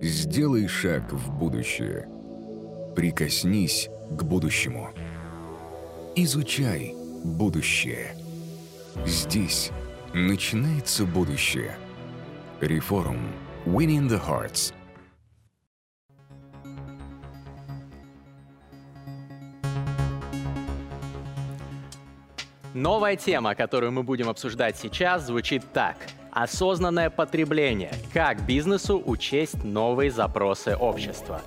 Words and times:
Сделай 0.00 0.68
шаг 0.68 1.10
в 1.10 1.30
будущее. 1.38 2.06
Прикоснись 2.94 3.88
к 4.10 4.22
будущему. 4.24 4.90
Изучай 6.14 6.94
будущее. 7.24 8.14
Здесь 9.06 9.70
начинается 10.12 11.06
будущее. 11.06 11.76
Реформ. 12.60 13.32
Winning 13.64 14.08
the 14.08 14.20
Hearts. 14.22 14.74
Новая 22.74 23.16
тема, 23.16 23.54
которую 23.54 23.92
мы 23.92 24.02
будем 24.02 24.28
обсуждать 24.28 24.76
сейчас, 24.76 25.26
звучит 25.26 25.62
так. 25.72 25.96
Осознанное 26.36 27.08
потребление. 27.08 27.94
Как 28.12 28.44
бизнесу 28.44 29.02
учесть 29.06 29.64
новые 29.64 30.10
запросы 30.10 30.76
общества. 30.76 31.40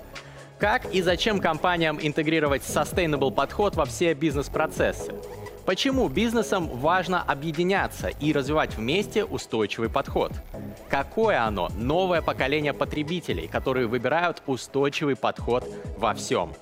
Как 0.58 0.92
и 0.92 1.00
зачем 1.00 1.38
компаниям 1.38 2.00
интегрировать 2.02 2.62
sustainable 2.62 3.30
подход 3.30 3.76
во 3.76 3.84
все 3.84 4.14
бизнес-процессы? 4.14 5.14
Почему 5.64 6.08
бизнесам 6.08 6.66
важно 6.66 7.22
объединяться 7.22 8.08
и 8.08 8.32
развивать 8.32 8.76
вместе 8.76 9.24
устойчивый 9.24 9.90
подход? 9.90 10.32
Какое 10.88 11.40
оно 11.44 11.68
новое 11.76 12.20
поколение 12.20 12.72
потребителей, 12.72 13.46
которые 13.46 13.86
выбирают 13.86 14.42
устойчивый 14.48 15.14
подход 15.14 15.64
во 15.98 16.14
всем? 16.14 16.52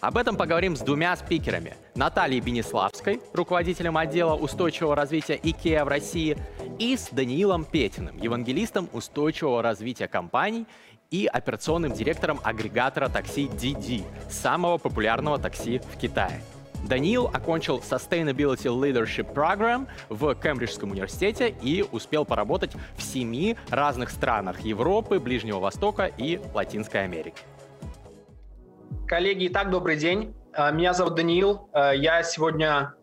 Об 0.00 0.16
этом 0.16 0.36
поговорим 0.36 0.76
с 0.76 0.80
двумя 0.80 1.16
спикерами. 1.16 1.74
Натальей 1.96 2.40
Бенеславской, 2.40 3.20
руководителем 3.32 3.96
отдела 3.96 4.34
устойчивого 4.34 4.94
развития 4.94 5.36
IKEA 5.36 5.84
в 5.84 5.88
России, 5.88 6.36
и 6.78 6.96
с 6.96 7.08
Даниилом 7.10 7.64
Петиным, 7.64 8.16
евангелистом 8.16 8.88
устойчивого 8.92 9.60
развития 9.60 10.06
компаний 10.06 10.66
и 11.10 11.26
операционным 11.26 11.92
директором 11.92 12.38
агрегатора 12.44 13.08
такси 13.08 13.46
DD, 13.46 14.04
самого 14.30 14.78
популярного 14.78 15.38
такси 15.38 15.80
в 15.80 15.98
Китае. 15.98 16.42
Даниил 16.84 17.26
окончил 17.26 17.80
Sustainability 17.80 18.66
Leadership 18.66 19.34
Program 19.34 19.88
в 20.08 20.32
Кембриджском 20.36 20.92
университете 20.92 21.52
и 21.60 21.84
успел 21.90 22.24
поработать 22.24 22.70
в 22.96 23.02
семи 23.02 23.56
разных 23.68 24.10
странах 24.10 24.60
Европы, 24.60 25.18
Ближнего 25.18 25.58
Востока 25.58 26.06
и 26.06 26.40
Латинской 26.54 27.02
Америки. 27.02 27.42
Коллеги, 29.06 29.46
итак, 29.48 29.70
добрый 29.70 29.96
день. 29.96 30.34
А, 30.52 30.70
меня 30.70 30.92
зовут 30.94 31.14
Даниил. 31.14 31.68
А, 31.72 31.94
я 31.94 32.22
сегодня 32.22 32.94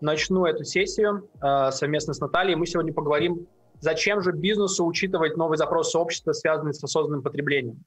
начну 0.00 0.46
эту 0.46 0.64
сессию 0.64 1.28
а, 1.40 1.70
совместно 1.70 2.14
с 2.14 2.20
Натальей. 2.20 2.54
Мы 2.54 2.66
сегодня 2.66 2.92
поговорим, 2.92 3.46
зачем 3.80 4.20
же 4.20 4.32
бизнесу 4.32 4.86
учитывать 4.86 5.36
новый 5.36 5.58
запрос 5.58 5.94
общества, 5.94 6.32
связанный 6.32 6.74
с 6.74 6.82
осознанным 6.82 7.22
потреблением. 7.22 7.84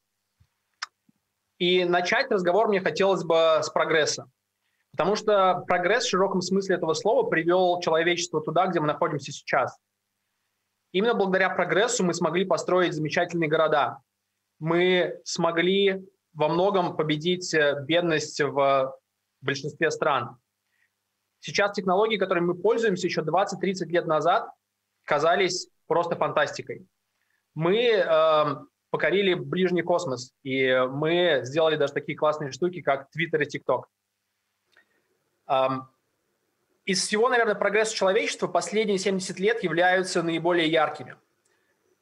И 1.58 1.86
начать 1.86 2.30
разговор 2.32 2.68
мне 2.68 2.82
хотелось 2.82 3.24
бы 3.24 3.60
с 3.62 3.70
прогресса. 3.70 4.30
Потому 4.92 5.16
что 5.16 5.64
прогресс 5.68 6.06
в 6.06 6.10
широком 6.10 6.42
смысле 6.42 6.76
этого 6.76 6.94
слова 6.94 7.30
привел 7.30 7.80
человечество 7.82 8.42
туда, 8.42 8.68
где 8.68 8.80
мы 8.80 8.88
находимся 8.88 9.32
сейчас. 9.32 9.78
Именно 10.94 11.16
благодаря 11.16 11.50
прогрессу 11.50 12.06
мы 12.06 12.14
смогли 12.14 12.46
построить 12.46 12.94
замечательные 12.94 13.50
города. 13.50 13.98
Мы 14.60 15.20
смогли 15.26 16.06
во 16.36 16.50
многом 16.50 16.96
победить 16.96 17.54
э, 17.54 17.84
бедность 17.88 18.42
в 18.42 18.96
большинстве 19.42 19.90
стран. 19.90 20.38
Сейчас 21.40 21.74
технологии, 21.74 22.18
которыми 22.18 22.48
мы 22.48 22.56
пользуемся 22.56 23.08
еще 23.08 23.22
20-30 23.22 23.86
лет 23.88 24.06
назад, 24.06 24.50
казались 25.04 25.70
просто 25.88 26.16
фантастикой. 26.16 26.86
Мы 27.54 27.88
э, 27.88 28.56
покорили 28.90 29.34
ближний 29.34 29.82
космос, 29.82 30.34
и 30.44 30.86
мы 30.90 31.42
сделали 31.44 31.78
даже 31.78 31.94
такие 31.94 32.18
классные 32.18 32.52
штуки, 32.52 32.82
как 32.82 33.08
Twitter 33.16 33.42
и 33.42 33.58
TikTok. 33.58 33.84
Эм, 35.48 35.88
из 36.86 37.06
всего, 37.06 37.30
наверное, 37.30 37.56
прогресса 37.56 37.96
человечества 37.96 38.48
последние 38.48 38.98
70 38.98 39.40
лет 39.40 39.64
являются 39.64 40.22
наиболее 40.22 40.68
яркими. 40.68 41.16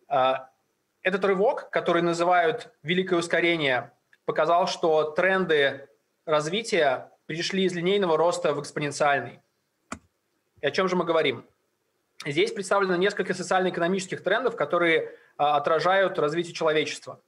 Э, 0.10 0.36
этот 1.02 1.24
рывок, 1.26 1.70
который 1.70 2.02
называют 2.02 2.74
«великое 2.82 3.20
ускорение», 3.20 3.92
показал, 4.26 4.68
что 4.68 5.12
тренды 5.12 5.88
развития 6.26 7.12
перешли 7.26 7.64
из 7.64 7.74
линейного 7.74 8.18
роста 8.18 8.54
в 8.54 8.62
экспоненциальный. 8.62 9.40
И 10.62 10.66
о 10.66 10.72
чем 10.72 10.88
же 10.88 10.96
мы 10.96 11.06
говорим? 11.06 11.46
Здесь 12.26 12.52
представлено 12.52 12.96
несколько 12.96 13.34
социально-экономических 13.34 14.24
трендов, 14.24 14.56
которые 14.56 15.12
а, 15.38 15.58
отражают 15.58 16.18
развитие 16.20 16.54
человечества. 16.54 17.20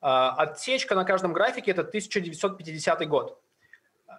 А, 0.00 0.30
отсечка 0.32 0.94
на 0.94 1.04
каждом 1.04 1.32
графике– 1.32 1.70
это 1.72 1.82
1950 1.82 3.08
год. 3.08 3.40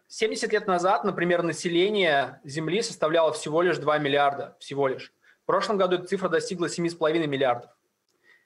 70 0.08 0.52
лет 0.52 0.68
назад, 0.68 1.04
например, 1.04 1.44
население 1.44 2.40
Земли 2.44 2.82
составляло 2.82 3.32
всего 3.34 3.62
лишь 3.62 3.78
2 3.78 4.00
миллиарда, 4.00 4.56
всего 4.60 4.88
лишь. 4.88 5.14
В 5.44 5.46
прошлом 5.46 5.78
году 5.78 5.98
эта 5.98 6.06
цифра 6.06 6.30
достигла 6.30 6.68
7,5 6.68 7.28
миллиардов. 7.28 7.70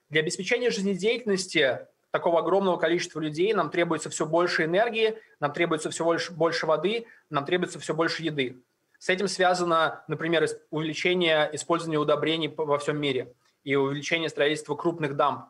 Для 0.09 0.21
обеспечения 0.21 0.71
жизнедеятельности 0.71 1.87
такого 2.17 2.39
огромного 2.39 2.77
количества 2.77 3.19
людей 3.19 3.53
нам 3.53 3.69
требуется 3.69 4.09
все 4.09 4.25
больше 4.25 4.63
энергии, 4.63 5.19
нам 5.39 5.53
требуется 5.53 5.91
все 5.91 6.03
больше, 6.03 6.33
больше 6.33 6.65
воды, 6.65 7.05
нам 7.29 7.45
требуется 7.45 7.79
все 7.79 7.93
больше 7.93 8.23
еды. 8.23 8.57
С 8.97 9.09
этим 9.09 9.27
связано, 9.27 10.03
например, 10.07 10.47
увеличение 10.71 11.47
использования 11.53 11.99
удобрений 11.99 12.51
во 12.57 12.79
всем 12.79 12.99
мире 12.99 13.35
и 13.63 13.75
увеличение 13.75 14.29
строительства 14.29 14.75
крупных 14.75 15.15
дамб. 15.15 15.45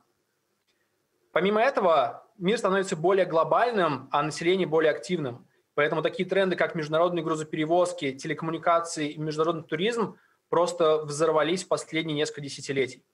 Помимо 1.32 1.62
этого, 1.62 2.28
мир 2.38 2.58
становится 2.58 2.98
более 2.98 3.26
глобальным, 3.26 4.10
а 4.12 4.22
население 4.24 4.68
более 4.68 4.92
активным. 4.92 5.48
Поэтому 5.74 6.02
такие 6.02 6.28
тренды, 6.28 6.58
как 6.58 6.76
международные 6.76 7.24
грузоперевозки, 7.24 8.12
телекоммуникации 8.12 9.12
и 9.12 9.18
международный 9.18 9.64
туризм 9.64 10.18
просто 10.50 10.98
взорвались 11.06 11.64
в 11.64 11.70
последние 11.70 12.18
несколько 12.18 12.42
десятилетий. 12.42 13.06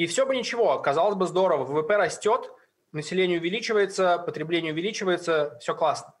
И 0.00 0.06
все 0.06 0.24
бы 0.24 0.34
ничего, 0.34 0.78
казалось 0.78 1.14
бы 1.14 1.26
здорово, 1.26 1.64
ВВП 1.64 1.98
растет, 1.98 2.50
население 2.90 3.38
увеличивается, 3.38 4.16
потребление 4.16 4.72
увеличивается, 4.72 5.58
все 5.60 5.74
классно. 5.74 6.14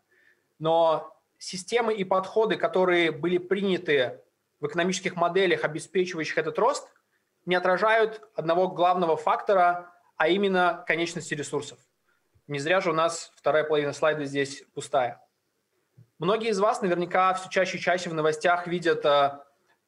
Но 0.58 1.16
системы 1.38 1.94
и 1.94 2.04
подходы, 2.04 2.56
которые 2.56 3.10
были 3.10 3.38
приняты 3.38 4.20
в 4.60 4.66
экономических 4.66 5.16
моделях, 5.16 5.64
обеспечивающих 5.64 6.36
этот 6.36 6.58
рост, 6.58 6.92
не 7.46 7.54
отражают 7.54 8.20
одного 8.34 8.68
главного 8.68 9.16
фактора, 9.16 9.90
а 10.18 10.28
именно 10.28 10.84
конечности 10.86 11.32
ресурсов. 11.32 11.78
Не 12.48 12.58
зря 12.58 12.82
же 12.82 12.90
у 12.90 12.94
нас 12.94 13.32
вторая 13.34 13.64
половина 13.64 13.94
слайда 13.94 14.26
здесь 14.26 14.62
пустая. 14.74 15.22
Многие 16.18 16.50
из 16.50 16.60
вас 16.60 16.82
наверняка 16.82 17.32
все 17.32 17.48
чаще 17.48 17.78
и 17.78 17.80
чаще 17.80 18.10
в 18.10 18.14
новостях 18.14 18.66
видят 18.66 19.06
э, 19.06 19.38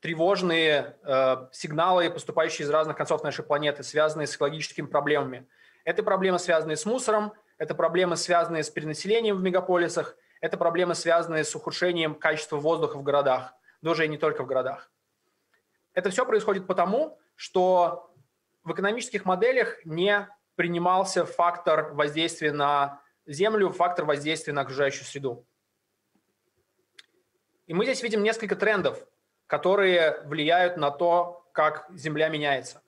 тревожные 0.03 0.97
э, 1.05 1.47
сигналы, 1.53 2.11
поступающие 2.11 2.67
из 2.67 2.71
разных 2.71 2.97
концов 2.97 3.23
нашей 3.23 3.45
планеты, 3.45 3.85
связанные 3.85 4.27
с 4.27 4.35
экологическими 4.35 4.87
проблемами. 4.87 5.47
Это 5.85 6.03
проблемы, 6.03 6.41
связанные 6.41 6.77
с 6.77 6.85
мусором, 6.85 7.33
это 7.57 7.77
проблемы, 7.77 8.17
связанные 8.17 8.65
с 8.65 8.71
перенаселением 8.71 9.37
в 9.37 9.43
мегаполисах, 9.43 10.17
это 10.41 10.57
проблемы, 10.57 10.97
связанные 10.97 11.45
с 11.45 11.55
ухудшением 11.55 12.17
качества 12.17 12.57
воздуха 12.57 12.97
в 12.97 13.05
городах, 13.05 13.55
даже 13.81 14.05
и 14.05 14.09
не 14.09 14.19
только 14.19 14.43
в 14.43 14.47
городах. 14.47 14.91
Это 15.95 16.11
все 16.11 16.27
происходит 16.27 16.67
потому, 16.67 17.17
что 17.37 18.13
в 18.65 18.73
экономических 18.73 19.25
моделях 19.25 19.87
не 19.87 20.29
принимался 20.57 21.25
фактор 21.25 21.93
воздействия 21.95 22.51
на 22.51 23.01
Землю, 23.25 23.71
фактор 23.71 24.05
воздействия 24.05 24.53
на 24.53 24.63
окружающую 24.63 25.05
среду. 25.05 25.47
И 27.69 27.75
мы 27.75 27.85
здесь 27.85 28.03
видим 28.03 28.25
несколько 28.25 28.57
трендов, 28.57 29.07
которые 29.53 30.23
влияют 30.25 30.79
на 30.79 30.91
то, 30.91 31.47
как 31.53 31.87
Земля 31.93 32.31
меняется. 32.31 32.81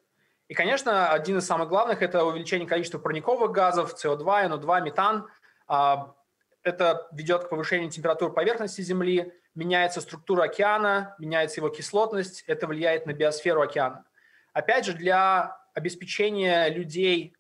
И, 0.48 0.54
конечно, 0.54 1.10
один 1.10 1.36
из 1.36 1.47
самых 1.47 1.69
главных– 1.69 2.00
это 2.00 2.25
увеличение 2.25 2.66
количества 2.66 2.98
парниковых 2.98 3.52
газов, 3.52 3.94
СО2, 4.02 4.48
НО2, 4.48 4.80
метан. 4.80 5.28
А, 5.66 6.15
это 6.62 7.06
ведет 7.12 7.44
к 7.44 7.48
повышению 7.50 7.91
температуры 7.91 8.33
поверхности 8.33 8.80
Земли, 8.80 9.34
меняется 9.54 10.00
структура 10.00 10.44
океана, 10.44 11.15
меняется 11.18 11.60
его 11.60 11.68
кислотность, 11.68 12.44
это 12.47 12.66
влияет 12.66 13.04
на 13.04 13.12
биосферу 13.12 13.60
океана. 13.60 14.06
Опять 14.54 14.86
же, 14.86 14.94
для 14.94 15.59
обеспечения 15.74 16.71
людей 16.71 17.36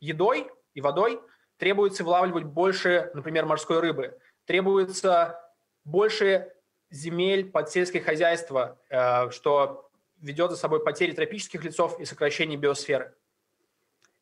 едой 0.00 0.50
и 0.74 0.80
водой 0.80 1.20
требуется 1.58 2.02
вылавливать 2.02 2.42
больше, 2.42 3.12
например, 3.14 3.46
морской 3.46 3.78
рыбы, 3.78 4.18
требуется 4.46 5.40
больше 5.84 6.53
земель 6.94 7.50
под 7.50 7.70
сельское 7.70 8.00
хозяйство, 8.00 8.78
э, 8.88 9.30
что 9.30 9.90
ведет 10.20 10.50
за 10.50 10.56
собой 10.56 10.82
потери 10.82 11.12
тропических 11.12 11.64
лесов 11.64 11.98
и 12.00 12.04
сокращение 12.04 12.58
биосферы. 12.58 13.14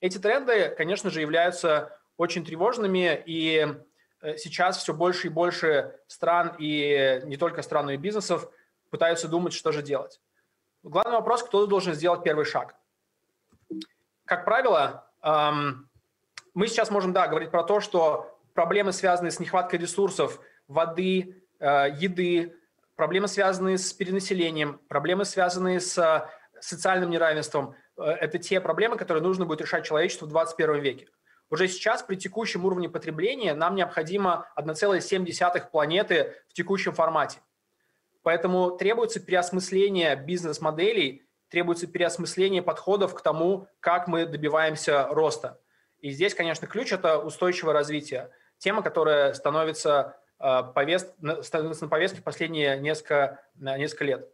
Эти 0.00 0.18
тренды, 0.18 0.74
конечно 0.76 1.10
же, 1.10 1.20
являются 1.20 1.96
очень 2.16 2.44
тревожными, 2.44 3.22
и 3.24 3.66
э, 4.20 4.36
сейчас 4.36 4.78
все 4.78 4.92
больше 4.92 5.28
и 5.28 5.30
больше 5.30 5.98
стран, 6.06 6.56
и 6.58 7.20
не 7.24 7.36
только 7.36 7.62
стран, 7.62 7.86
но 7.86 7.92
и 7.92 7.96
бизнесов 7.96 8.50
пытаются 8.90 9.28
думать, 9.28 9.52
что 9.52 9.70
же 9.72 9.82
делать. 9.82 10.20
Главный 10.82 11.14
вопрос, 11.14 11.42
кто 11.42 11.66
должен 11.66 11.94
сделать 11.94 12.24
первый 12.24 12.44
шаг. 12.44 12.74
Как 14.24 14.44
правило, 14.44 15.08
эм, 15.22 15.88
мы 16.54 16.66
сейчас 16.66 16.90
можем, 16.90 17.12
да, 17.12 17.28
говорить 17.28 17.50
про 17.50 17.62
то, 17.62 17.80
что 17.80 18.38
проблемы, 18.54 18.92
связанные 18.92 19.30
с 19.30 19.38
нехваткой 19.38 19.78
ресурсов, 19.78 20.40
воды, 20.66 21.42
э, 21.60 21.88
еды, 21.96 22.56
проблемы, 22.96 23.28
связанные 23.28 23.78
с 23.78 23.92
перенаселением, 23.92 24.80
проблемы, 24.88 25.24
связанные 25.24 25.80
с 25.80 25.98
э, 25.98 26.28
социальным 26.60 27.10
неравенством, 27.10 27.74
э, 27.96 28.02
это 28.02 28.38
те 28.38 28.60
проблемы, 28.60 28.96
которые 28.96 29.22
нужно 29.22 29.46
будет 29.46 29.60
решать 29.60 29.84
человечеству 29.84 30.26
в 30.26 30.30
21 30.30 30.80
веке. 30.80 31.08
Уже 31.50 31.68
сейчас 31.68 32.02
при 32.02 32.16
текущем 32.16 32.64
уровне 32.64 32.88
потребления 32.88 33.54
нам 33.54 33.74
необходимо 33.74 34.48
1,7 34.56 35.70
планеты 35.70 36.34
в 36.48 36.54
текущем 36.54 36.92
формате. 36.92 37.40
Поэтому 38.22 38.70
требуется 38.70 39.20
переосмысление 39.20 40.16
бизнес-моделей, 40.16 41.26
требуется 41.48 41.86
переосмысление 41.86 42.62
подходов 42.62 43.14
к 43.14 43.20
тому, 43.20 43.68
как 43.80 44.08
мы 44.08 44.24
добиваемся 44.24 45.08
роста. 45.10 45.60
И 45.98 46.10
здесь, 46.10 46.34
конечно, 46.34 46.66
ключ– 46.66 46.92
это 46.94 47.18
устойчивое 47.18 47.74
развитие. 47.74 48.30
Тема, 48.58 48.82
которая 48.82 49.34
становится, 49.34 50.16
повест... 50.74 51.14
становится 51.42 51.84
на 51.84 51.88
повестке 51.88 52.20
последние 52.20 52.78
несколько, 52.78 53.40
несколько 53.54 54.04
лет. 54.04 54.28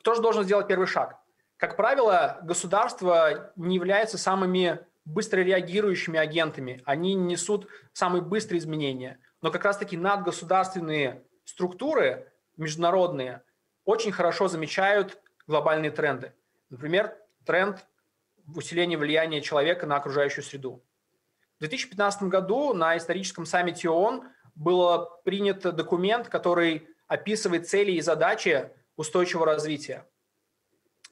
Кто 0.00 0.14
же 0.14 0.22
должен 0.22 0.44
сделать 0.44 0.68
первый 0.68 0.86
шаг? 0.86 1.18
Как 1.56 1.76
правило, 1.76 2.38
государство 2.42 3.52
не 3.56 3.74
является 3.74 4.18
самыми 4.18 4.78
быстро 5.04 5.40
реагирующими 5.40 6.18
агентами. 6.18 6.82
Они 6.84 7.14
несут 7.14 7.68
самые 7.92 8.22
быстрые 8.22 8.60
изменения. 8.60 9.18
Но 9.40 9.50
как 9.50 9.64
раз-таки 9.64 9.96
надгосударственные 9.96 11.24
структуры 11.44 12.30
международные 12.56 13.42
очень 13.84 14.12
хорошо 14.12 14.48
замечают 14.48 15.18
глобальные 15.46 15.90
тренды. 15.90 16.34
Например, 16.68 17.16
тренд 17.46 17.86
усиления 18.54 18.98
влияния 18.98 19.40
человека 19.40 19.86
на 19.86 19.96
окружающую 19.96 20.44
среду. 20.44 20.84
В 21.56 21.60
2015 21.60 22.24
году 22.24 22.72
на 22.72 22.96
историческом 22.96 23.46
саммите 23.46 23.88
ООН 23.88 24.28
был 24.58 25.08
принят 25.24 25.60
документ, 25.74 26.28
который 26.28 26.88
описывает 27.06 27.68
цели 27.68 27.92
и 27.92 28.00
задачи 28.00 28.70
устойчивого 28.96 29.46
развития. 29.46 30.06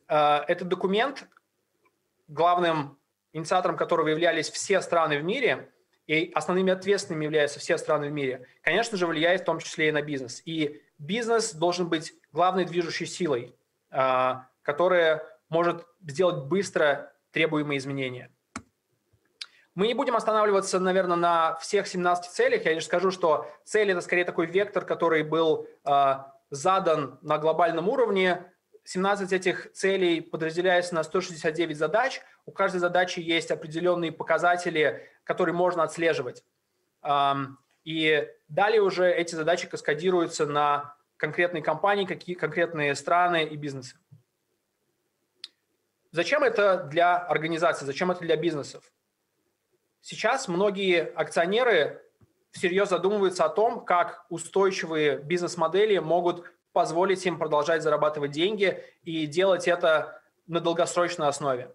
Э, 0.08 0.40
этот 0.48 0.68
документ, 0.68 1.26
главным 2.28 2.98
инициатором 3.32 3.76
которого 3.76 4.08
являлись 4.08 4.50
все 4.50 4.80
страны 4.80 5.18
в 5.18 5.24
мире, 5.24 5.70
и 6.06 6.30
основными 6.34 6.72
ответственными 6.72 7.24
являются 7.24 7.58
все 7.58 7.78
страны 7.78 8.08
в 8.08 8.12
мире, 8.12 8.46
конечно 8.62 8.96
же, 8.96 9.06
влияет 9.06 9.42
в 9.42 9.44
том 9.44 9.58
числе 9.58 9.88
и 9.88 9.92
на 9.92 10.02
бизнес. 10.02 10.40
И 10.44 10.82
бизнес 10.98 11.52
должен 11.52 11.88
быть 11.88 12.14
главной 12.32 12.64
движущей 12.64 13.06
силой, 13.06 13.56
а, 13.90 14.48
которая 14.62 15.24
может 15.48 15.84
сделать 16.06 16.44
быстро 16.44 17.12
требуемые 17.32 17.78
изменения. 17.78 18.30
Мы 19.76 19.88
не 19.88 19.94
будем 19.94 20.16
останавливаться, 20.16 20.80
наверное, 20.80 21.18
на 21.18 21.54
всех 21.56 21.86
17 21.86 22.32
целях. 22.32 22.64
Я 22.64 22.72
лишь 22.72 22.86
скажу, 22.86 23.10
что 23.10 23.46
цель– 23.62 23.90
это 23.92 24.00
скорее 24.00 24.24
такой 24.24 24.46
вектор, 24.46 24.86
который 24.86 25.22
был 25.22 25.68
а, 25.84 26.32
задан 26.48 27.18
на 27.20 27.36
глобальном 27.36 27.86
уровне. 27.90 28.50
17 28.84 29.34
этих 29.34 29.70
целей 29.74 30.22
подразделяются 30.22 30.94
на 30.94 31.02
169 31.02 31.76
задач. 31.76 32.22
У 32.46 32.52
каждой 32.52 32.78
задачи 32.78 33.20
есть 33.20 33.50
определенные 33.50 34.12
показатели, 34.12 35.10
которые 35.24 35.54
можно 35.54 35.82
отслеживать. 35.82 36.42
И 37.84 38.28
далее 38.48 38.80
уже 38.80 39.12
эти 39.12 39.34
задачи 39.34 39.68
каскадируются 39.68 40.46
на 40.46 40.96
конкретные 41.18 41.62
компании, 41.62 42.06
какие 42.06 42.34
конкретные 42.34 42.94
страны 42.94 43.44
и 43.44 43.56
бизнесы. 43.56 43.96
Зачем 46.12 46.42
это 46.42 46.84
для 46.84 47.18
организации, 47.18 47.84
зачем 47.84 48.10
это 48.10 48.20
для 48.20 48.36
бизнесов? 48.36 48.90
Сейчас 50.08 50.46
многие 50.46 51.02
акционеры 51.16 52.00
всерьез 52.52 52.90
задумываются 52.90 53.44
о 53.44 53.48
том, 53.48 53.84
как 53.84 54.24
устойчивые 54.28 55.18
бизнес-модели 55.18 55.98
могут 55.98 56.44
позволить 56.72 57.26
им 57.26 57.40
продолжать 57.40 57.82
зарабатывать 57.82 58.30
деньги 58.30 58.84
и 59.02 59.26
делать 59.26 59.66
это 59.66 60.22
на 60.46 60.60
долгосрочной 60.60 61.26
основе. 61.26 61.74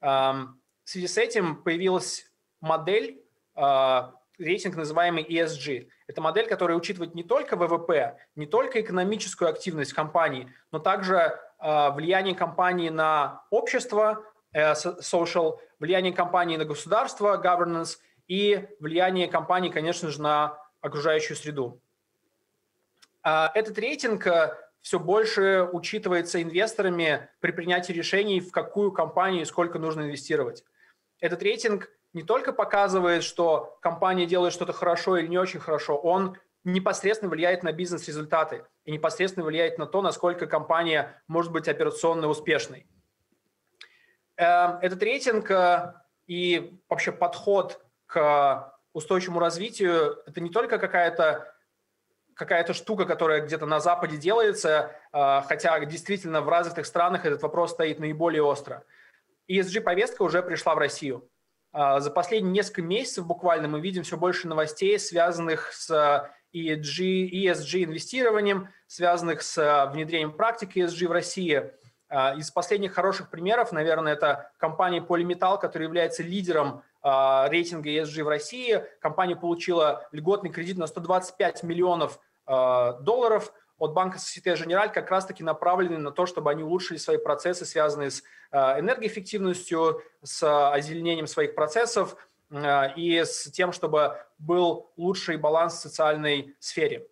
В 0.00 0.56
связи 0.82 1.06
с 1.06 1.16
этим 1.16 1.62
появилась 1.62 2.28
модель 2.60 3.22
а, 3.54 4.14
рейтинг, 4.36 4.74
называемый 4.74 5.22
ESG. 5.22 5.86
Это 6.08 6.20
модель, 6.20 6.48
которая 6.48 6.76
учитывает 6.76 7.14
не 7.14 7.22
только 7.22 7.54
ВВП, 7.54 8.18
не 8.34 8.46
только 8.46 8.80
экономическую 8.80 9.48
активность 9.48 9.92
компании, 9.92 10.52
но 10.72 10.80
также 10.80 11.38
э, 11.60 11.90
влияние 11.92 12.34
компании 12.34 12.88
на 12.88 13.44
общество, 13.50 14.24
э, 14.52 14.72
social, 14.72 15.60
влияние 15.80 16.12
компании 16.12 16.56
на 16.56 16.64
государство, 16.64 17.40
governance, 17.42 17.98
и 18.28 18.66
влияние 18.80 19.28
компании, 19.28 19.70
конечно 19.70 20.08
же, 20.10 20.20
на 20.20 20.58
окружающую 20.80 21.36
среду. 21.36 21.80
Э, 23.22 23.48
этот 23.54 23.78
рейтинг 23.78 24.26
э, 24.26 24.56
все 24.80 24.98
больше 24.98 25.68
учитывается 25.72 26.42
инвесторами 26.42 27.28
при 27.40 27.52
принятии 27.52 27.92
решений, 27.92 28.40
в 28.40 28.50
какую 28.50 28.92
компанию 28.92 29.42
и 29.42 29.46
сколько 29.46 29.78
нужно 29.78 30.02
инвестировать. 30.02 30.64
Этот 31.20 31.42
рейтинг 31.42 31.90
не 32.12 32.22
только 32.22 32.52
показывает, 32.52 33.24
что 33.24 33.78
компания 33.80 34.26
делает 34.26 34.52
что-то 34.52 34.72
хорошо 34.72 35.16
или 35.16 35.26
не 35.26 35.38
очень 35.38 35.60
хорошо, 35.60 35.96
он 35.96 36.36
непосредственно 36.64 37.30
влияет 37.30 37.62
на 37.62 37.72
бизнес-результаты 37.72 38.64
и 38.84 38.92
непосредственно 38.92 39.44
влияет 39.44 39.78
на 39.78 39.86
то, 39.86 40.00
насколько 40.00 40.46
компания 40.46 41.22
может 41.28 41.52
быть 41.52 41.68
операционно 41.68 42.28
успешной. 42.28 42.86
Эм, 44.36 44.78
этот 44.82 45.02
рейтинг 45.02 45.50
э, 45.50 45.94
и 46.26 46.80
вообще 46.88 47.12
подход 47.12 47.84
к 48.06 48.74
устойчивому 48.92 49.40
развитию– 49.40 50.22
это 50.26 50.40
не 50.40 50.50
только 50.50 50.78
какая-то 50.78 51.50
какая-то 52.34 52.74
штука, 52.74 53.04
которая 53.04 53.42
где-то 53.42 53.64
на 53.64 53.78
Западе 53.78 54.16
делается, 54.16 54.90
э, 55.12 55.42
хотя 55.46 55.78
действительно 55.84 56.40
в 56.40 56.48
развитых 56.48 56.84
странах 56.86 57.24
этот 57.26 57.42
вопрос 57.42 57.70
стоит 57.72 58.00
наиболее 58.00 58.42
остро. 58.42 58.84
ESG-повестка 59.48 60.22
уже 60.22 60.42
пришла 60.42 60.74
в 60.74 60.78
Россию. 60.78 61.28
А, 61.72 62.00
за 62.00 62.10
последние 62.10 62.52
несколько 62.52 62.82
месяцев 62.82 63.26
буквально 63.26 63.68
мы 63.68 63.80
видим 63.80 64.04
все 64.04 64.16
больше 64.16 64.48
новостей, 64.48 64.98
связанных 64.98 65.72
с 65.72 65.90
ESG, 66.54 67.30
ESG 67.30 67.84
инвестированием, 67.84 68.68
связанных 68.86 69.42
с 69.42 69.90
внедрением 69.92 70.32
практики 70.32 70.78
ESG 70.78 71.08
в 71.08 71.12
России. 71.12 71.72
А, 72.14 72.34
из 72.34 72.50
последних 72.50 72.92
хороших 72.94 73.28
примеров, 73.28 73.72
наверное, 73.72 74.12
это 74.12 74.50
компания 74.58 75.00
Polymetal, 75.00 75.58
которая 75.58 75.88
является 75.88 76.22
лидером 76.22 76.82
рейтинга 77.02 77.90
ESG 77.90 78.22
в 78.22 78.28
России. 78.28 78.82
Компания 79.00 79.36
получила 79.36 80.08
льготный 80.12 80.48
кредит 80.48 80.78
на 80.78 80.86
125 80.86 81.62
миллионов 81.62 82.18
долларов– 82.46 83.52
от 83.78 83.92
банка 83.92 84.18
Societe 84.18 84.54
Generale 84.54 84.92
как 84.92 85.10
раз-таки 85.10 85.42
направлены 85.42 85.98
на 85.98 86.10
то, 86.10 86.26
чтобы 86.26 86.50
они 86.50 86.62
улучшили 86.62 86.96
свои 86.96 87.16
процессы, 87.16 87.64
связанные 87.64 88.10
с 88.10 88.22
энергоэффективностью, 88.52 90.02
с 90.22 90.70
озеленением 90.72 91.26
своих 91.26 91.54
процессов 91.54 92.16
и 92.96 93.22
с 93.24 93.50
тем, 93.50 93.72
чтобы 93.72 94.16
был 94.38 94.90
лучший 94.96 95.36
баланс 95.36 95.74
в 95.74 95.80
социальной 95.80 96.54
сфере. 96.60 97.06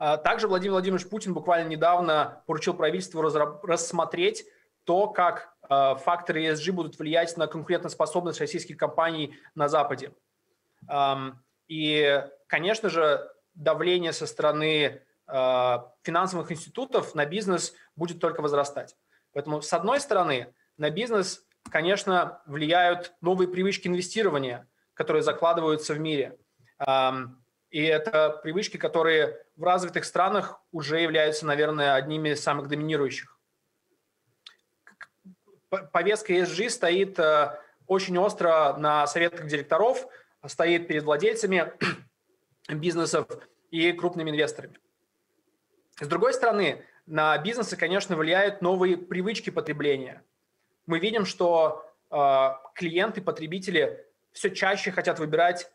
Э, 0.00 0.16
также 0.16 0.48
Владимир 0.48 0.72
Владимирович 0.72 1.08
Путин 1.08 1.34
буквально 1.34 1.68
недавно 1.68 2.42
поручил 2.46 2.74
правительству 2.74 3.22
рассмотреть 3.22 4.44
то, 4.84 5.08
как 5.08 5.54
факторы 5.68 6.46
ESG 6.46 6.72
будут 6.72 6.98
влиять 6.98 7.36
на 7.36 7.46
конкурентоспособность 7.46 8.40
российских 8.40 8.76
компаний 8.76 9.36
на 9.54 9.68
Западе. 9.68 10.12
И, 11.68 12.24
конечно 12.48 12.88
же, 12.88 13.30
давление 13.54 14.12
со 14.12 14.26
стороны 14.26 15.00
Э, 15.32 15.78
финансовых 16.02 16.50
институтов 16.50 17.14
на 17.14 17.24
бизнес 17.24 17.74
будет 17.94 18.20
только 18.20 18.40
возрастать. 18.40 18.96
Поэтому, 19.32 19.62
с 19.62 19.72
одной 19.72 20.00
стороны, 20.00 20.52
на 20.76 20.90
бизнес, 20.90 21.46
конечно, 21.70 22.42
влияют 22.46 23.12
новые 23.20 23.46
привычки 23.48 23.86
инвестирования, 23.86 24.68
которые 24.94 25.22
закладываются 25.22 25.94
в 25.94 26.00
мире. 26.00 26.36
И 27.70 27.82
это 27.84 28.30
привычки, 28.42 28.76
которые 28.76 29.40
в 29.56 29.62
развитых 29.62 30.04
странах 30.04 30.60
уже 30.72 31.00
являются, 31.00 31.46
наверное, 31.46 31.94
одними 31.94 32.30
из 32.30 32.42
самых 32.42 32.68
доминирующих. 32.68 33.38
Повестка 35.92 36.32
ESG 36.32 36.68
стоит 36.68 37.18
э, 37.20 37.56
очень 37.86 38.18
остро 38.18 38.74
на 38.76 39.06
советах 39.06 39.46
директоров, 39.46 40.04
стоит 40.44 40.88
перед 40.88 41.04
владельцами 41.04 41.72
бизнесов 42.68 43.28
и 43.70 43.92
крупными 43.92 44.30
инвесторами. 44.30 44.76
С 46.00 46.08
другой 46.08 46.34
стороны, 46.34 46.84
на 47.06 47.38
бизнесы, 47.38 47.76
конечно, 47.76 48.16
влияют 48.16 48.62
новые 48.62 48.96
привычки 48.96 49.50
потребления. 49.50 50.24
Мы 50.86 50.98
видим, 50.98 51.24
что 51.24 51.88
э, 52.10 52.48
клиенты, 52.74 53.22
потребители 53.22 54.04
все 54.32 54.50
чаще 54.50 54.90
хотят 54.90 55.20
выбирать 55.20 55.70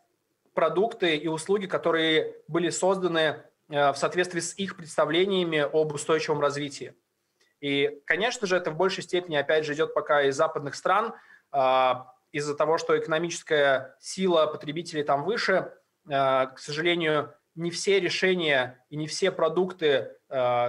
продукты 0.56 1.16
и 1.16 1.28
услуги, 1.28 1.68
которые 1.68 2.38
были 2.48 2.70
созданы 2.72 3.44
э, 3.70 3.92
в 3.92 3.96
соответствии 3.96 4.40
с 4.40 4.58
их 4.58 4.76
представлениями 4.78 5.60
об 5.60 5.94
устойчивом 5.94 6.40
развитии. 6.40 6.96
И, 7.62 8.02
конечно 8.06 8.48
же, 8.48 8.56
это 8.56 8.72
в 8.72 8.76
большей 8.76 9.04
степени, 9.04 9.36
опять 9.36 9.66
же, 9.66 9.74
идет 9.74 9.94
пока 9.94 10.24
из 10.24 10.36
западных 10.36 10.74
стран. 10.74 11.14
Э, 11.52 11.96
из-за 12.32 12.56
того, 12.56 12.78
что 12.78 12.98
экономическая 12.98 13.96
сила 14.00 14.48
потребителей 14.48 15.04
там 15.04 15.24
выше, 15.24 15.72
к 16.06 16.56
сожалению, 16.58 17.34
не 17.56 17.72
все 17.72 18.02
решения 18.02 18.84
и 18.90 18.98
не 18.98 19.08
все 19.08 19.32
продукты, 19.32 20.18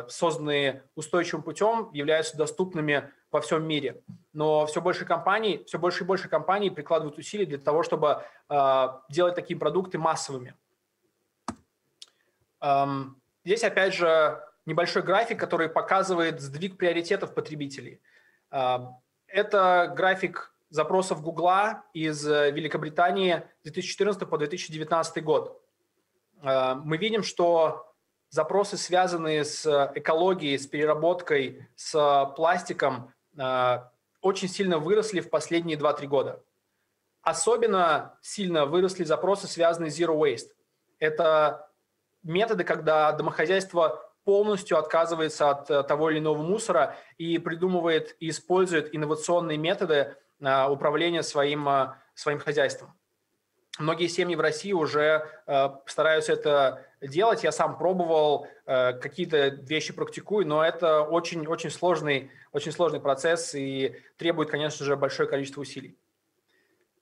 созданные 0.08 0.84
устойчивым 0.94 1.42
путем, 1.42 1.90
являются 1.92 2.36
доступными 2.36 3.10
во 3.36 3.42
всем 3.42 3.68
мире. 3.68 4.02
Но 4.32 4.64
все 4.64 4.80
больше 4.80 5.04
компаний, 5.04 5.62
все 5.66 5.78
больше 5.78 6.04
и 6.04 6.06
больше 6.06 6.28
компаний 6.28 6.70
прикладывают 6.70 7.18
усилия 7.18 7.44
для 7.44 7.58
того, 7.58 7.82
чтобы 7.82 8.24
делать 9.10 9.34
такие 9.34 9.58
продукты 9.58 9.98
массовыми. 9.98 10.54
Здесь, 13.44 13.62
опять 13.62 13.92
же, 13.92 14.42
небольшой 14.64 15.02
график, 15.02 15.38
который 15.38 15.68
показывает 15.68 16.40
сдвиг 16.40 16.78
приоритетов 16.78 17.34
потребителей. 17.34 18.00
Это 19.28 19.92
график 19.94 20.54
запросов 20.70 21.20
Гугла 21.22 21.84
из 21.92 22.26
э, 22.26 22.50
Великобритании 22.50 23.42
2014 23.62 24.28
по 24.28 24.38
2019 24.38 25.22
год. 25.22 25.62
Мы 26.42 26.96
видим, 26.96 27.22
что 27.22 27.94
запросы, 28.30 28.76
связанные 28.76 29.44
с 29.44 29.66
экологией, 29.94 30.58
с 30.58 30.66
переработкой, 30.66 31.68
с 31.76 32.32
пластиком, 32.36 33.12
очень 34.20 34.48
сильно 34.48 34.78
выросли 34.78 35.20
в 35.20 35.30
последние 35.30 35.78
2-3 35.78 36.06
года. 36.06 36.42
Особенно 37.22 38.16
сильно 38.22 38.66
выросли 38.66 39.04
запросы, 39.04 39.46
связанные 39.46 39.90
с 39.90 40.00
Zero 40.00 40.16
Waste. 40.16 40.50
Это 40.98 41.68
методы, 42.22 42.64
когда 42.64 43.12
домохозяйство 43.12 44.06
полностью 44.26 44.76
отказывается 44.76 45.50
от 45.50 45.70
э, 45.70 45.82
того 45.84 46.10
или 46.10 46.18
иного 46.18 46.42
мусора 46.42 46.96
и 47.16 47.38
придумывает 47.38 48.16
и 48.18 48.28
использует 48.28 48.94
инновационные 48.94 49.56
методы 49.56 50.16
э, 50.40 50.68
управления 50.68 51.22
своим, 51.22 51.68
э, 51.68 51.94
своим 52.14 52.40
хозяйством. 52.40 52.92
Многие 53.78 54.08
семьи 54.08 54.34
в 54.34 54.40
России 54.40 54.72
уже 54.72 55.28
стараются 55.84 56.32
это 56.32 56.86
делать. 57.06 57.44
Я 57.44 57.52
сам 57.52 57.78
пробовал, 57.78 58.46
какие-то 58.64 59.48
вещи 59.48 59.92
практикую, 59.92 60.46
но 60.46 60.64
это 60.64 61.02
очень-очень 61.02 61.70
сложный, 61.70 62.30
очень 62.52 62.72
сложный 62.72 63.00
процесс 63.00 63.54
и 63.54 63.96
требует, 64.16 64.50
конечно 64.50 64.84
же, 64.84 64.96
большое 64.96 65.28
количество 65.28 65.60
усилий. 65.60 65.96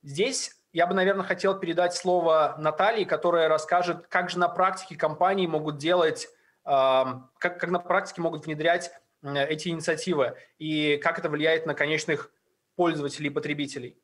Здесь 0.02 0.56
я 0.72 0.86
бы, 0.86 0.94
наверное, 0.94 1.24
хотел 1.24 1.58
передать 1.58 1.94
слово 1.94 2.56
Наталье, 2.58 3.06
которая 3.06 3.48
расскажет, 3.48 4.06
как 4.08 4.28
же 4.28 4.38
на 4.38 4.48
практике 4.48 4.96
компании 4.96 5.46
могут 5.46 5.78
делать, 5.78 6.28
как, 6.64 7.30
как 7.38 7.68
на 7.68 7.78
практике 7.78 8.20
могут 8.20 8.46
внедрять 8.46 8.90
эти 9.22 9.68
инициативы 9.68 10.36
и 10.58 10.96
как 10.98 11.18
это 11.18 11.30
влияет 11.30 11.64
на 11.64 11.74
конечных 11.74 12.30
пользователей 12.76 13.28
и 13.28 13.32
потребителей. 13.32 13.96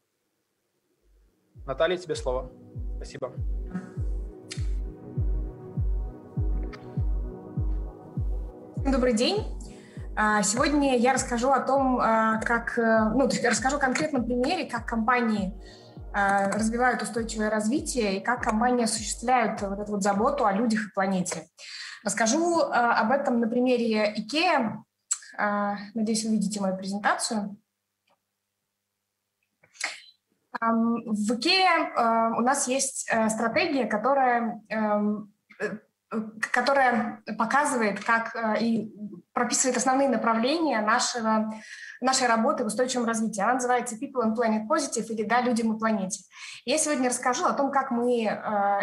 Наталья, 1.66 1.96
тебе 1.96 2.14
слово. 2.14 2.50
Спасибо. 2.96 3.34
Добрый 8.84 9.12
день. 9.12 9.44
А, 10.16 10.42
сегодня 10.42 10.96
я 10.96 11.12
расскажу 11.12 11.50
о 11.50 11.60
том, 11.60 12.00
а, 12.00 12.40
как, 12.40 12.78
э, 12.78 13.10
ну, 13.14 13.28
расскажу 13.44 13.78
конкретном 13.78 14.24
примере, 14.24 14.64
как 14.64 14.86
компании 14.86 15.54
а, 16.14 16.50
развивают 16.50 17.02
устойчивое 17.02 17.50
развитие 17.50 18.16
и 18.16 18.24
как 18.24 18.42
компании 18.42 18.84
осуществляют 18.84 19.60
вот 19.60 19.78
эту 19.78 19.92
вот 19.92 20.02
заботу 20.02 20.46
о 20.46 20.52
людях 20.52 20.86
и 20.86 20.92
планете. 20.94 21.46
Расскажу 22.04 22.60
об 22.60 23.12
этом 23.12 23.40
на 23.40 23.48
примере 23.48 24.14
IKEA. 24.14 24.78
Надеюсь, 25.94 26.24
вы 26.24 26.30
видите 26.32 26.60
мою 26.60 26.76
презентацию. 26.76 27.56
В 30.58 31.32
IKEA 31.32 32.34
у 32.38 32.40
нас 32.40 32.66
есть 32.66 33.08
э, 33.10 33.28
стратегия, 33.28 33.86
которая 33.86 34.62
эм, 34.68 35.32
э, 35.60 35.78
которая 36.52 37.22
показывает, 37.38 38.02
как 38.02 38.34
э, 38.34 38.60
и 38.60 38.92
прописывает 39.32 39.76
основные 39.76 40.08
направления 40.08 40.80
нашего, 40.80 41.52
нашей 42.00 42.26
работы 42.26 42.64
в 42.64 42.66
устойчивом 42.66 43.06
развитии. 43.06 43.40
Она 43.40 43.54
называется 43.54 43.94
People 43.94 44.24
and 44.24 44.34
Planet 44.34 44.66
Positive 44.68 45.06
или 45.06 45.22
«Да, 45.22 45.40
людям 45.40 45.74
и 45.74 45.78
планете». 45.78 46.24
Я 46.64 46.78
сегодня 46.78 47.10
расскажу 47.10 47.44
о 47.44 47.52
том, 47.52 47.70
как 47.70 47.92
мы 47.92 48.24
э, 48.24 48.30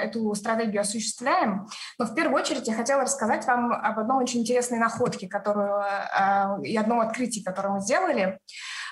эту 0.01 0.33
стратегию 0.35 0.81
осуществляем, 0.81 1.67
но 1.99 2.05
в 2.05 2.15
первую 2.15 2.41
очередь 2.41 2.67
я 2.67 2.73
хотела 2.73 3.01
рассказать 3.01 3.45
вам 3.45 3.73
об 3.73 3.99
одной 3.99 4.23
очень 4.23 4.41
интересной 4.41 4.79
находке 4.79 5.27
которую, 5.27 5.83
э, 5.83 6.63
и 6.63 6.77
одном 6.77 7.01
открытии, 7.01 7.43
которое 7.43 7.73
мы 7.73 7.81
сделали. 7.81 8.39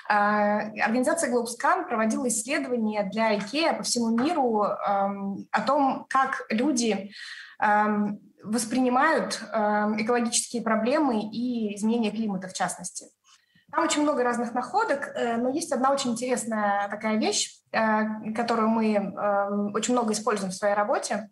Организация 0.08 1.32
GlobeScan 1.32 1.88
проводила 1.88 2.28
исследования 2.28 3.08
для 3.10 3.36
IKEA 3.36 3.76
по 3.76 3.82
всему 3.82 4.16
миру 4.16 4.62
эм, 4.62 5.48
о 5.50 5.60
том, 5.62 6.06
как 6.08 6.46
люди 6.48 7.10
эм, 7.60 8.20
воспринимают 8.46 9.40
э, 9.40 9.56
экологические 9.98 10.62
проблемы 10.62 11.22
и 11.22 11.74
изменение 11.76 12.10
климата 12.10 12.48
в 12.48 12.52
частности. 12.52 13.06
Там 13.72 13.84
очень 13.84 14.02
много 14.02 14.22
разных 14.22 14.54
находок, 14.54 15.08
э, 15.14 15.36
но 15.36 15.50
есть 15.50 15.72
одна 15.72 15.92
очень 15.92 16.12
интересная 16.12 16.88
такая 16.88 17.16
вещь, 17.16 17.58
э, 17.72 18.32
которую 18.34 18.68
мы 18.68 18.94
э, 18.94 19.70
очень 19.74 19.92
много 19.92 20.12
используем 20.12 20.52
в 20.52 20.54
своей 20.54 20.74
работе. 20.74 21.28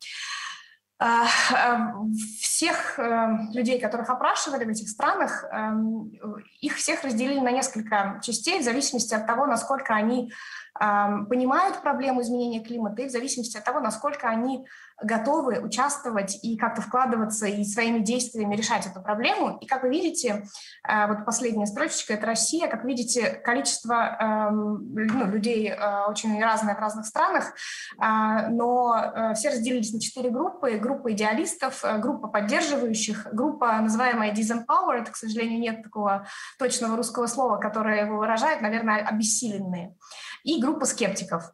Э, 1.01 1.23
всех 2.41 2.99
людей, 3.53 3.81
которых 3.81 4.11
опрашивали 4.11 4.65
в 4.65 4.69
этих 4.69 4.89
странах, 4.89 5.45
их 6.61 6.77
всех 6.77 7.03
разделили 7.05 7.41
на 7.41 7.51
несколько 7.51 8.21
частей 8.23 8.61
в 8.61 8.65
зависимости 8.65 9.15
от 9.15 9.27
того, 9.27 9.47
насколько 9.47 9.95
они 9.95 10.33
понимают 10.79 11.83
проблему 11.83 12.23
изменения 12.23 12.61
климата 12.61 13.03
и 13.03 13.07
в 13.07 13.11
зависимости 13.11 13.57
от 13.57 13.65
того, 13.65 13.81
насколько 13.81 14.29
они 14.29 14.67
готовы 15.03 15.61
участвовать 15.61 16.39
и 16.43 16.57
как-то 16.57 16.81
вкладываться 16.81 17.47
и 17.47 17.65
своими 17.65 17.99
действиями 17.99 18.55
решать 18.55 18.87
эту 18.87 19.03
проблему. 19.03 19.59
И 19.61 19.67
как 19.67 19.83
вы 19.83 19.91
видите, 19.91 20.47
э, 20.89 21.07
вот 21.09 21.25
последняя 21.25 21.67
строчечка– 21.67 22.13
это 22.15 22.27
Россия. 22.27 22.69
Как 22.69 22.85
видите, 22.85 23.31
количество 23.45 24.51
ну, 24.51 25.27
людей 25.27 25.71
э, 25.71 26.05
очень 26.09 26.43
разное 26.43 26.75
в 26.75 26.79
разных 26.79 27.07
странах, 27.07 27.55
э, 28.01 28.49
но 28.51 29.33
все 29.35 29.51
разделились 29.51 29.93
на 29.93 30.01
четыре 30.01 30.31
группы. 30.31 30.79
Группа 30.79 31.13
идеалистов, 31.13 31.85
группа 31.99 32.29
поддерживающих, 32.29 33.29
группа, 33.33 33.73
называемая 33.81 34.33
disempowered, 34.33 35.11
к 35.11 35.17
сожалению, 35.17 35.61
нет 35.61 35.83
такого 35.83 36.27
точного 36.59 36.97
русского 36.97 37.27
слова, 37.27 37.57
которое 37.59 38.07
его 38.07 38.19
выражает, 38.19 38.61
наверное, 38.61 39.05
обессиленные, 39.05 39.97
и 40.45 40.61
группа 40.61 40.87
скептиков. 40.87 41.53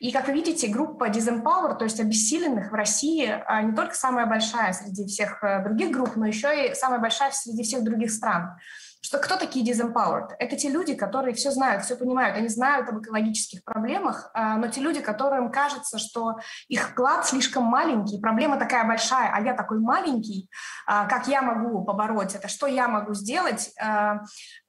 И, 0.00 0.10
как 0.10 0.26
вы 0.26 0.32
видите, 0.32 0.66
группа 0.66 1.08
Disempower, 1.08 1.78
то 1.78 1.84
есть 1.84 2.00
обессиленных 2.00 2.72
в 2.72 2.74
России, 2.74 3.24
а, 3.46 3.62
не 3.62 3.72
только 3.72 3.94
самая 3.94 4.26
большая 4.26 4.72
среди 4.72 5.06
всех 5.06 5.44
э, 5.44 5.62
других 5.62 5.92
групп, 5.92 6.16
но 6.16 6.26
еще 6.26 6.70
и 6.70 6.74
самая 6.74 6.98
большая 6.98 7.30
среди 7.30 7.62
всех 7.62 7.84
других 7.84 8.10
стран 8.10 8.58
что 9.04 9.18
кто 9.18 9.36
такие 9.36 9.66
disempowered? 9.68 10.28
Это 10.38 10.56
те 10.56 10.70
люди, 10.70 10.94
которые 10.94 11.34
все 11.34 11.50
знают, 11.50 11.84
все 11.84 11.96
понимают, 11.96 12.36
они 12.36 12.46
знают 12.46 12.88
об 12.88 13.02
экологических 13.02 13.64
проблемах, 13.64 14.30
а, 14.32 14.56
но 14.56 14.68
те 14.68 14.80
люди, 14.80 15.00
которым 15.00 15.50
кажется, 15.50 15.98
что 15.98 16.36
их 16.68 16.90
вклад 16.90 17.26
слишком 17.26 17.64
маленький, 17.64 18.20
проблема 18.20 18.58
такая 18.58 18.86
большая, 18.86 19.32
а 19.34 19.40
я 19.40 19.54
такой 19.54 19.80
маленький, 19.80 20.48
а, 20.86 21.06
как 21.06 21.26
я 21.26 21.42
могу 21.42 21.84
побороть 21.84 22.36
это, 22.36 22.46
что 22.46 22.68
я 22.68 22.86
могу 22.86 23.12
сделать? 23.14 23.72
А, 23.80 24.20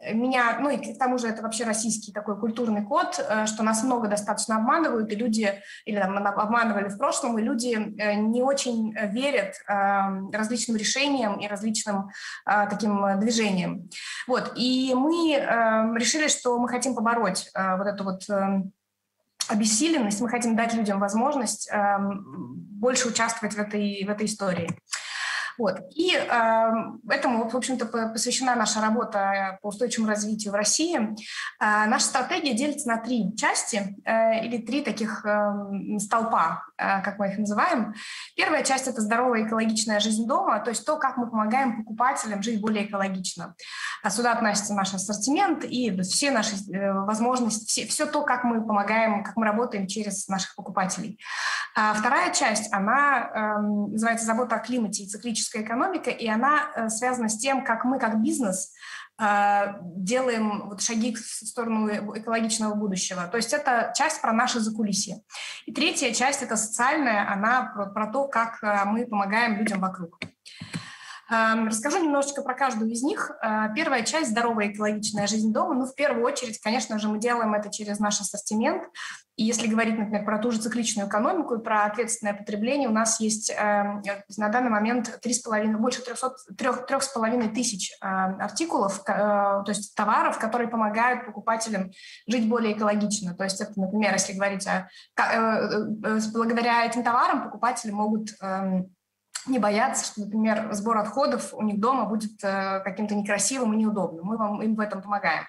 меня, 0.01 0.57
ну 0.59 0.71
и 0.71 0.77
к 0.77 0.97
тому 0.97 1.19
же 1.19 1.27
это 1.27 1.43
вообще 1.43 1.63
российский 1.63 2.11
такой 2.11 2.39
культурный 2.39 2.83
код, 2.83 3.23
что 3.45 3.61
нас 3.61 3.83
много 3.83 4.07
достаточно 4.07 4.55
обманывают, 4.55 5.11
и 5.11 5.15
люди, 5.15 5.61
или 5.85 5.99
там, 5.99 6.17
обманывали 6.17 6.89
в 6.89 6.97
прошлом, 6.97 7.37
и 7.37 7.43
люди 7.43 7.75
э, 7.99 8.15
не 8.15 8.41
очень 8.41 8.93
верят 9.11 9.53
различным 9.67 10.75
решениям 10.75 11.39
и 11.39 11.47
различным 11.47 12.09
таким 12.45 13.19
движениям. 13.19 13.89
Вот, 14.27 14.53
и 14.55 14.93
мы 14.95 15.33
э, 15.33 15.43
решили, 15.97 16.27
что 16.27 16.57
мы 16.59 16.69
хотим 16.69 16.95
побороть 16.95 17.49
э, 17.53 17.77
вот 17.77 17.87
эту 17.87 18.03
вот 18.03 18.29
э, 18.29 18.63
обессиленность, 19.49 20.21
мы 20.21 20.29
хотим 20.29 20.55
дать 20.55 20.73
людям 20.73 20.99
возможность 20.99 21.69
э, 21.69 21.97
больше 21.99 23.09
участвовать 23.09 23.55
в 23.55 23.59
этой, 23.59 24.03
в 24.05 24.09
этой 24.09 24.25
истории. 24.25 24.69
Вот. 25.57 25.79
И 25.95 26.15
э, 26.15 26.71
этому, 27.09 27.49
в 27.49 27.55
общем-то, 27.55 27.85
посвящена 27.85 28.55
наша 28.55 28.81
работа 28.81 29.59
по 29.61 29.67
устойчивому 29.67 30.09
развитию 30.09 30.51
в 30.53 30.55
России. 30.55 30.97
Э, 30.97 31.85
наша 31.85 32.05
стратегия 32.05 32.53
делится 32.53 32.87
на 32.87 32.97
три 32.97 33.35
части 33.35 33.95
э, 34.05 34.45
или 34.45 34.57
три 34.57 34.81
таких 34.81 35.25
э, 35.25 35.99
столпа, 35.99 36.63
э, 36.77 37.01
как 37.01 37.19
мы 37.19 37.29
их 37.29 37.37
называем. 37.37 37.93
Первая 38.35 38.63
часть– 38.63 38.87
это 38.89 39.01
здоровая 39.01 39.45
экологичная 39.45 39.99
жизнь 39.99 40.27
дома, 40.27 40.59
то 40.59 40.69
есть 40.69 40.85
то, 40.85 40.97
как 40.97 41.17
мы 41.17 41.29
помогаем 41.29 41.83
покупателям 41.83 42.41
жить 42.41 42.61
более 42.61 42.85
экологично. 42.85 43.55
А 44.01 44.09
сюда 44.09 44.33
относится 44.33 44.73
наш 44.73 44.93
ассортимент 44.93 45.63
и 45.63 46.01
все 46.01 46.31
наши 46.31 46.55
э, 46.71 46.93
возможности, 46.93 47.65
все, 47.65 47.87
все 47.87 48.05
то, 48.05 48.23
как 48.23 48.43
мы 48.43 48.65
помогаем, 48.65 49.23
как 49.23 49.35
мы 49.37 49.45
работаем 49.45 49.87
через 49.87 50.27
наших 50.27 50.55
покупателей. 50.55 51.19
А 51.75 51.93
вторая 51.93 52.31
часть, 52.31 52.71
она 52.71 53.29
э, 53.33 53.61
называется 53.61 54.25
«Забота 54.25 54.55
о 54.55 54.59
климате 54.59 55.03
и 55.03 55.09
циклическая 55.43 55.63
экономика», 55.63 56.09
и 56.09 56.27
она 56.27 56.71
э, 56.75 56.89
связана 56.89 57.29
с 57.29 57.37
тем, 57.37 57.63
как 57.63 57.85
мы, 57.85 57.99
как 57.99 58.21
бизнес, 58.21 58.71
делаем 59.95 60.69
вот 60.69 60.81
шаги 60.81 61.13
в 61.13 61.19
сторону 61.19 61.87
экологичного 61.87 62.73
будущего. 62.73 63.27
То 63.27 63.37
есть 63.37 63.53
это 63.53 63.93
часть 63.95 64.21
про 64.21 64.33
наше 64.33 64.59
закулисье. 64.59 65.21
И 65.67 65.71
третья 65.71 66.11
часть– 66.11 66.41
это 66.43 66.57
социальная, 66.57 67.31
она 67.31 67.71
про, 67.75 67.85
про 67.85 68.07
то, 68.07 68.27
как 68.27 68.59
мы 68.85 69.05
помогаем 69.05 69.57
людям 69.57 69.81
вокруг. 69.81 70.19
Расскажу 71.29 72.03
немножечко 72.03 72.41
про 72.41 72.53
каждую 72.53 72.91
из 72.91 73.01
них. 73.01 73.31
А, 73.41 73.69
первая 73.69 74.03
часть– 74.03 74.29
здоровая 74.31 74.67
экологичная 74.67 75.25
жизнь 75.25 75.53
дома. 75.53 75.73
Ну, 75.73 75.85
в 75.85 75.95
первую 75.95 76.25
очередь, 76.25 76.59
конечно 76.59 76.99
же, 76.99 77.07
мы 77.07 77.17
делаем 77.17 77.53
это 77.53 77.71
через 77.71 77.99
наш 77.99 78.19
ассортимент. 78.19 78.83
И 79.35 79.43
если 79.43 79.67
говорить, 79.67 79.97
например, 79.97 80.25
про 80.25 80.37
ту 80.37 80.51
же 80.51 80.59
цикличную 80.59 81.07
экономику 81.07 81.55
и 81.55 81.63
про 81.63 81.85
ответственное 81.85 82.35
потребление, 82.35 82.87
у 82.87 82.91
нас 82.91 83.19
есть 83.19 83.49
э, 83.49 84.01
на 84.37 84.49
данный 84.49 84.69
момент 84.69 85.19
3,5, 85.25 85.77
больше 85.77 86.03
300, 86.03 86.35
3,5 86.55 87.53
тысяч 87.53 87.91
э, 87.93 88.05
артикулов, 88.05 89.01
э, 89.07 89.13
то 89.13 89.65
есть 89.67 89.95
товаров, 89.95 90.37
которые 90.37 90.67
помогают 90.67 91.25
покупателям 91.25 91.91
жить 92.27 92.47
более 92.47 92.73
экологично. 92.73 93.33
То 93.33 93.43
есть 93.43 93.59
это, 93.59 93.73
например, 93.75 94.13
если 94.13 94.33
говорить 94.33 94.67
о... 94.67 94.87
Э, 95.17 95.79
э, 96.03 96.19
благодаря 96.31 96.85
этим 96.85 97.03
товарам 97.03 97.43
покупатели 97.43 97.89
могут 97.89 98.29
э, 98.39 98.83
не 99.47 99.59
бояться, 99.59 100.05
что, 100.05 100.21
например, 100.21 100.69
сбор 100.71 100.97
отходов 100.97 101.53
у 101.53 101.61
них 101.61 101.79
дома 101.79 102.05
будет 102.05 102.43
э, 102.43 102.79
каким-то 102.83 103.15
некрасивым 103.15 103.73
и 103.73 103.77
неудобным. 103.77 104.25
Мы 104.25 104.37
вам 104.37 104.61
им 104.61 104.75
в 104.75 104.79
этом 104.79 105.01
помогаем. 105.01 105.45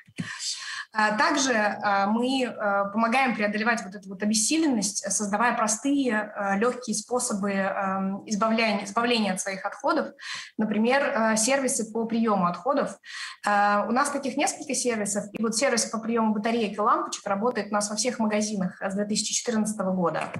А 0.93 1.17
также 1.17 1.53
э, 1.53 2.07
мы 2.07 2.45
э, 2.45 2.53
помогаем 2.93 3.35
преодолевать 3.35 3.85
вот 3.85 3.95
эту 3.95 4.09
вот 4.09 4.23
обессиленность, 4.23 5.11
создавая 5.11 5.57
простые, 5.57 6.33
легкие 6.57 6.95
способы 6.95 7.51
эм, 7.51 8.23
избавления, 8.27 8.85
избавления 8.85 9.33
от 9.33 9.41
своих 9.41 9.65
отходов. 9.65 10.09
Например, 10.57 11.37
сервисы 11.37 11.91
по 11.93 12.05
приему 12.05 12.47
отходов. 12.47 12.97
У 13.45 13.49
нас 13.93 14.11
таких 14.11 14.37
несколько 14.37 14.75
сервисов. 14.75 15.25
И 15.33 15.43
вот 15.43 15.57
сервис 15.57 15.87
по 15.87 15.99
приему 15.99 16.33
батареек 16.33 16.77
и 16.77 16.81
лампочек 16.81 17.27
работает 17.27 17.69
у 17.71 17.75
нас 17.75 17.91
во 17.91 17.97
всех 17.97 18.19
магазинах 18.19 18.81
с 18.81 18.95
2014 18.95 19.77
года. 19.81 20.31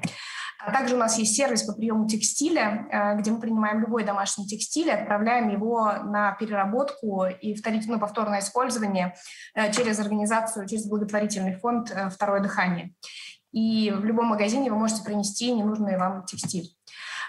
А 0.59 0.73
также 0.73 0.95
у 0.95 0.99
нас 0.99 1.19
есть 1.19 1.35
сервис 1.37 1.63
по 1.63 1.73
приему 1.73 2.07
текстиля, 2.09 2.87
э, 2.91 3.19
где 3.19 3.31
мы 3.31 3.41
принимаем 3.41 3.81
любой 3.81 4.05
домашний 4.05 4.47
текстиль, 4.47 4.91
отправляем 4.91 5.51
его 5.51 5.93
на 6.05 6.33
переработку 6.33 7.27
и 7.27 7.55
вторичное, 7.55 7.97
ну, 7.97 8.01
повторное 8.01 8.41
использование 8.41 9.15
э, 9.55 9.73
через 9.73 9.99
организацию, 9.99 10.67
через 10.67 10.87
благотворительный 10.87 11.57
фонд 11.57 11.91
э, 11.91 12.09
«Второе 12.11 12.41
дыхание». 12.41 12.95
И 13.53 13.93
в 13.93 14.05
любом 14.05 14.27
магазине 14.27 14.71
вы 14.71 14.77
можете 14.77 15.05
принести 15.05 15.53
ненужный 15.53 15.97
вам 15.97 16.25
текстиль. 16.25 16.71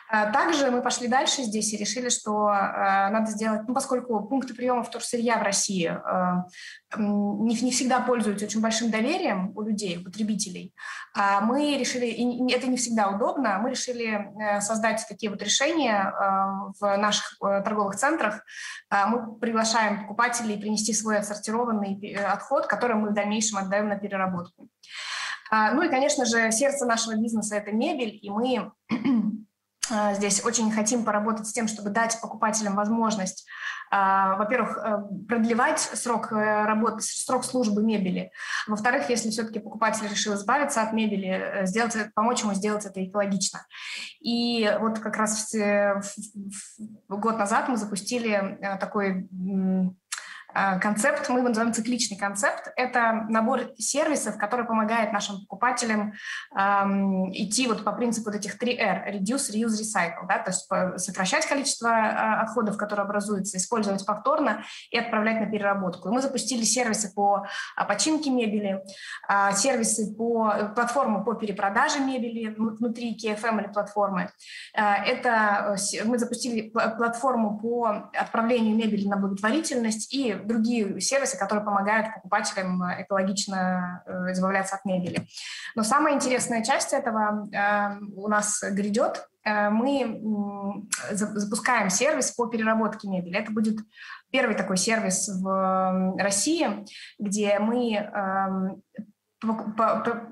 А 0.09 0.31
также 0.31 0.69
мы 0.71 0.81
пошли 0.81 1.07
дальше 1.07 1.43
здесь 1.43 1.74
и 1.74 1.77
решили, 1.77 2.09
что 2.09 2.50
э, 2.50 3.09
надо 3.09 3.31
сделать, 3.31 3.62
ну, 3.67 3.74
поскольку 3.74 4.21
пункты 4.21 4.53
приема 4.53 4.83
вторсырья 4.83 5.38
в 5.38 5.43
России 5.43 5.88
э, 5.88 6.97
не, 6.97 7.55
не 7.62 7.71
всегда 7.71 8.00
пользуются 8.00 8.45
очень 8.45 8.62
большим 8.62 8.91
доверием 8.91 9.51
у 9.55 9.62
людей, 9.62 9.97
у 9.97 10.03
потребителей, 10.03 10.74
мы 11.41 11.77
решили, 11.77 12.07
и 12.07 12.51
это 12.51 12.67
не 12.67 12.75
всегда 12.75 13.09
удобно, 13.09 13.57
мы 13.59 13.69
решили 13.69 14.27
э, 14.39 14.62
создать 14.62 15.05
такие 15.07 15.29
вот 15.29 15.41
решения 15.41 16.13
в 16.79 16.97
наших 16.97 17.38
э, 17.41 17.62
торговых 17.63 17.95
центрах. 17.95 18.43
Мы 18.91 19.35
приглашаем 19.38 20.01
покупателей 20.01 20.57
принести 20.57 20.93
свой 20.93 21.19
отсортированный 21.19 22.13
э, 22.13 22.25
отход, 22.25 22.67
который 22.67 22.95
мы 22.95 23.09
в 23.09 23.13
дальнейшем 23.13 23.59
отдаем 23.59 23.88
на 23.88 23.97
переработку. 23.97 24.67
Ну 25.51 25.83
и, 25.83 25.89
конечно 25.89 26.25
же, 26.25 26.51
сердце 26.51 26.85
нашего 26.85 27.15
бизнеса– 27.15 27.55
это 27.57 27.71
мебель, 27.71 28.17
и 28.19 28.29
мы 28.31 28.71
а, 28.89 28.95
здесь 29.89 30.44
очень 30.44 30.72
хотим 30.72 31.06
поработать 31.06 31.48
с 31.48 31.54
тем, 31.54 31.68
чтобы 31.68 31.89
дать 31.89 32.20
покупателям 32.22 32.75
возможность, 32.75 33.48
а, 33.92 34.36
во-первых, 34.38 34.77
э, 34.77 34.98
продлевать 35.27 35.80
срок 35.80 36.32
э, 36.32 36.65
работы, 36.65 37.01
срок 37.01 37.46
службы 37.46 37.84
мебели. 37.84 38.32
Во-вторых, 38.68 39.10
если 39.10 39.30
все-таки 39.30 39.60
покупатель 39.60 40.08
решил 40.10 40.34
избавиться 40.34 40.82
от 40.82 40.94
мебели, 40.94 41.30
э, 41.30 41.65
сделать, 41.65 41.96
помочь 42.15 42.42
ему 42.42 42.54
сделать 42.54 42.86
это 42.86 43.04
экологично. 43.04 43.65
И 44.20 44.70
вот 44.80 45.00
как 45.00 45.18
раз 45.18 45.54
год 47.07 47.38
назад 47.38 47.70
мы 47.70 47.77
запустили 47.77 48.59
такой 48.79 49.29
концепт, 50.81 51.29
мы 51.29 51.39
его 51.39 51.50
называем 51.50 51.74
цикличный 51.74 52.18
концепт. 52.18 52.72
Это 52.75 53.25
набор 53.29 53.72
сервисов, 53.77 54.37
который 54.37 54.65
помогает 54.65 55.11
нашим 55.11 55.41
покупателям 55.41 56.13
эм, 56.57 57.31
идти 57.31 57.68
вот 57.68 57.83
по 57.83 57.91
принципу 57.91 58.29
вот 58.29 58.35
этих 58.35 58.61
3R– 58.61 59.05
reduce, 59.13 59.51
reuse, 59.53 59.81
recycle. 59.81 60.27
Да? 60.27 60.39
То 60.39 60.51
есть 60.51 60.68
сокращать 60.98 61.46
количество 61.46 61.87
э, 61.87 62.41
отходов, 62.41 62.77
которые 62.77 63.05
образуются, 63.05 63.57
использовать 63.57 64.05
повторно 64.05 64.63
и 64.91 64.98
отправлять 64.98 65.39
на 65.39 65.48
переработку. 65.48 66.09
И 66.09 66.11
мы 66.11 66.22
запустили 66.22 66.63
сервисы 66.63 67.13
по 67.13 67.46
а, 67.75 67.85
починке 67.85 68.29
мебели, 68.29 68.81
э, 69.29 69.53
сервисы 69.53 70.13
по 70.15 70.72
платформу 70.75 71.24
по 71.24 71.33
перепродаже 71.35 72.00
мебели 72.00 72.53
внутри 72.57 73.18
KFM 73.18 73.61
или 73.61 73.72
платформы. 73.72 74.29
Э, 74.74 75.03
это 75.05 75.77
мы 76.05 76.18
запустили 76.18 76.70
платформу 76.70 77.59
по 77.59 78.09
отправлению 78.13 78.75
мебели 78.75 79.07
на 79.07 79.18
благотворительность 79.18 80.13
и 80.13 80.33
другие 80.46 81.00
сервисы, 81.01 81.38
которые 81.38 81.66
помогают 81.66 82.14
покупателям 82.14 82.81
э, 82.84 83.03
экологично 83.03 84.03
э, 84.05 84.31
избавляться 84.31 84.75
от 84.75 84.86
мебели. 84.86 85.27
Но 85.75 85.84
самая 85.84 86.16
интересная 86.16 86.64
часть 86.64 86.94
этого 86.94 87.48
э, 87.51 88.00
у 88.16 88.27
нас 88.27 88.64
грядет. 88.64 89.27
Мы 89.48 90.81
запускаем 91.12 91.92
сервис 91.92 92.31
по 92.31 92.48
переработке 92.48 93.08
мебели. 93.08 93.38
Это 93.38 93.51
будет 93.51 93.77
первый 94.31 94.55
такой 94.55 94.75
сервис 94.75 95.29
в 95.29 96.16
России, 96.18 96.84
где 97.20 97.60
мы 97.60 97.94
эм, 97.94 98.81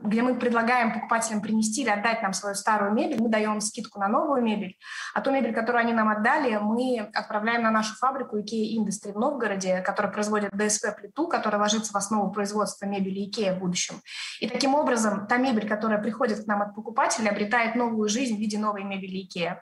где 0.03 0.21
мы 0.21 0.35
предлагаем 0.35 0.93
покупателям 0.93 1.41
принести 1.41 1.81
или 1.81 1.89
отдать 1.89 2.21
нам 2.21 2.33
свою 2.33 2.55
старую 2.55 2.93
мебель, 2.93 3.21
мы 3.21 3.29
даем 3.29 3.61
скидку 3.61 3.99
на 3.99 4.07
новую 4.07 4.41
мебель, 4.41 4.77
а 5.13 5.21
ту 5.21 5.31
мебель, 5.31 5.53
которую 5.53 5.81
они 5.81 5.93
нам 5.93 6.09
отдали, 6.09 6.57
мы 6.61 7.09
отправляем 7.13 7.63
на 7.63 7.71
нашу 7.71 7.95
фабрику 7.95 8.37
IKEA 8.37 8.77
Industry 8.77 9.13
в 9.13 9.19
Новгороде, 9.19 9.81
которая 9.81 10.11
производит 10.11 10.51
ДСП-плиту, 10.51 11.27
которая 11.27 11.61
ложится 11.61 11.93
в 11.93 11.95
основу 11.95 12.31
производства 12.31 12.85
мебели 12.85 13.29
IKEA 13.29 13.55
в 13.55 13.59
будущем. 13.59 13.95
И 14.39 14.47
таким 14.47 14.75
образом 14.75 15.27
та 15.27 15.37
мебель, 15.37 15.67
которая 15.67 16.01
приходит 16.01 16.43
к 16.43 16.47
нам 16.47 16.61
от 16.61 16.75
покупателя, 16.75 17.29
обретает 17.29 17.75
новую 17.75 18.09
жизнь 18.09 18.35
в 18.35 18.39
виде 18.39 18.57
новой 18.57 18.83
мебели 18.83 19.27
IKEA. 19.27 19.57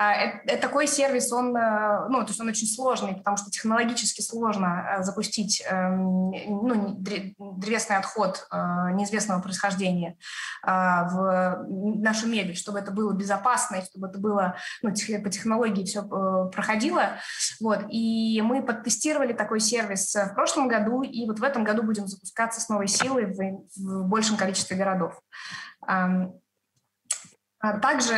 А, 0.00 0.14
э, 0.14 0.56
такой 0.56 0.86
сервис, 0.86 1.30
он, 1.30 1.54
э, 1.54 2.06
ну, 2.08 2.22
то 2.22 2.28
есть 2.28 2.40
он 2.40 2.48
очень 2.48 2.66
сложный, 2.66 3.16
потому 3.16 3.36
что 3.36 3.50
технологически 3.50 4.22
сложно 4.22 4.96
э, 4.96 5.02
запустить 5.02 5.62
эм, 5.68 6.30
ну, 6.30 6.94
древесный 6.96 7.98
отход 7.98 8.48
неизвестного 8.50 9.42
происхождения 9.42 10.16
а, 10.62 11.04
в 11.04 11.66
нашу 11.68 12.28
мебель, 12.28 12.56
чтобы 12.56 12.78
это 12.78 12.92
было 12.92 13.12
безопасно 13.12 13.76
и 13.76 13.84
чтобы 13.84 14.08
это 14.08 14.18
было 14.18 14.56
ну, 14.82 14.90
по 14.90 15.28
технологии 15.28 15.84
все 15.84 16.02
проходило. 16.50 17.02
Вот. 17.60 17.84
И 17.90 18.40
мы 18.42 18.62
подтестировали 18.62 19.34
такой 19.34 19.60
сервис 19.60 20.14
в 20.14 20.34
прошлом 20.34 20.68
году, 20.68 21.02
и 21.02 21.26
вот 21.26 21.40
в 21.40 21.42
этом 21.42 21.62
году 21.64 21.82
будем 21.82 22.06
запускаться 22.06 22.60
с 22.60 22.68
новой 22.70 22.88
силой 22.88 23.26
в, 23.26 23.66
в 23.76 24.08
большем 24.08 24.38
количестве 24.38 24.76
городов. 24.76 25.20
А 27.60 27.78
также 27.78 28.14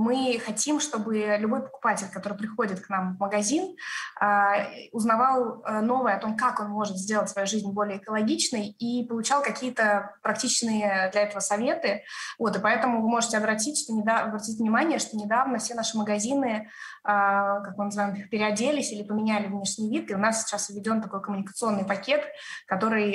мы 0.00 0.40
хотим, 0.44 0.80
чтобы 0.80 1.36
любой 1.38 1.62
покупатель, 1.62 2.06
который 2.12 2.38
приходит 2.38 2.80
к 2.80 2.88
нам 2.88 3.16
в 3.16 3.20
магазин, 3.20 3.76
а, 4.18 4.66
узнавал 4.92 5.62
э, 5.62 5.80
новое 5.80 6.16
о 6.16 6.20
том, 6.20 6.36
как 6.36 6.60
он 6.60 6.70
может 6.70 6.96
сделать 6.96 7.28
свою 7.28 7.46
жизнь 7.46 7.70
более 7.70 7.98
экологичной 7.98 8.68
и 8.68 9.06
получал 9.06 9.42
какие-то 9.42 10.16
практичные 10.22 11.10
для 11.12 11.22
этого 11.22 11.40
советы. 11.40 12.04
Вот, 12.38 12.56
и 12.56 12.60
поэтому 12.60 13.02
вы 13.02 13.08
можете 13.08 13.36
обратить, 13.36 13.78
что 13.78 13.92
недавно, 13.92 14.28
обратить 14.28 14.58
внимание, 14.58 14.98
что 14.98 15.16
недавно 15.16 15.58
все 15.58 15.74
наши 15.74 15.98
магазины, 15.98 16.70
а, 17.04 17.60
как 17.60 17.76
мы 17.76 17.84
называем 17.84 18.28
переоделись 18.28 18.92
или 18.92 19.02
поменяли 19.02 19.48
внешний 19.48 19.90
вид, 19.90 20.10
и 20.10 20.14
у 20.14 20.18
нас 20.18 20.44
сейчас 20.44 20.70
введен 20.70 21.02
такой 21.02 21.20
коммуникационный 21.22 21.84
пакет, 21.84 22.24
который 22.66 23.12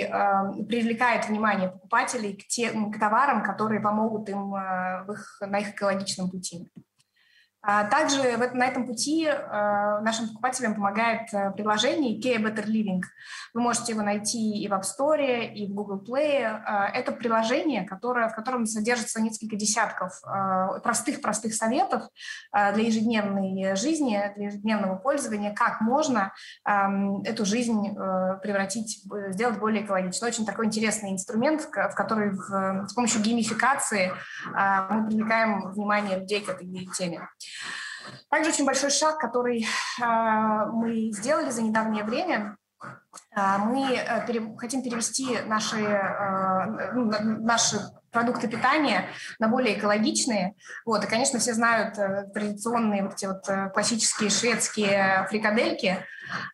привлекает 0.68 1.28
внимание 1.28 1.70
покупателей 1.70 2.36
к, 2.36 2.48
тем, 2.48 2.92
к 2.92 3.00
товарам, 3.00 3.44
которые 3.44 3.80
помогут 3.80 4.30
им 4.30 4.54
их, 5.12 5.38
на 5.42 5.60
их 5.60 5.70
экологичном 5.70 6.30
пути. 6.30 6.70
А 7.68 7.86
также 7.86 8.38
на 8.54 8.68
этом 8.68 8.86
пути 8.86 9.26
э, 9.26 10.00
нашим 10.02 10.28
покупателям 10.28 10.76
помогает 10.76 11.34
э, 11.34 11.50
приложение 11.52 12.20
IKEA 12.20 12.38
Better 12.38 12.66
Living. 12.68 13.02
Вы 13.56 13.62
можете 13.62 13.94
его 13.94 14.04
найти 14.04 14.62
и 14.62 14.68
в 14.68 14.72
App 14.72 14.84
Store, 14.84 15.48
и 15.52 15.66
в 15.66 15.74
Google 15.74 16.04
Play. 16.08 16.44
Э, 16.44 16.92
это 16.94 17.12
приложение, 17.12 17.84
которое, 17.84 18.30
в 18.30 18.36
котором 18.36 18.68
содержится 18.68 19.20
несколько 19.20 19.56
десятков 19.56 20.22
простых-простых 20.84 21.54
советов 21.54 22.04
для 22.52 22.84
ежедневной 22.84 23.76
жизни, 23.76 24.20
для 24.36 24.48
ежедневного 24.48 24.98
пользования, 24.98 25.54
как 25.54 25.82
можно 25.82 26.34
эм, 26.68 27.22
эту 27.24 27.46
жизнь 27.46 27.94
превратить, 28.42 29.04
сделать 29.30 29.60
более 29.60 29.84
экологичной. 29.84 30.30
Очень 30.30 30.46
такой 30.46 30.66
интересный 30.68 31.12
инструмент, 31.12 31.62
в 31.62 31.96
который 31.96 32.32
в, 32.32 32.88
с 32.88 32.94
помощью 32.94 33.22
геймификации 33.22 34.12
мы 34.54 35.08
привлекаем 35.08 35.72
внимание 35.72 36.20
людей 36.20 36.42
к 36.42 36.50
этой 36.50 36.68
теме. 36.98 37.28
Также 38.30 38.52
очень 38.52 38.66
большой 38.66 38.92
шаг, 38.92 39.18
который 39.18 39.66
э, 40.02 40.66
мы 40.74 41.12
сделали 41.12 41.50
за 41.50 41.62
недавнее 41.62 42.04
время, 42.04 42.58
мы 43.36 44.00
хотим 44.58 44.84
перевести 44.84 45.40
наши, 45.46 45.78
ну, 46.94 47.12
наши 47.42 47.80
продукты 48.12 48.48
питания 48.48 49.10
на 49.40 49.48
более 49.48 49.78
экологичные. 49.78 50.56
Вот, 50.86 51.04
и, 51.04 51.08
конечно, 51.08 51.40
все 51.40 51.54
знают 51.54 51.96
традиционные 52.34 53.04
вот 53.04 53.14
эти 53.14 53.26
вот 53.26 53.46
классические 53.74 54.30
шведские 54.30 55.28
фрикадельки. 55.30 55.98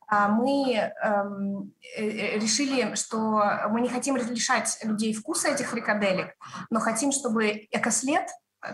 А 0.08 0.28
мы 0.28 0.74
эм, 0.74 1.72
решили, 1.98 2.96
что 2.96 3.68
мы 3.70 3.82
не 3.82 3.90
хотим 3.90 4.18
лишать 4.18 4.80
людей 4.84 5.14
вкуса 5.14 5.50
этих 5.50 5.70
фрикаделек, 5.70 6.34
но 6.70 6.80
хотим, 6.80 7.12
чтобы 7.12 7.68
экослед 7.72 8.28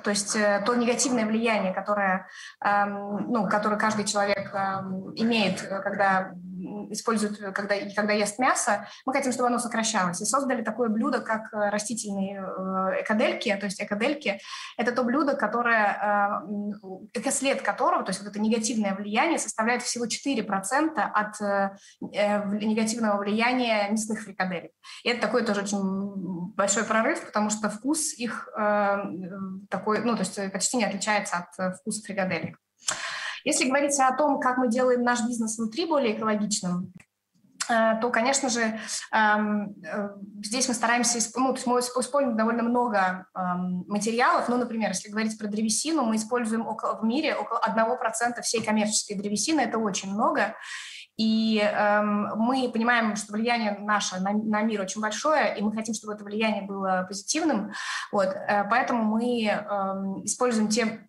то 0.04 0.10
есть 0.10 0.36
э, 0.36 0.62
то 0.66 0.76
негативное 0.76 1.26
влияние, 1.26 1.74
которое, 1.74 2.28
эм, 2.64 3.32
ну, 3.32 3.48
которое 3.48 3.78
каждый 3.78 4.06
человек 4.06 4.54
эм, 4.54 5.14
имеет, 5.16 5.64
э, 5.64 5.82
когда 5.82 6.32
используют, 6.92 7.38
когда, 7.54 7.76
когда 7.96 8.14
ест 8.14 8.40
мясо, 8.40 8.88
мы 9.06 9.14
хотим, 9.14 9.32
чтобы 9.32 9.48
оно 9.48 9.60
сокращалось. 9.60 10.22
И 10.22 10.26
создали 10.26 10.64
такое 10.64 10.90
блюдо, 10.90 11.22
как 11.22 11.54
э, 11.54 11.70
растительные 11.70 12.42
э, 12.42 13.02
экодельки. 13.04 13.56
То 13.56 13.66
есть 13.66 13.82
экодельки– 13.82 14.40
это 14.78 14.92
то 14.92 15.04
блюдо, 15.04 15.36
которое, 15.36 16.42
э, 16.44 17.20
экослед 17.20 17.62
которого, 17.62 18.04
то 18.04 18.10
есть 18.10 18.22
вот 18.22 18.30
это 18.30 18.40
негативное 18.40 18.96
влияние, 18.96 19.40
составляет 19.40 19.84
всего 19.84 20.06
4% 20.06 21.00
от 21.00 21.40
негативного 22.02 23.18
влияния 23.18 23.90
мясных 23.90 24.22
фрикаделек. 24.24 24.72
И 25.04 25.10
это 25.10 25.22
такой 25.22 25.46
тоже 25.46 25.62
очень 25.62 26.54
большой 26.56 26.84
прорыв, 26.84 27.26
потому 27.26 27.50
что 27.50 27.70
вкус 27.70 28.14
их 28.14 28.50
такой, 29.70 30.00
ну, 30.04 30.16
то 30.16 30.22
есть 30.22 30.52
почти 30.52 30.78
не 30.78 30.86
отличается 30.86 31.38
от 31.38 31.78
вкуса 31.78 32.04
фрикаделек. 32.04 32.58
Если 33.48 33.64
говорить 33.64 33.98
о 33.98 34.12
том, 34.12 34.42
как 34.42 34.58
мы 34.58 34.68
делаем 34.68 35.04
наш 35.04 35.26
бизнес 35.26 35.58
внутри 35.58 35.86
более 35.86 36.18
экологичным, 36.18 36.92
э, 37.70 37.98
то, 38.02 38.10
конечно 38.10 38.50
же, 38.50 38.78
эм, 39.14 39.74
э, 39.86 40.10
здесь 40.44 40.68
мы 40.68 40.74
стараемся, 40.74 41.18
ну, 41.38 41.56
мы 41.66 41.80
используем 41.80 42.36
довольно 42.36 42.64
много 42.64 43.26
эм, 43.34 43.86
материалов. 43.88 44.50
Ну, 44.50 44.58
например, 44.58 44.90
если 44.90 45.10
говорить 45.10 45.38
про 45.38 45.48
древесину, 45.48 46.04
мы 46.04 46.18
используем 46.18 46.68
около, 46.68 47.00
в 47.00 47.06
мире 47.06 47.36
около 47.36 47.62
1% 47.66 48.42
всей 48.42 48.62
коммерческой 48.62 49.16
древесины, 49.16 49.62
это 49.62 49.78
очень 49.78 50.12
много. 50.12 50.54
И 51.16 51.60
эм, 51.60 52.28
мы 52.36 52.70
понимаем, 52.70 53.16
что 53.16 53.32
влияние 53.32 53.78
наше 53.80 54.20
на, 54.20 54.34
на 54.34 54.62
мир 54.62 54.82
очень 54.82 55.00
большое, 55.00 55.58
и 55.58 55.62
мы 55.62 55.72
хотим, 55.72 55.94
чтобы 55.94 56.16
это 56.16 56.26
влияние 56.26 56.64
было 56.64 57.06
позитивным. 57.08 57.72
Вот, 58.12 58.28
э, 58.28 58.66
поэтому 58.70 59.04
мы 59.04 59.46
используем 60.26 60.68
те 60.68 61.07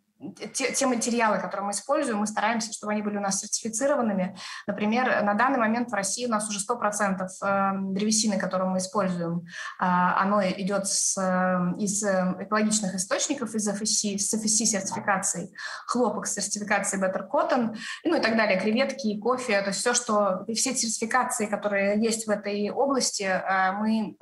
те, 0.52 0.72
те 0.72 0.86
материалы, 0.86 1.38
которые 1.38 1.66
мы 1.66 1.72
используем, 1.72 2.18
мы 2.18 2.26
стараемся, 2.26 2.72
чтобы 2.72 2.92
они 2.92 3.02
были 3.02 3.16
у 3.16 3.20
нас 3.20 3.40
сертифицированными. 3.40 4.36
Например, 4.66 5.22
на 5.22 5.34
данный 5.34 5.58
момент 5.58 5.90
в 5.90 5.94
России 5.94 6.26
у 6.26 6.30
нас 6.30 6.48
уже 6.48 6.58
100% 6.58 7.26
эм, 7.42 7.94
древесины, 7.94 8.38
которую 8.38 8.70
мы 8.70 8.78
используем, 8.78 9.46
а, 9.78 10.20
оно 10.20 10.42
идет 10.42 10.88
с, 10.88 11.16
эм, 11.18 11.74
из 11.74 12.02
эм, 12.02 12.42
экологичных 12.42 12.94
источников, 12.94 13.54
из 13.54 13.68
FSC, 13.68 14.18
с 14.18 14.34
FSC-сертификацией, 14.34 15.54
хлопок 15.86 16.26
с 16.26 16.34
сертификацией 16.34 17.02
Better 17.02 17.28
Cotton, 17.30 17.76
ну 18.04 18.16
и 18.16 18.20
так 18.20 18.36
далее, 18.36 18.60
креветки, 18.60 19.18
кофе, 19.20 19.60
то 19.60 19.68
есть 19.68 19.80
все, 19.80 19.94
что, 19.94 20.44
все 20.52 20.74
сертификации, 20.74 21.46
которые 21.46 22.02
есть 22.02 22.26
в 22.26 22.30
этой 22.30 22.70
области, 22.70 23.22
э, 23.22 23.72
мы 23.72 24.16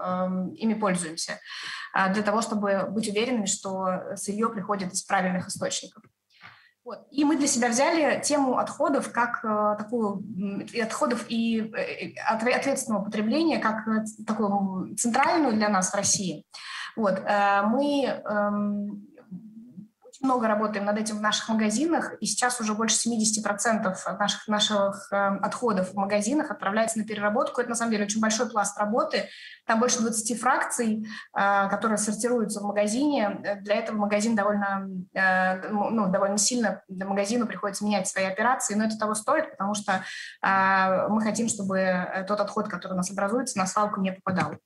ими 0.56 0.74
пользуемся. 0.74 1.40
А, 1.98 2.10
для 2.10 2.22
того, 2.22 2.42
чтобы 2.42 2.88
быть 2.90 3.08
уверенными, 3.08 3.46
что 3.46 4.14
сырье 4.16 4.50
приходит 4.50 4.92
из 4.92 5.02
правильных 5.02 5.48
источников. 5.48 6.02
Вот. 6.84 7.06
И 7.10 7.24
мы 7.24 7.36
для 7.38 7.46
себя 7.46 7.70
взяли 7.70 8.20
тему 8.22 8.58
отходов 8.58 9.10
как 9.12 9.42
э, 9.42 9.76
такую 9.78 10.22
и 10.74 10.78
отходов 10.78 11.24
и 11.30 11.72
э, 11.74 12.12
ответственного 12.28 13.02
потребления 13.02 13.58
как 13.58 13.88
э, 13.88 14.04
такую 14.26 14.94
центральную 14.96 15.54
для 15.54 15.70
нас 15.70 15.90
в 15.90 15.94
России. 15.94 16.44
Вот. 16.96 17.18
Мы 17.64 18.04
эм, 18.04 19.06
много 20.26 20.46
работаем 20.46 20.84
над 20.84 20.98
этим 20.98 21.16
в 21.16 21.22
наших 21.22 21.48
магазинах, 21.48 22.12
и 22.20 22.26
сейчас 22.26 22.60
уже 22.60 22.74
больше 22.74 22.96
70% 23.08 23.94
наших, 24.18 24.48
наших 24.48 25.08
отходов 25.10 25.92
в 25.92 25.96
магазинах 25.96 26.50
отправляется 26.50 26.98
на 26.98 27.04
переработку. 27.04 27.60
Это, 27.60 27.70
на 27.70 27.76
самом 27.76 27.92
деле, 27.92 28.04
очень 28.04 28.20
большой 28.20 28.50
пласт 28.50 28.78
работы, 28.78 29.28
там 29.66 29.80
больше 29.80 30.00
20 30.00 30.38
фракций, 30.40 31.06
а, 31.32 31.68
которые 31.68 31.98
сортируются 31.98 32.60
в 32.60 32.64
магазине. 32.64 33.58
Для 33.62 33.76
этого 33.76 33.96
магазин 33.96 34.36
довольно, 34.36 34.88
э, 35.14 35.68
ну, 35.70 36.08
довольно 36.08 36.38
сильно 36.38 36.82
магазину 36.88 37.46
приходится 37.46 37.84
менять 37.84 38.06
свои 38.06 38.24
операции, 38.24 38.74
но 38.74 38.84
это 38.84 38.98
того 38.98 39.14
стоит, 39.14 39.50
потому 39.52 39.74
что 39.74 40.04
мы 40.42 41.20
хотим, 41.22 41.48
чтобы 41.48 42.24
тот 42.28 42.40
отход, 42.40 42.68
который 42.68 42.92
у 42.92 42.96
нас 42.96 43.10
образуется, 43.10 43.58
на 43.58 43.66
свалку 43.66 44.00
не 44.00 44.12
попадал. 44.12 44.56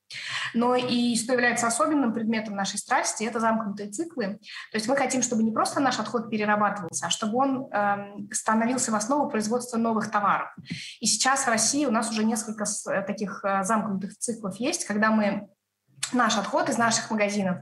Но 0.54 0.74
и 0.74 1.16
что 1.16 1.32
является 1.32 1.66
особенным 1.66 2.12
предметом 2.12 2.56
нашей 2.56 2.78
страсти, 2.78 3.24
это 3.24 3.40
замкнутые 3.40 3.90
циклы. 3.90 4.38
То 4.72 4.76
есть 4.76 4.88
мы 4.88 4.96
хотим, 4.96 5.22
чтобы 5.22 5.42
не 5.50 5.54
просто 5.54 5.80
наш 5.80 5.98
отход 5.98 6.30
перерабатывался, 6.30 7.06
а 7.06 7.10
чтобы 7.10 7.38
он 7.38 7.68
эм, 7.72 8.28
становился 8.32 8.92
в 8.92 8.94
основу 8.94 9.28
производства 9.28 9.78
новых 9.78 10.10
товаров. 10.10 10.48
И 11.00 11.06
сейчас 11.06 11.44
в 11.44 11.48
России 11.48 11.86
у 11.86 11.90
нас 11.90 12.10
уже 12.10 12.24
несколько 12.24 12.64
таких 13.06 13.44
э, 13.44 13.64
замкнутых 13.64 14.16
циклов 14.16 14.56
есть, 14.56 14.84
когда 14.84 15.10
мы 15.10 15.48
наш 16.12 16.36
отход 16.36 16.68
из 16.68 16.78
наших 16.78 17.10
магазинов 17.10 17.58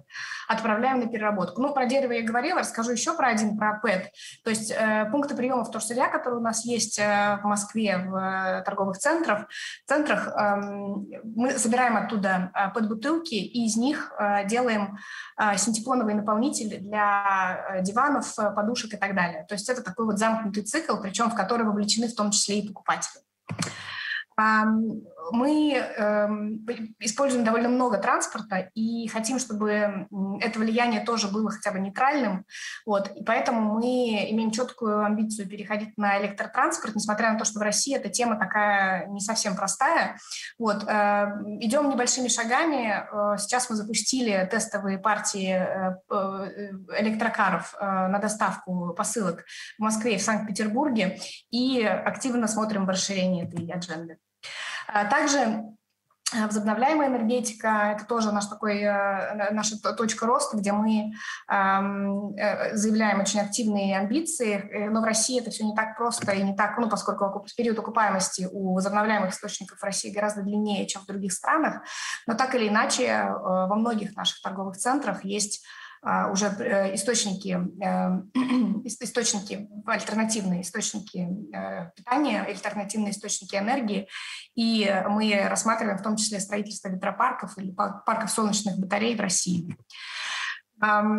отправляем 0.48 1.00
на 1.00 1.06
переработку. 1.06 1.60
Ну, 1.60 1.74
про 1.74 1.86
дерево 1.86 2.12
я 2.12 2.22
говорила, 2.22 2.60
расскажу 2.60 2.92
еще 2.92 3.14
про 3.14 3.28
один, 3.28 3.58
про 3.58 3.78
ПЭТ. 3.80 4.10
То 4.44 4.50
есть 4.50 4.70
э, 4.70 5.06
пункты 5.10 5.36
приема 5.36 5.64
вторсырья, 5.64 6.08
которые 6.08 6.40
у 6.40 6.42
нас 6.42 6.64
есть 6.64 6.98
э, 6.98 7.38
в 7.42 7.46
Москве 7.46 7.98
в 7.98 8.16
э, 8.16 8.62
торговых 8.64 8.96
центрах, 8.96 9.46
центрах 9.86 10.28
э, 10.28 10.56
мы 11.36 11.50
собираем 11.58 11.96
оттуда 11.96 12.50
э, 12.54 12.70
ПЭТ-бутылки 12.72 13.34
и 13.34 13.66
из 13.66 13.76
них 13.76 14.10
э, 14.18 14.46
делаем 14.46 14.96
э, 15.38 15.56
синтепоновый 15.58 16.14
наполнитель 16.14 16.78
для 16.80 17.66
э, 17.70 17.82
диванов, 17.82 18.38
э, 18.38 18.50
подушек 18.50 18.94
и 18.94 18.96
так 18.96 19.14
далее. 19.14 19.44
То 19.48 19.54
есть 19.54 19.68
это 19.68 19.82
такой 19.82 20.06
вот 20.06 20.18
замкнутый 20.18 20.62
цикл, 20.62 20.96
причем 20.96 21.30
в 21.30 21.34
который 21.34 21.66
вовлечены 21.66 22.08
в 22.08 22.14
том 22.14 22.30
числе 22.30 22.60
и 22.60 22.68
покупатели 22.68 23.20
мы 25.30 25.74
э, 25.74 26.28
используем 27.00 27.44
довольно 27.44 27.68
много 27.68 27.98
транспорта 27.98 28.70
и 28.74 29.08
хотим, 29.08 29.38
чтобы 29.38 30.06
это 30.40 30.58
влияние 30.58 31.00
тоже 31.04 31.28
было 31.28 31.50
хотя 31.50 31.70
бы 31.72 31.80
нейтральным. 31.80 32.44
Вот. 32.86 33.10
И 33.16 33.24
поэтому 33.24 33.74
мы 33.74 34.28
имеем 34.30 34.50
четкую 34.50 35.04
амбицию 35.04 35.48
переходить 35.48 35.96
на 35.96 36.18
электротранспорт, 36.20 36.94
несмотря 36.94 37.32
на 37.32 37.38
то, 37.38 37.44
что 37.44 37.58
в 37.58 37.62
России 37.62 37.96
эта 37.96 38.08
тема 38.08 38.38
такая 38.38 39.06
не 39.08 39.20
совсем 39.20 39.56
простая. 39.56 40.18
Вот. 40.58 40.84
Э, 40.86 41.26
идем 41.60 41.90
небольшими 41.90 42.28
шагами. 42.28 43.04
Э, 43.12 43.38
сейчас 43.38 43.68
мы 43.70 43.76
запустили 43.76 44.48
тестовые 44.50 44.98
партии 44.98 45.52
э, 45.52 45.96
электрокаров 46.98 47.74
на 47.80 48.18
доставку 48.18 48.94
посылок 48.94 49.44
в 49.78 49.82
Москве 49.82 50.14
и 50.14 50.18
в 50.18 50.22
Санкт-Петербурге 50.22 51.18
и 51.50 51.82
активно 51.82 52.48
смотрим 52.48 52.86
в 52.86 52.88
расширение 52.88 53.46
этой 53.46 53.70
адженды. 53.70 54.18
А 54.88 55.04
также 55.04 55.38
э, 55.38 56.46
Возобновляемая 56.46 57.08
энергетика– 57.08 57.92
это 57.96 58.06
тоже 58.06 58.32
наш 58.32 58.46
такой, 58.46 58.80
э, 58.80 59.52
наша 59.52 59.78
точка 59.78 60.26
роста, 60.26 60.56
где 60.56 60.72
мы 60.72 61.12
э, 61.46 62.76
заявляем 62.76 63.20
очень 63.20 63.40
активные 63.40 63.98
амбиции, 63.98 64.88
но 64.90 65.02
в 65.02 65.04
России 65.04 65.40
это 65.40 65.50
все 65.50 65.64
не 65.64 65.74
так 65.74 65.96
просто 65.96 66.32
и 66.32 66.42
не 66.42 66.56
так, 66.56 66.78
ну, 66.78 66.88
поскольку 66.88 67.46
период 67.56 67.78
окупаемости 67.78 68.48
у 68.50 68.74
возобновляемых 68.74 69.32
источников 69.32 69.78
в 69.78 69.84
России 69.84 70.12
гораздо 70.12 70.42
длиннее, 70.42 70.86
чем 70.86 71.02
в 71.02 71.06
других 71.06 71.32
странах, 71.32 71.82
но 72.26 72.34
так 72.34 72.54
или 72.54 72.68
иначе 72.68 73.30
во 73.30 73.74
многих 73.74 74.16
наших 74.16 74.40
торговых 74.40 74.76
центрах 74.76 75.24
есть 75.24 75.64
уже 76.02 76.46
э, 76.46 76.94
источники, 76.94 77.58
э, 77.82 78.82
источники, 78.84 79.68
альтернативные 79.86 80.62
источники 80.62 81.28
э, 81.54 81.90
питания, 81.96 82.42
альтернативные 82.42 83.10
источники 83.10 83.56
энергии. 83.56 84.08
И 84.54 84.88
мы 85.08 85.46
рассматриваем 85.48 85.98
в 85.98 86.02
том 86.02 86.16
числе 86.16 86.40
строительство 86.40 86.88
ветропарков 86.88 87.56
или 87.58 87.72
парков 87.72 88.30
солнечных 88.30 88.78
батарей 88.78 89.16
в 89.16 89.20
России. 89.20 89.76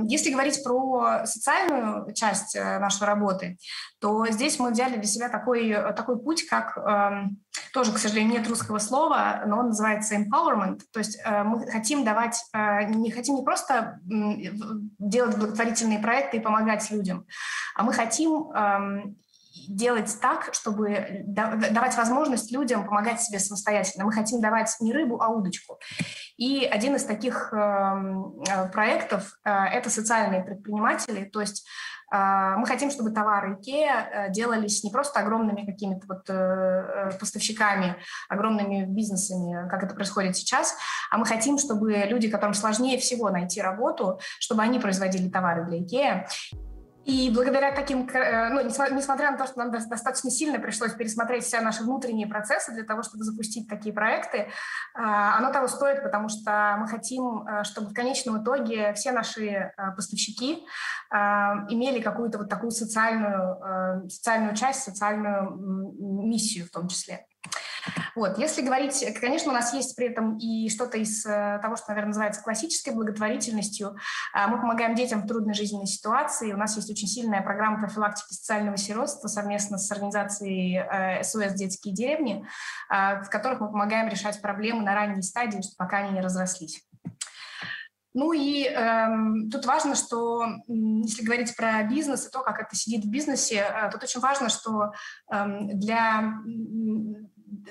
Если 0.08 0.32
говорить 0.32 0.64
про 0.64 1.26
социальную 1.26 2.14
часть 2.14 2.56
нашей 2.56 3.06
работы, 3.06 3.58
то 4.00 4.26
здесь 4.28 4.58
мы 4.58 4.72
взяли 4.72 4.96
для 4.96 5.04
себя 5.04 5.28
такой, 5.28 5.74
такой 5.96 6.18
путь, 6.18 6.48
как 6.48 6.78
тоже, 7.74 7.94
к 7.94 7.98
сожалению, 7.98 8.40
нет 8.40 8.48
русского 8.48 8.80
слова, 8.80 9.44
но 9.46 9.60
он 9.60 9.68
называется 9.68 10.16
empowerment. 10.16 10.82
То 10.92 11.00
есть 11.00 11.20
э, 11.24 11.44
мы 11.44 11.66
хотим 11.68 12.04
давать, 12.04 12.44
э, 12.54 12.86
не 12.86 13.12
хотим 13.12 13.36
не 13.36 13.44
просто 13.44 14.00
делать 14.04 15.38
благотворительные 15.38 16.00
проекты 16.00 16.38
и 16.38 16.40
помогать 16.40 16.90
людям, 16.92 17.26
а 17.76 17.84
мы 17.84 17.94
хотим 17.94 18.52
делать 19.68 20.16
так, 20.22 20.54
чтобы 20.54 21.24
давать 21.26 21.96
возможность 21.98 22.52
людям 22.52 22.86
помогать 22.86 23.22
себе 23.22 23.40
самостоятельно. 23.40 24.06
Мы 24.06 24.12
хотим 24.12 24.42
давать 24.42 24.76
не 24.80 24.94
рыбу, 24.94 25.22
а 25.22 25.30
удочку. 25.30 25.80
И 26.38 26.66
один 26.66 26.96
из 26.96 27.04
таких 27.04 27.52
эм, 27.52 28.42
э, 28.48 28.70
проектов 28.70 29.38
это 29.44 29.90
социальные 29.90 30.44
предприниматели, 30.44 31.26
то 31.26 31.42
есть 31.42 31.68
мы 32.12 32.66
хотим, 32.66 32.92
чтобы 32.92 33.12
товары 33.12 33.56
IKEA 33.56 34.30
делались 34.30 34.84
не 34.84 34.92
просто 34.92 35.20
огромными 35.20 35.66
какими-то 35.66 36.08
вот 36.08 37.20
поставщиками, 37.20 37.96
огромными 38.28 38.86
бизнесами, 38.86 39.70
как 39.70 39.84
это 39.84 39.96
происходит 39.96 40.36
сейчас, 40.36 40.76
а 41.12 41.18
мы 41.18 41.26
хотим, 41.26 41.58
чтобы 41.58 41.92
люди, 42.08 42.30
которым 42.30 42.54
сложнее 42.54 42.98
всего 42.98 43.30
найти 43.30 43.62
работу, 43.62 44.20
чтобы 44.40 44.64
они 44.64 44.80
производили 44.80 45.30
товары 45.30 45.66
для 45.66 45.80
IKEA. 45.80 46.26
И 47.06 47.32
благодаря 47.34 47.72
таким, 47.72 48.08
э, 48.08 48.50
ну, 48.50 48.62
несмотря 48.62 49.32
на 49.32 49.38
то, 49.38 49.48
что 49.48 49.60
нам 49.60 49.72
достаточно 49.72 50.30
сильно 50.30 50.60
пришлось 50.60 50.94
пересмотреть 50.94 51.44
все 51.44 51.62
наши 51.62 51.84
внутренние 51.84 52.28
процессы 52.28 52.72
для 52.74 52.84
того, 52.84 53.04
чтобы 53.04 53.24
запустить 53.24 53.68
такие 53.68 53.94
проекты, 53.94 54.50
а, 54.94 55.38
оно 55.38 55.52
того 55.52 55.68
стоит, 55.68 56.04
потому 56.04 56.30
что 56.30 56.76
мы 56.80 56.88
хотим, 56.88 57.48
э, 57.48 57.64
чтобы 57.64 57.90
в 57.90 57.94
конечном 57.94 58.44
итоге 58.44 58.94
все 58.94 59.12
наши 59.12 59.48
э, 59.48 59.72
поставщики 59.96 60.66
имели 61.12 62.02
какую-то 62.02 62.38
вот 62.38 62.50
такую 62.50 62.70
социальную, 62.70 64.08
социальную 64.12 64.56
часть, 64.56 64.84
социальную 64.84 65.58
миссию 65.98 66.68
в 66.68 66.70
том 66.70 66.88
числе. 66.88 67.26
Вот. 68.16 68.38
Если 68.38 68.62
говорить, 68.62 69.06
конечно, 69.20 69.52
у 69.52 69.54
нас 69.54 69.74
есть 69.74 69.96
при 69.96 70.08
этом 70.08 70.38
и 70.38 70.70
что-то 70.70 70.98
из 70.98 71.26
э, 71.26 71.60
того, 71.62 71.76
что, 71.76 71.90
наверное, 71.90 72.10
называется 72.10 72.42
классической 72.42 72.94
благотворительностью. 72.94 73.96
А, 74.34 74.48
мы 74.48 74.60
помогаем 74.60 74.96
детям 74.96 75.22
в 75.22 75.28
трудной 75.28 75.54
жизненной 75.54 75.88
ситуации. 75.88 76.54
У 76.54 76.58
нас 76.58 76.76
есть 76.76 76.90
очень 76.90 77.08
сильная 77.08 77.42
программа 77.42 77.80
профилактики 77.80 78.34
социального 78.34 78.78
сиротства 78.78 79.28
совместно 79.28 79.78
с 79.78 79.92
организацией 79.92 81.24
СОС 81.24 81.54
э, 81.54 81.56
«Детские 81.56 81.94
деревни», 81.94 82.46
а, 82.90 83.24
в 83.24 83.30
которых 83.30 83.60
мы 83.60 83.68
помогаем 83.68 84.10
решать 84.10 84.42
проблемы 84.42 84.84
на 84.84 84.96
ранней 84.96 85.22
стадии, 85.22 85.62
пока 85.78 85.98
они 85.98 86.12
не 86.12 86.22
разрослись. 86.22 86.84
Ну 88.14 88.34
и 88.34 88.66
эм, 88.66 89.52
тут 89.52 89.66
важно, 89.66 89.94
что 89.96 90.44
если 90.68 91.24
говорить 91.24 91.56
про 91.56 91.84
бизнес 91.84 92.28
и 92.28 92.32
то, 92.32 92.42
как 92.42 92.60
это 92.60 92.76
сидит 92.76 93.06
в 93.06 93.10
бизнесе, 93.10 93.58
э, 93.58 93.92
тут 93.92 94.04
очень 94.04 94.20
важно, 94.20 94.50
что 94.50 94.94
эм, 95.32 95.80
для 95.80 96.34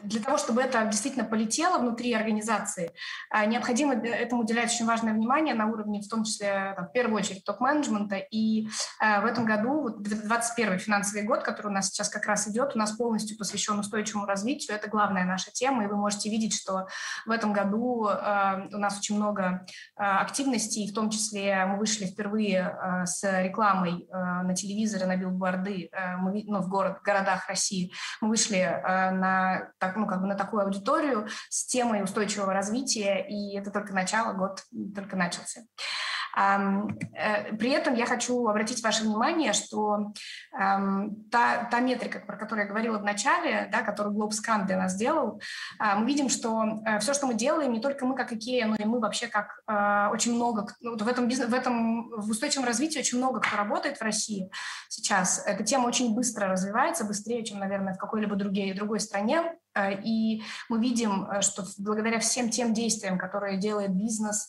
для 0.02 0.20
того, 0.20 0.38
чтобы 0.38 0.62
это 0.62 0.84
действительно 0.86 1.24
полетело 1.24 1.78
внутри 1.78 2.12
организации, 2.12 2.92
а, 3.30 3.44
необходимо 3.46 3.94
этому 3.94 4.42
уделять 4.42 4.72
очень 4.72 4.86
важное 4.86 5.12
внимание 5.12 5.54
на 5.54 5.66
уровне, 5.66 6.00
в 6.00 6.08
том 6.08 6.24
числе, 6.24 6.74
там, 6.76 6.88
в 6.88 6.92
первую 6.92 7.18
очередь, 7.18 7.44
топ-менеджмента. 7.44 8.16
И 8.16 8.68
а, 9.00 9.20
в 9.20 9.26
этом 9.26 9.44
году, 9.44 9.82
вот 9.82 10.02
2021 10.02 10.78
финансовый 10.78 11.22
год, 11.22 11.42
который 11.42 11.68
у 11.68 11.70
нас 11.70 11.88
сейчас 11.88 12.08
как 12.08 12.26
раз 12.26 12.48
идет, 12.48 12.74
у 12.74 12.78
нас 12.78 12.92
полностью 12.92 13.36
посвящен 13.36 13.78
устойчивому 13.78 14.26
развитию. 14.26 14.76
Это 14.76 14.88
главная 14.88 15.24
наша 15.24 15.50
тема, 15.50 15.84
и 15.84 15.86
вы 15.86 15.96
можете 15.96 16.30
видеть, 16.30 16.54
что 16.54 16.86
в 17.26 17.30
этом 17.30 17.52
году 17.52 18.08
а, 18.08 18.66
у 18.72 18.78
нас 18.78 18.98
очень 18.98 19.16
много 19.16 19.66
активностей, 19.96 20.90
в 20.90 20.94
том 20.94 21.10
числе 21.10 21.64
мы 21.66 21.78
вышли 21.78 22.06
впервые 22.06 22.76
с 23.04 23.22
рекламой 23.42 24.06
на 24.10 24.54
телевизоре, 24.54 25.06
на 25.06 25.16
билборды 25.16 25.90
мы, 26.18 26.44
ну, 26.46 26.60
в 26.60 26.68
город, 26.68 26.98
в 27.00 27.02
городах 27.02 27.48
России. 27.48 27.92
Мы 28.20 28.28
вышли 28.28 28.80
на 28.84 29.70
так, 29.78 29.96
ну, 29.96 30.06
как 30.06 30.20
бы 30.20 30.26
на 30.26 30.34
такую 30.34 30.64
аудиторию 30.64 31.28
с 31.48 31.66
темой 31.66 32.02
устойчивого 32.02 32.52
развития, 32.52 33.26
и 33.28 33.56
это 33.56 33.70
только 33.70 33.92
начало, 33.92 34.32
год 34.32 34.62
только 34.94 35.16
начался. 35.16 35.62
Э, 36.38 37.52
при 37.56 37.70
этом 37.70 37.94
я 37.94 38.06
хочу 38.06 38.46
обратить 38.46 38.82
ваше 38.82 39.04
внимание, 39.04 39.52
что 39.52 40.12
та, 40.50 41.64
та 41.70 41.80
метрика, 41.80 42.20
про 42.20 42.36
которую 42.36 42.66
я 42.66 42.70
говорила 42.70 42.98
в 42.98 43.04
начале, 43.04 43.68
да, 43.72 43.82
которую 43.82 44.14
GlobeScan 44.16 44.66
для 44.66 44.76
нас 44.76 44.92
сделал, 44.92 45.40
а, 45.78 45.96
мы 45.96 46.06
видим, 46.06 46.28
что 46.28 46.80
э, 46.84 46.98
все, 46.98 47.14
что 47.14 47.26
мы 47.26 47.34
делаем, 47.34 47.72
не 47.72 47.80
только 47.80 48.06
мы 48.06 48.14
как 48.14 48.32
IKEA, 48.32 48.66
но 48.66 48.76
и 48.76 48.84
мы 48.84 49.00
вообще 49.00 49.28
как 49.28 49.62
э, 49.66 50.08
очень 50.12 50.34
много, 50.34 50.66
ну, 50.80 50.96
в 50.96 51.08
этом, 51.08 51.28
в 51.28 51.54
этом 51.54 52.10
в 52.10 52.30
устойчивом 52.30 52.66
развитии 52.66 52.98
очень 52.98 53.18
много 53.18 53.40
кто 53.40 53.56
работает 53.56 53.98
в 53.98 54.02
России 54.02 54.50
сейчас. 54.88 55.42
Эта 55.46 55.64
тема 55.64 55.86
очень 55.86 56.14
быстро 56.14 56.48
развивается, 56.48 57.04
быстрее, 57.04 57.44
чем, 57.44 57.58
наверное, 57.58 57.94
в 57.94 57.98
какой-либо 57.98 58.36
другой, 58.36 58.72
другой 58.72 59.00
стране. 59.00 59.57
И 60.04 60.42
мы 60.68 60.80
видим, 60.80 61.28
что 61.40 61.64
благодаря 61.78 62.18
всем 62.18 62.50
тем 62.50 62.74
действиям, 62.74 63.18
которые 63.18 63.58
делает 63.58 63.94
бизнес, 63.94 64.48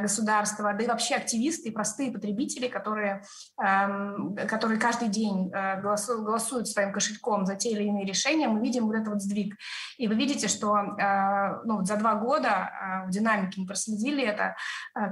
государство, 0.00 0.72
да 0.72 0.84
и 0.84 0.86
вообще 0.86 1.16
активисты 1.16 1.68
и 1.68 1.72
простые 1.72 2.12
потребители, 2.12 2.68
которые, 2.68 3.22
эм, 3.60 4.36
которые 4.48 4.78
каждый 4.78 5.08
день 5.08 5.50
э, 5.52 5.80
голосуют, 5.80 6.68
своим 6.68 6.92
кошельком 6.92 7.46
за 7.46 7.56
те 7.56 7.70
или 7.70 7.84
иные 7.84 8.06
решения, 8.06 8.48
мы 8.48 8.60
видим 8.60 8.86
вот 8.86 8.94
этот 8.94 9.08
вот 9.08 9.22
сдвиг. 9.22 9.56
И 9.98 10.06
вы 10.06 10.14
видите, 10.14 10.46
что 10.46 10.76
э, 10.76 11.60
ну, 11.64 11.84
за 11.84 11.96
два 11.96 12.14
года 12.14 12.48
э, 12.48 13.06
в 13.08 13.10
динамике 13.10 13.60
мы 13.60 13.66
проследили 13.66 14.22
это, 14.24 14.56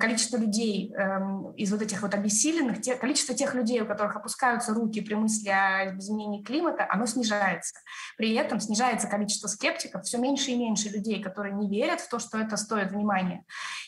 количество 0.01 0.37
людей 0.37 0.93
эм, 0.95 1.53
из 1.53 1.73
вот 1.73 1.83
этих 1.83 2.03
вот 2.03 2.15
обессиленных, 2.15 2.79
количество 3.01 3.35
тех 3.35 3.55
людей, 3.55 3.81
у 3.81 3.87
которых 3.87 4.17
опускаются 4.17 4.73
руки 4.73 5.01
при 5.01 5.15
мысли 5.15 5.49
о 5.49 5.97
изменении 5.99 6.43
климата, 6.43 6.87
оно 6.89 7.07
снижается. 7.07 7.75
При 8.17 8.35
этом 8.35 8.61
снижается 8.61 9.09
количество 9.09 9.24
скептиков, 9.29 10.05
все 10.05 10.19
меньше 10.19 10.51
и 10.51 10.57
меньше 10.57 10.89
людей, 10.89 11.23
которые 11.23 11.55
не 11.55 11.69
верят 11.69 12.01
в 12.01 12.09
то, 12.09 12.19
что 12.19 12.39
это 12.39 12.57
стоит 12.57 12.93
внимания, 12.93 13.45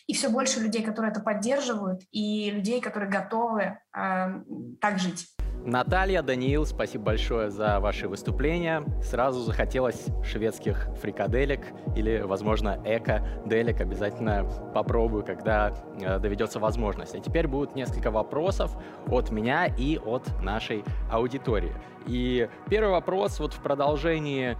и 0.06 0.14
все 0.14 0.28
больше 0.28 0.60
людей, 0.60 0.82
которые 0.82 1.10
это 1.12 1.20
поддерживают, 1.20 2.02
и 2.10 2.50
людей, 2.50 2.80
которые 2.80 3.10
готовы 3.10 3.78
э, 3.96 4.42
так 4.80 4.98
жить. 4.98 5.26
Наталья, 5.66 6.22
Даниил, 6.22 6.64
спасибо 6.64 7.06
большое 7.06 7.50
за 7.50 7.80
ваши 7.80 8.06
выступления. 8.06 8.84
Сразу 9.02 9.40
захотелось 9.42 10.06
шведских 10.22 10.86
фрикаделек 11.00 11.66
или, 11.96 12.20
возможно, 12.20 12.80
эко-делек. 12.84 13.80
Обязательно 13.80 14.44
попробую, 14.72 15.24
когда 15.24 15.72
э, 16.00 16.20
доведется 16.20 16.60
возможность. 16.60 17.16
А 17.16 17.20
теперь 17.20 17.48
будут 17.48 17.74
несколько 17.74 18.12
вопросов 18.12 18.76
от 19.08 19.32
меня 19.32 19.66
и 19.66 19.98
от 19.98 20.28
нашей 20.40 20.84
аудитории. 21.10 21.72
И 22.06 22.48
первый 22.68 22.90
вопрос 22.90 23.38
вот 23.40 23.52
в 23.52 23.60
продолжении 23.60 24.56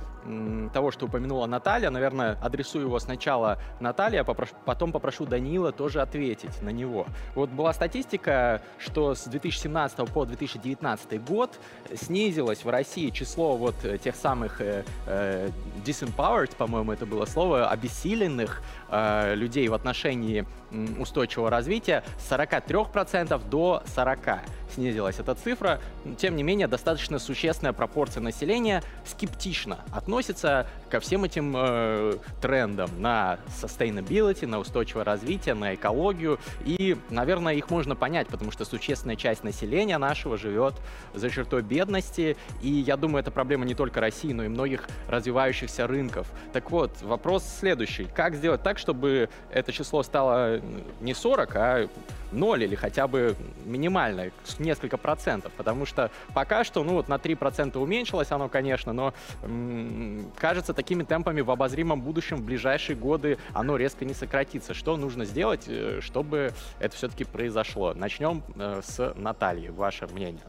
того, 0.73 0.91
что 0.91 1.07
упомянула 1.07 1.47
Наталья, 1.47 1.91
наверное, 1.91 2.39
адресую 2.43 2.87
его 2.87 2.99
сначала 2.99 3.59
Наталье, 3.81 4.21
а 4.21 4.25
попрошу, 4.25 4.55
потом 4.65 4.93
попрошу 4.93 5.25
Данила 5.27 5.73
тоже 5.73 6.03
ответить 6.03 6.61
на 6.63 6.71
него. 6.71 7.07
Вот 7.35 7.51
была 7.51 7.73
статистика, 7.73 8.61
что 8.79 9.15
с 9.15 9.25
2017 9.25 10.13
по 10.13 10.25
2019 10.25 11.25
год 11.25 11.59
снизилось 11.95 12.65
в 12.65 12.69
России 12.69 13.11
число 13.11 13.57
вот 13.57 13.77
тех 14.03 14.17
самых 14.17 14.61
э, 14.61 14.85
э, 15.07 15.51
disempowered, 15.85 16.55
по-моему, 16.57 16.93
это 16.93 17.07
было 17.07 17.25
слово, 17.25 17.69
обессиленных 17.69 18.63
э, 18.90 19.35
людей 19.35 19.68
в 19.68 19.75
отношении 19.75 20.46
устойчивого 20.99 21.51
развития 21.51 22.03
с 22.18 22.31
43% 22.31 23.49
до 23.49 23.83
40% 23.94 24.40
снизилась 24.75 25.18
эта 25.18 25.35
цифра. 25.35 25.81
Тем 26.18 26.37
не 26.37 26.42
менее, 26.42 26.66
достаточно 26.66 27.18
существенная 27.18 27.72
пропорция 27.72 28.20
населения 28.20 28.83
скептично 29.05 29.79
относится 29.92 30.66
ко 30.90 31.01
всем 31.01 31.25
этим 31.25 31.55
э, 31.57 32.18
трендам 32.40 32.90
на 32.99 33.38
sustainability, 33.62 34.46
на 34.46 34.59
устойчивое 34.59 35.05
развитие, 35.05 35.55
на 35.55 35.75
экологию. 35.75 36.38
И, 36.64 36.96
наверное, 37.11 37.55
их 37.55 37.70
можно 37.70 37.96
понять, 37.96 38.29
потому 38.29 38.51
что 38.51 38.64
существенная 38.64 39.16
часть 39.16 39.44
населения 39.44 39.99
нашего 39.99 40.37
живет 40.37 40.75
за 41.14 41.31
чертой 41.31 41.62
бедности. 41.62 42.37
И 42.62 42.70
я 42.70 42.96
думаю, 42.96 43.20
это 43.20 43.31
проблема 43.31 43.64
не 43.64 43.75
только 43.75 44.01
России, 44.01 44.33
но 44.33 44.44
и 44.44 44.49
многих 44.49 44.88
развивающихся 45.09 45.87
рынков. 45.87 46.27
Так 46.53 46.70
вот, 46.70 46.90
вопрос 47.03 47.44
следующий. 47.61 48.05
Как 48.05 48.35
сделать 48.35 48.62
так, 48.62 48.76
чтобы 48.79 49.29
это 49.51 49.73
число 49.73 50.03
стало 50.03 50.61
не 51.01 51.15
40, 51.15 51.57
а 51.57 51.89
0 52.33 52.65
или 52.65 52.75
хотя 52.75 53.07
бы 53.07 53.37
минимальное, 53.65 54.33
несколько 54.59 54.97
процентов, 54.97 55.53
потому 55.57 55.87
что 55.87 56.11
пока 56.35 56.65
что, 56.65 56.85
ну 56.85 56.95
вот 56.95 57.09
на 57.09 57.15
3% 57.15 57.79
уменьшилось 57.79 58.31
оно, 58.33 58.49
конечно, 58.49 58.93
но 58.93 59.15
кажется, 60.37 60.75
такими 60.75 61.03
темпами 61.03 61.41
в 61.41 61.51
обозримом 61.51 62.01
будущем 62.01 62.39
в 62.39 62.43
ближайшие 62.43 62.97
годы 62.97 63.39
оно 63.53 63.77
резко 63.77 64.05
не 64.05 64.15
сократится. 64.15 64.75
Что 64.75 64.97
нужно 64.97 65.25
сделать, 65.25 65.65
э, 65.67 66.01
чтобы 66.01 66.53
это 66.79 66.97
все-таки 66.97 67.25
произошло? 67.25 67.95
Начнем 67.95 68.43
э, 68.57 68.81
с 68.85 69.15
Натальи, 69.17 69.69
ваше 69.69 70.07
мнение. 70.07 70.43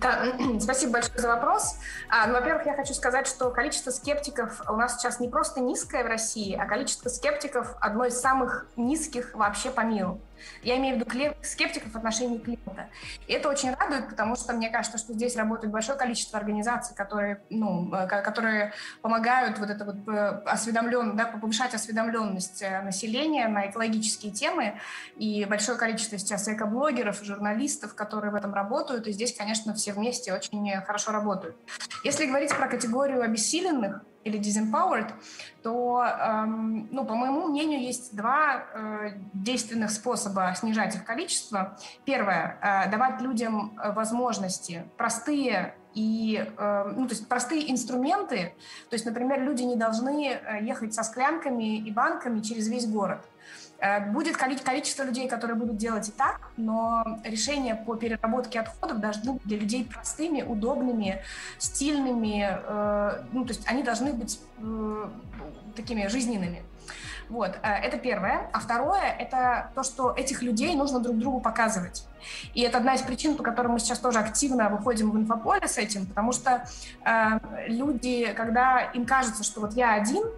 Да, 0.00 0.24
спасибо 0.60 0.94
большое 0.94 1.18
за 1.18 1.28
вопрос. 1.28 1.76
А, 2.08 2.26
ну, 2.26 2.34
во-первых, 2.34 2.66
я 2.66 2.74
хочу 2.74 2.94
сказать, 2.94 3.26
что 3.26 3.50
количество 3.50 3.90
скептиков 3.90 4.60
у 4.68 4.76
нас 4.76 4.96
сейчас 4.96 5.20
не 5.20 5.28
просто 5.28 5.60
низкое 5.60 6.04
в 6.04 6.06
России, 6.06 6.54
а 6.54 6.66
количество 6.66 7.08
скептиков 7.08 7.74
одно 7.80 8.06
из 8.06 8.20
самых 8.20 8.66
низких 8.76 9.34
вообще 9.34 9.70
по 9.70 9.80
миру. 9.82 10.20
Я 10.62 10.76
имею 10.78 10.96
в 10.96 10.98
виду 10.98 11.34
скептиков 11.42 11.92
в 11.92 11.96
отношении 11.96 12.38
климата. 12.38 12.88
И 13.26 13.32
это 13.32 13.48
очень 13.48 13.74
радует, 13.74 14.08
потому 14.08 14.36
что 14.36 14.52
мне 14.52 14.70
кажется, 14.70 14.98
что 14.98 15.12
здесь 15.12 15.36
работает 15.36 15.72
большое 15.72 15.98
количество 15.98 16.38
организаций, 16.38 16.94
которые, 16.94 17.42
ну, 17.50 17.92
э, 17.94 18.06
которые 18.06 18.72
помогают 19.02 19.58
вот 19.58 19.70
это 19.70 19.84
вот 19.84 20.08
э, 20.08 20.42
осведомлен, 20.46 21.16
да, 21.16 21.26
повышать 21.26 21.74
осведомленность 21.74 22.62
э, 22.62 22.82
населения 22.82 23.48
на 23.48 23.70
экологические 23.70 24.32
темы. 24.32 24.78
И 25.16 25.44
большое 25.44 25.78
количество 25.78 26.18
сейчас 26.18 26.48
экоблогеров, 26.48 27.22
журналистов, 27.22 27.94
которые 27.94 28.32
в 28.32 28.34
этом 28.34 28.54
работают. 28.54 29.06
И 29.06 29.12
здесь, 29.12 29.34
конечно, 29.36 29.74
все 29.74 29.92
вместе 29.92 30.32
очень 30.32 30.70
хорошо 30.82 31.12
работают. 31.12 31.56
Если 32.04 32.26
говорить 32.26 32.54
про 32.54 32.68
категорию 32.68 33.22
обессиленных, 33.22 34.02
или 34.24 34.38
disempowered, 34.38 35.12
то, 35.62 36.04
эм, 36.04 36.88
ну, 36.90 37.04
по 37.04 37.14
моему 37.14 37.48
мнению, 37.48 37.80
есть 37.80 38.14
два 38.14 38.64
э, 38.74 39.12
действенных 39.32 39.90
способа 39.90 40.52
снижать 40.54 40.94
их 40.94 41.04
количество. 41.04 41.78
Первое 42.04 42.58
э,– 42.60 42.90
давать 42.92 43.20
людям 43.20 43.78
э, 43.78 43.92
возможности 43.92 44.84
простые 44.96 45.74
и, 45.94 46.44
э, 46.56 46.92
ну, 46.96 47.06
то 47.06 47.14
есть 47.14 47.28
простые 47.28 47.70
инструменты. 47.70 48.54
То 48.88 48.94
есть, 48.94 49.06
например, 49.06 49.42
люди 49.42 49.62
не 49.62 49.76
должны 49.76 50.28
э, 50.28 50.62
ехать 50.62 50.94
со 50.94 51.02
склянками 51.02 51.78
и 51.78 51.90
банками 51.90 52.40
через 52.40 52.68
весь 52.68 52.86
город. 52.86 53.26
Э, 53.80 54.00
будет 54.10 54.36
количество 54.36 55.04
людей, 55.04 55.26
которые 55.26 55.56
будут 55.56 55.76
делать 55.78 56.08
и 56.08 56.12
так, 56.12 56.50
но 56.56 57.02
решения 57.24 57.74
по 57.74 57.96
переработке 57.96 58.60
отходов 58.60 59.00
должны 59.00 59.32
быть 59.32 59.42
для 59.44 59.58
людей 59.58 59.84
простыми, 59.84 60.42
удобными, 60.42 61.22
стильными. 61.58 62.46
Э, 62.50 63.22
ну, 63.32 63.44
то 63.44 63.52
есть 63.52 63.66
они 63.66 63.82
должны 63.82 64.12
быть 64.12 64.40
э, 64.58 65.08
такими 65.74 66.06
жизненными. 66.08 66.62
Вот, 67.30 67.60
это 67.62 67.96
первое. 67.96 68.50
А 68.52 68.58
второе– 68.58 69.14
это 69.18 69.70
то, 69.76 69.84
что 69.84 70.10
этих 70.10 70.42
людей 70.42 70.74
нужно 70.74 70.98
друг 70.98 71.16
другу 71.16 71.40
показывать. 71.40 72.04
И 72.54 72.62
это 72.62 72.78
одна 72.78 72.94
из 72.94 73.02
причин, 73.02 73.36
по 73.36 73.44
которой 73.44 73.68
мы 73.68 73.78
сейчас 73.78 74.00
тоже 74.00 74.18
активно 74.18 74.68
выходим 74.68 75.12
в 75.12 75.16
инфополе 75.16 75.68
с 75.68 75.78
этим, 75.78 76.06
потому 76.06 76.32
что 76.32 76.66
э, 77.04 77.68
люди, 77.68 78.34
когда 78.36 78.80
им 78.80 79.06
кажется, 79.06 79.44
что 79.44 79.60
вот 79.60 79.74
я 79.74 79.94
один– 79.94 80.24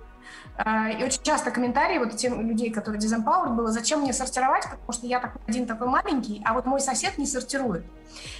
и 0.58 1.04
очень 1.04 1.22
часто 1.22 1.50
комментарии 1.50 1.98
вот 1.98 2.16
тем 2.16 2.46
людей, 2.46 2.70
которые 2.70 3.00
disempowered, 3.00 3.54
было, 3.54 3.70
зачем 3.70 4.00
мне 4.00 4.12
сортировать, 4.12 4.64
потому 4.64 4.92
что 4.92 5.06
я 5.06 5.20
такой 5.20 5.40
один 5.46 5.66
такой 5.66 5.88
маленький, 5.88 6.42
а 6.44 6.52
вот 6.52 6.66
мой 6.66 6.80
сосед 6.80 7.18
не 7.18 7.26
сортирует. 7.26 7.84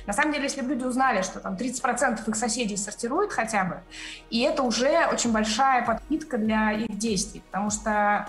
На 0.07 0.13
самом 0.13 0.33
деле, 0.33 0.45
если 0.45 0.61
бы 0.61 0.69
люди 0.69 0.85
узнали, 0.85 1.23
что 1.23 1.41
там 1.41 1.55
30% 1.55 2.29
их 2.29 2.37
соседей 2.37 2.77
сортируют 2.77 3.33
хотя 3.33 3.65
бы, 3.65 3.81
и 4.31 4.41
это 4.41 4.63
уже 4.63 5.07
очень 5.13 5.33
большая 5.33 5.85
подпитка 5.85 6.39
для 6.39 6.73
их 6.73 6.99
действий, 6.99 7.43
потому 7.51 7.71
что 7.71 8.27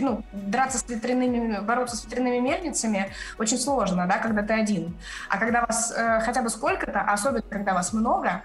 ну, 0.00 0.22
драться 0.32 0.78
с 0.78 0.88
ветряными, 0.88 1.60
бороться 1.60 1.96
с 1.96 2.04
ветряными 2.04 2.38
мельницами 2.38 3.10
очень 3.38 3.58
сложно, 3.58 4.06
да, 4.06 4.18
когда 4.18 4.42
ты 4.42 4.54
один. 4.54 4.96
А 5.28 5.38
когда 5.38 5.64
вас 5.64 5.92
э, 5.96 6.20
хотя 6.20 6.42
бы 6.42 6.50
сколько-то, 6.50 7.00
особенно 7.00 7.42
когда 7.42 7.74
вас 7.74 7.92
много, 7.92 8.42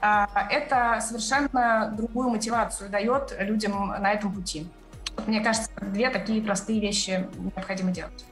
э, 0.00 0.26
это 0.50 1.00
совершенно 1.00 1.92
другую 1.96 2.30
мотивацию 2.30 2.90
дает 2.90 3.34
людям 3.40 3.88
на 3.88 4.12
этом 4.12 4.27
пути. 4.30 4.66
Мне 5.26 5.40
кажется, 5.40 5.70
две 5.80 6.10
такие 6.10 6.40
простые 6.42 6.80
вещи 6.80 7.26
необходимо 7.38 7.90
делать. 7.90 8.24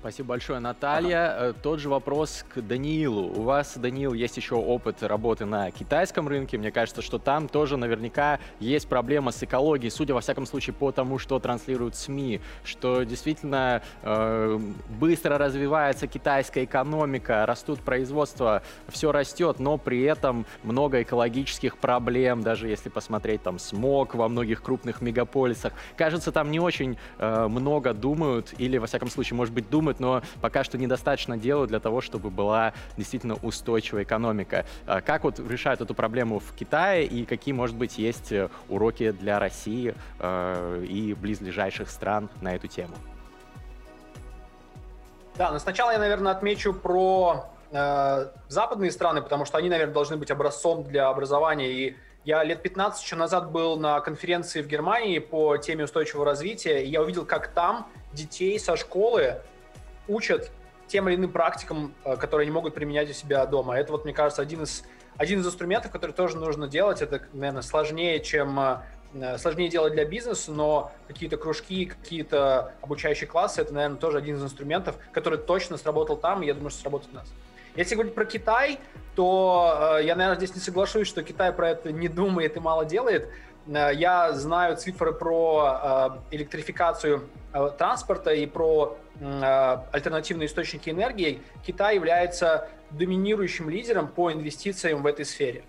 Спасибо 0.00 0.30
большое, 0.30 0.60
Наталья. 0.60 1.34
Ага. 1.34 1.50
Э, 1.50 1.52
тот 1.62 1.78
же 1.78 1.90
вопрос 1.90 2.46
к 2.48 2.62
Даниилу. 2.62 3.38
У 3.38 3.42
вас, 3.42 3.76
Даниил, 3.76 4.14
есть 4.14 4.34
еще 4.38 4.54
опыт 4.54 5.02
работы 5.02 5.44
на 5.44 5.70
китайском 5.70 6.26
рынке. 6.26 6.56
Мне 6.56 6.72
кажется, 6.72 7.02
что 7.02 7.18
там 7.18 7.48
тоже 7.48 7.76
наверняка 7.76 8.40
есть 8.60 8.88
проблема 8.88 9.30
с 9.30 9.42
экологией, 9.42 9.90
судя 9.90 10.14
во 10.14 10.22
всяком 10.22 10.46
случае 10.46 10.72
по 10.72 10.90
тому, 10.90 11.18
что 11.18 11.38
транслируют 11.38 11.96
СМИ, 11.96 12.40
что 12.64 13.02
действительно 13.02 13.82
э, 14.00 14.58
быстро 14.98 15.36
развивается 15.36 16.06
китайская 16.06 16.64
экономика, 16.64 17.44
растут 17.44 17.80
производства, 17.80 18.62
все 18.88 19.12
растет, 19.12 19.58
но 19.58 19.76
при 19.76 20.00
этом 20.00 20.46
много 20.62 21.02
экологических 21.02 21.76
проблем, 21.76 22.40
даже 22.42 22.68
если 22.68 22.88
посмотреть 22.88 23.42
там 23.42 23.58
смог 23.58 24.14
во 24.14 24.30
многих 24.30 24.62
крупных 24.62 25.02
мегаполисах. 25.02 25.74
Кажется, 25.98 26.32
там 26.32 26.50
не 26.50 26.58
очень 26.58 26.96
э, 27.18 27.48
много 27.48 27.92
думают, 27.92 28.54
или 28.56 28.78
во 28.78 28.86
всяком 28.86 29.10
случае, 29.10 29.36
может 29.36 29.52
быть, 29.52 29.68
думают 29.68 29.89
думают, 29.90 30.00
но 30.00 30.22
пока 30.40 30.64
что 30.64 30.78
недостаточно 30.78 31.36
делают 31.36 31.70
для 31.70 31.80
того, 31.80 32.00
чтобы 32.00 32.30
была 32.30 32.72
действительно 32.96 33.34
устойчивая 33.42 34.04
экономика. 34.04 34.64
А 34.86 35.00
как 35.00 35.24
вот 35.24 35.38
решают 35.38 35.80
эту 35.80 35.94
проблему 35.94 36.38
в 36.38 36.54
Китае 36.54 37.06
и 37.06 37.24
какие, 37.24 37.54
может 37.54 37.76
быть, 37.76 37.98
есть 37.98 38.32
э, 38.32 38.48
уроки 38.68 39.10
для 39.10 39.38
России 39.38 39.94
э, 40.18 40.84
и 40.88 41.14
близлежащих 41.14 41.90
стран 41.90 42.28
на 42.40 42.54
эту 42.54 42.68
тему? 42.68 42.94
Да, 45.36 45.50
но 45.50 45.58
сначала 45.58 45.92
я, 45.92 45.98
наверное, 45.98 46.32
отмечу 46.32 46.74
про 46.74 47.46
э, 47.72 48.26
западные 48.48 48.90
страны, 48.90 49.22
потому 49.22 49.44
что 49.44 49.58
они, 49.58 49.68
наверное, 49.68 49.94
должны 49.94 50.16
быть 50.16 50.30
образцом 50.30 50.84
для 50.84 51.08
образования. 51.08 51.72
И 51.72 51.96
я 52.24 52.44
лет 52.44 52.62
15 52.62 53.02
еще 53.02 53.16
назад 53.16 53.50
был 53.50 53.78
на 53.78 54.00
конференции 54.00 54.60
в 54.60 54.66
Германии 54.66 55.18
по 55.18 55.56
теме 55.56 55.84
устойчивого 55.84 56.26
развития, 56.26 56.84
и 56.84 56.90
я 56.90 57.00
увидел, 57.00 57.24
как 57.24 57.48
там 57.48 57.86
детей 58.12 58.58
со 58.58 58.76
школы 58.76 59.40
учат 60.08 60.50
тем 60.86 61.08
или 61.08 61.16
иным 61.16 61.30
практикам, 61.30 61.94
э, 62.04 62.16
которые 62.16 62.46
они 62.46 62.52
могут 62.52 62.74
применять 62.74 63.08
у 63.10 63.12
себя 63.12 63.46
дома. 63.46 63.78
Это 63.78 63.92
вот, 63.92 64.04
мне 64.04 64.12
кажется, 64.12 64.42
один 64.42 64.62
из, 64.64 64.84
один 65.16 65.40
из 65.40 65.46
инструментов, 65.46 65.90
который 65.90 66.12
тоже 66.12 66.36
нужно 66.36 66.68
делать. 66.68 67.00
Это, 67.00 67.22
наверное, 67.32 67.62
сложнее, 67.62 68.20
чем 68.20 68.58
э, 68.58 69.38
сложнее 69.38 69.68
делать 69.68 69.92
для 69.92 70.04
бизнеса, 70.04 70.52
но 70.52 70.92
какие-то 71.08 71.36
кружки, 71.36 71.86
какие-то 71.86 72.74
обучающие 72.82 73.28
классы, 73.28 73.60
это, 73.60 73.72
наверное, 73.72 73.98
тоже 73.98 74.18
один 74.18 74.36
из 74.36 74.42
инструментов, 74.42 74.96
который 75.12 75.38
точно 75.38 75.76
сработал 75.76 76.16
там, 76.16 76.42
и 76.42 76.46
я 76.46 76.54
думаю, 76.54 76.70
что 76.70 76.80
сработает 76.80 77.12
у 77.12 77.16
нас. 77.16 77.32
Если 77.76 77.94
говорить 77.94 78.14
про 78.14 78.24
Китай, 78.24 78.80
то 79.14 79.96
э, 79.98 80.04
я, 80.04 80.16
наверное, 80.16 80.36
здесь 80.36 80.54
не 80.54 80.60
соглашусь, 80.60 81.06
что 81.06 81.22
Китай 81.22 81.52
про 81.52 81.70
это 81.70 81.92
не 81.92 82.08
думает 82.08 82.56
и 82.56 82.60
мало 82.60 82.84
делает. 82.84 83.28
Э, 83.66 83.90
я 83.94 84.32
знаю 84.32 84.76
цифры 84.76 85.12
про 85.12 86.20
э, 86.30 86.36
электрификацию 86.36 87.28
э, 87.52 87.70
транспорта 87.76 88.32
и 88.32 88.46
про 88.46 88.96
альтернативные 89.22 90.46
источники 90.46 90.88
энергии. 90.88 91.42
Китай 91.62 91.96
является 91.96 92.70
доминирующим 92.90 93.68
лидером 93.68 94.08
по 94.08 94.32
инвестициям 94.32 95.02
в 95.02 95.06
этой 95.06 95.26
сфере. 95.26 95.62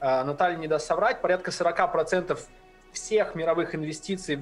Наталья 0.00 0.56
не 0.56 0.68
даст 0.68 0.86
соврать, 0.86 1.20
порядка 1.20 1.50
40% 1.50 2.38
всех 2.94 3.34
мировых 3.34 3.74
инвестиций 3.74 4.36
в 4.36 4.40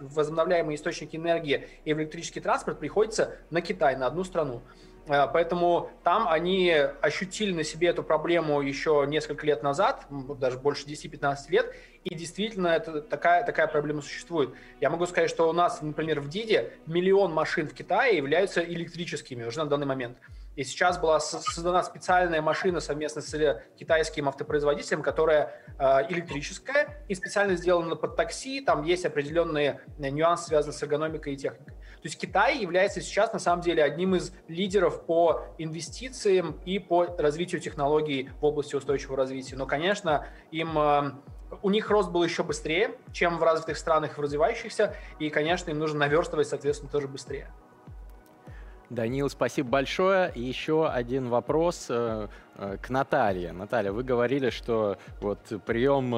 возобновляемые, 0.00 0.76
источники 0.76 1.16
энергии 1.16 1.66
и 1.86 1.94
в 1.94 1.98
электрический 1.98 2.40
транспорт 2.40 2.78
приходится 2.78 3.36
на 3.48 3.62
Китай, 3.62 3.96
на 3.96 4.06
одну 4.06 4.22
страну. 4.22 4.60
Э, 5.08 5.26
поэтому 5.32 5.90
там 6.04 6.28
они 6.28 6.70
ощутили 7.00 7.52
на 7.52 7.64
себе 7.64 7.88
эту 7.88 8.02
проблему 8.02 8.60
еще 8.60 9.04
несколько 9.08 9.46
лет 9.46 9.62
назад, 9.62 10.06
даже 10.10 10.58
больше 10.58 10.86
10-15 10.86 11.36
лет, 11.48 11.74
и 12.04 12.14
действительно 12.14 12.68
это, 12.68 13.00
такая, 13.00 13.44
такая 13.44 13.66
проблема 13.66 14.02
существует. 14.02 14.50
Я 14.80 14.90
могу 14.90 15.06
сказать, 15.06 15.30
что 15.30 15.48
у 15.48 15.52
нас, 15.52 15.82
например, 15.82 16.20
в 16.20 16.28
Диде 16.28 16.72
миллион 16.86 17.32
машин 17.32 17.68
в 17.68 17.74
Китае 17.74 18.16
являются 18.16 18.62
электрическими 18.62 19.44
уже 19.44 19.58
на 19.58 19.66
данный 19.66 19.86
момент. 19.86 20.18
И 20.56 20.64
сейчас 20.64 20.98
была 20.98 21.20
создана 21.20 21.82
специальная 21.84 22.42
машина 22.42 22.80
совместно 22.80 23.22
с 23.22 23.62
китайским 23.78 24.28
автопроизводителем, 24.28 25.02
которая 25.02 25.54
э, 25.78 26.10
электрическая 26.10 27.04
и 27.08 27.14
специально 27.14 27.54
сделана 27.54 27.94
под 27.94 28.16
такси. 28.16 28.60
Там 28.60 28.82
есть 28.82 29.06
определенные 29.06 29.80
нюансы, 29.98 30.48
связанные 30.48 30.76
с 30.76 30.82
эргономикой 30.82 31.34
и 31.34 31.36
техникой. 31.36 31.74
То 32.02 32.06
есть 32.06 32.18
Китай 32.18 32.58
является 32.58 33.00
сейчас 33.00 33.32
на 33.32 33.38
самом 33.38 33.62
деле 33.62 33.82
одним 33.82 34.14
из 34.14 34.32
лидеров 34.46 35.04
по 35.04 35.42
инвестициям 35.58 36.60
и 36.64 36.78
по 36.78 37.06
развитию 37.18 37.60
технологий 37.60 38.30
в 38.40 38.44
области 38.44 38.76
устойчивого 38.76 39.16
развития. 39.16 39.56
Но, 39.56 39.66
конечно, 39.66 40.26
им 40.50 40.78
э, 40.78 41.12
у 41.62 41.70
них 41.70 41.90
рост 41.90 42.10
был 42.10 42.22
еще 42.22 42.42
быстрее, 42.42 42.92
чем 43.12 43.38
в 43.38 43.42
развитых 43.42 43.76
странах, 43.76 44.16
в 44.16 44.20
развивающихся, 44.20 44.94
и, 45.18 45.30
конечно, 45.30 45.70
им 45.70 45.78
нужно 45.78 46.00
наверстывать, 46.00 46.46
соответственно, 46.46 46.90
тоже 46.90 47.08
быстрее. 47.08 47.50
Данил, 48.90 49.28
спасибо 49.28 49.68
большое. 49.68 50.32
И 50.34 50.40
еще 50.40 50.88
один 50.88 51.28
вопрос 51.28 51.86
э, 51.90 52.28
э, 52.56 52.76
к 52.80 52.88
Наталье. 52.90 53.52
Наталья, 53.52 53.92
вы 53.92 54.02
говорили, 54.02 54.50
что 54.50 54.96
вот 55.20 55.40
прием 55.66 56.10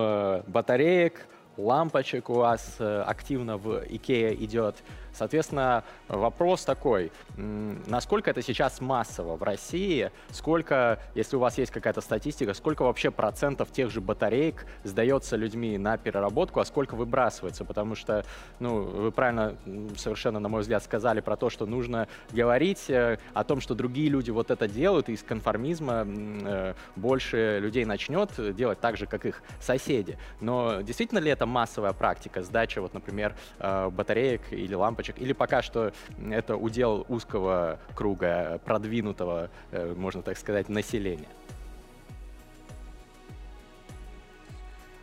батареек, 0.47 1.27
лампочек 1.57 2.31
у 2.31 2.35
вас 2.35 2.77
активно 2.79 3.57
в 3.57 3.83
Икее 3.89 4.35
идет. 4.45 4.77
Соответственно, 5.13 5.85
вопрос 6.09 6.65
такой, 6.65 7.13
насколько 7.37 8.31
это 8.31 8.43
сейчас 8.43 8.81
массово 8.81 9.37
в 9.37 9.43
России, 9.43 10.11
сколько, 10.31 11.01
если 11.15 11.37
у 11.37 11.41
вас 11.41 11.59
есть 11.59 11.73
какая-то 11.73 12.01
статистика, 12.01 12.55
сколько 12.55 12.83
вообще 12.83 13.11
процентов 13.11 13.71
тех 13.73 13.91
же 13.91 14.01
батареек 14.01 14.67
сдается 14.85 15.37
людьми 15.37 15.77
на 15.79 15.97
переработку, 15.97 16.61
а 16.61 16.65
сколько 16.65 16.95
выбрасывается, 16.95 17.65
потому 17.65 17.95
что, 17.95 18.25
ну, 18.61 18.83
вы 18.83 19.13
правильно 19.13 19.57
совершенно, 19.97 20.39
на 20.39 20.49
мой 20.49 20.63
взгляд, 20.63 20.83
сказали 20.83 21.21
про 21.21 21.37
то, 21.37 21.51
что 21.51 21.67
нужно 21.67 22.09
говорить 22.31 22.89
э, 22.89 23.19
о 23.35 23.45
том, 23.45 23.61
что 23.61 23.75
другие 23.75 24.09
люди 24.09 24.31
вот 24.31 24.51
это 24.51 24.69
делают, 24.69 25.09
и 25.09 25.13
из 25.13 25.23
конформизма 25.23 26.07
э, 26.07 26.75
больше 26.97 27.59
людей 27.61 27.85
начнет 27.85 28.31
делать 28.55 28.81
так 28.81 28.97
же, 28.97 29.07
как 29.07 29.27
их 29.27 29.43
соседи. 29.61 30.19
Но 30.41 30.81
действительно 30.83 31.19
ли 31.19 31.31
это 31.31 31.47
массовая 31.47 31.93
практика, 31.93 32.43
сдача, 32.43 32.81
вот, 32.81 32.95
например, 32.95 33.35
э, 33.59 33.91
батареек 33.91 34.53
или 34.53 34.75
ламп 34.75 35.00
лампочек, 35.01 35.19
или 35.19 35.33
пока 35.33 35.63
что 35.63 35.93
это 36.31 36.57
удел 36.57 37.07
узкого 37.09 37.79
круга 37.95 38.61
продвинутого, 38.65 39.51
э, 39.73 39.95
можно 39.97 40.23
так 40.23 40.39
сказать, 40.39 40.69
населения? 40.69 41.29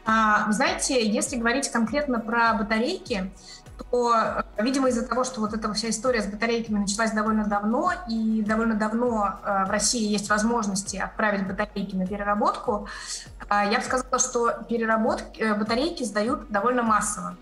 А, 0.05 0.45
вы 0.47 0.53
знаете, 0.53 1.05
если 1.05 1.35
говорить 1.35 1.69
конкретно 1.69 2.19
про 2.19 2.53
батарейки, 2.53 3.29
то, 3.91 4.43
видимо, 4.57 4.89
из-за 4.89 5.05
того, 5.05 5.23
что 5.23 5.41
вот 5.41 5.53
эта 5.53 5.71
вся 5.73 5.89
история 5.89 6.21
с 6.21 6.27
батарейками 6.27 6.79
началась 6.79 7.11
довольно 7.11 7.45
давно, 7.45 7.91
и 8.09 8.41
довольно 8.41 8.75
давно 8.75 9.35
э, 9.43 9.65
в 9.65 9.69
России 9.69 10.11
есть 10.11 10.29
возможности 10.29 10.97
отправить 10.97 11.47
батарейки 11.47 11.95
на 11.95 12.07
переработку, 12.07 12.87
э, 13.49 13.69
я 13.71 13.77
бы 13.77 13.83
сказала, 13.83 14.19
что 14.19 14.63
переработки, 14.67 15.41
э, 15.41 15.53
батарейки 15.53 16.03
сдают 16.03 16.49
довольно 16.49 16.83
массово. 16.83 17.37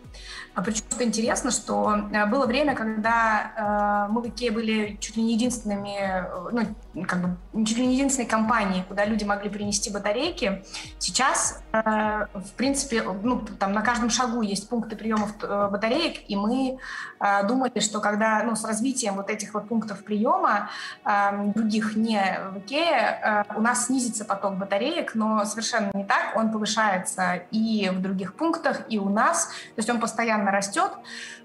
А 0.55 0.61
причем, 0.61 0.85
что 0.89 1.03
интересно, 1.03 1.51
что 1.51 2.07
было 2.29 2.45
время, 2.45 2.75
когда 2.75 4.07
мы 4.09 4.21
в 4.21 4.27
Икее 4.29 4.51
были 4.51 4.97
чуть 4.99 5.17
ли 5.17 5.23
не 5.23 5.33
единственными, 5.33 6.25
ну, 6.51 7.05
как 7.05 7.21
бы, 7.21 7.65
чуть 7.65 7.77
ли 7.77 7.85
не 7.85 7.95
единственной 7.95 8.27
компанией, 8.27 8.83
куда 8.87 9.05
люди 9.05 9.23
могли 9.25 9.49
принести 9.49 9.91
батарейки. 9.91 10.63
Сейчас, 10.97 11.61
в 11.71 12.51
принципе, 12.55 13.03
ну, 13.03 13.41
там 13.59 13.73
на 13.73 13.81
каждом 13.81 14.09
шагу 14.09 14.41
есть 14.41 14.69
пункты 14.69 14.95
приема 14.95 15.27
батареек, 15.69 16.21
и 16.27 16.35
мы 16.35 16.77
э, 17.19 17.47
думали, 17.47 17.79
что 17.79 17.99
когда, 17.99 18.43
ну, 18.43 18.55
с 18.55 18.63
развитием 18.65 19.15
вот 19.15 19.29
этих 19.29 19.53
вот 19.53 19.67
пунктов 19.67 20.03
приема, 20.03 20.69
э, 21.03 21.51
других 21.53 21.95
не 21.95 22.21
в 22.51 22.59
Икее, 22.59 23.19
э, 23.21 23.43
у 23.55 23.61
нас 23.61 23.87
снизится 23.87 24.25
поток 24.25 24.57
батареек, 24.57 25.15
но 25.15 25.45
совершенно 25.45 25.91
не 25.93 26.05
так, 26.05 26.35
он 26.35 26.51
повышается 26.51 27.41
и 27.51 27.89
в 27.93 28.01
других 28.01 28.35
пунктах, 28.35 28.81
и 28.89 28.97
у 28.97 29.09
нас, 29.09 29.47
то 29.47 29.79
есть 29.79 29.89
он 29.89 29.99
постоянно 29.99 30.44
растет. 30.51 30.91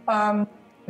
Э, 0.07 0.45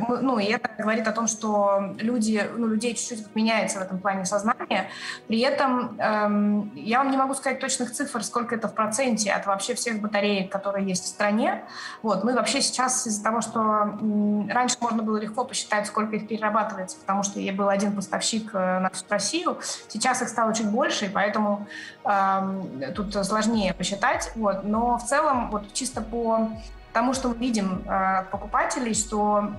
ну, 0.07 0.39
и 0.39 0.45
это 0.45 0.69
говорит 0.77 1.07
о 1.07 1.11
том, 1.11 1.27
что 1.27 1.93
люди, 1.99 2.43
ну, 2.55 2.67
людей 2.67 2.95
чуть-чуть 2.95 3.35
меняется 3.35 3.79
в 3.79 3.81
этом 3.81 3.99
плане 3.99 4.25
сознание. 4.25 4.89
При 5.27 5.39
этом 5.39 5.99
эм, 5.99 6.71
я 6.75 6.99
вам 6.99 7.11
не 7.11 7.17
могу 7.17 7.33
сказать 7.33 7.59
точных 7.59 7.91
цифр, 7.91 8.23
сколько 8.23 8.55
это 8.55 8.67
в 8.67 8.73
проценте 8.73 9.31
от 9.31 9.45
вообще 9.45 9.75
всех 9.75 10.01
батареек, 10.01 10.51
которые 10.51 10.87
есть 10.87 11.03
в 11.03 11.07
стране. 11.07 11.63
Вот, 12.01 12.23
мы 12.23 12.33
вообще 12.33 12.61
сейчас 12.61 13.05
из-за 13.07 13.23
того, 13.23 13.41
что 13.41 13.59
м, 13.59 14.49
раньше 14.49 14.77
можно 14.81 15.03
было 15.03 15.17
легко 15.17 15.45
посчитать, 15.45 15.87
сколько 15.87 16.15
их 16.15 16.27
перерабатывается, 16.27 16.97
потому 16.99 17.23
что 17.23 17.39
был 17.51 17.69
один 17.69 17.95
поставщик 17.95 18.51
э, 18.53 18.79
на 18.79 18.89
всю 18.91 19.05
Россию, 19.09 19.59
сейчас 19.87 20.21
их 20.21 20.29
стало 20.29 20.53
чуть 20.53 20.67
больше, 20.67 21.05
и 21.05 21.09
поэтому 21.09 21.67
эм, 22.05 22.93
тут 22.95 23.13
сложнее 23.25 23.73
посчитать. 23.73 24.31
Вот. 24.35 24.63
Но 24.63 24.97
в 24.97 25.03
целом, 25.03 25.51
вот 25.51 25.73
чисто 25.73 26.01
по 26.01 26.49
тому, 26.93 27.13
что 27.13 27.29
мы 27.29 27.35
видим 27.35 27.83
э, 27.85 28.19
от 28.19 28.31
покупателей, 28.31 28.93
что 28.93 29.51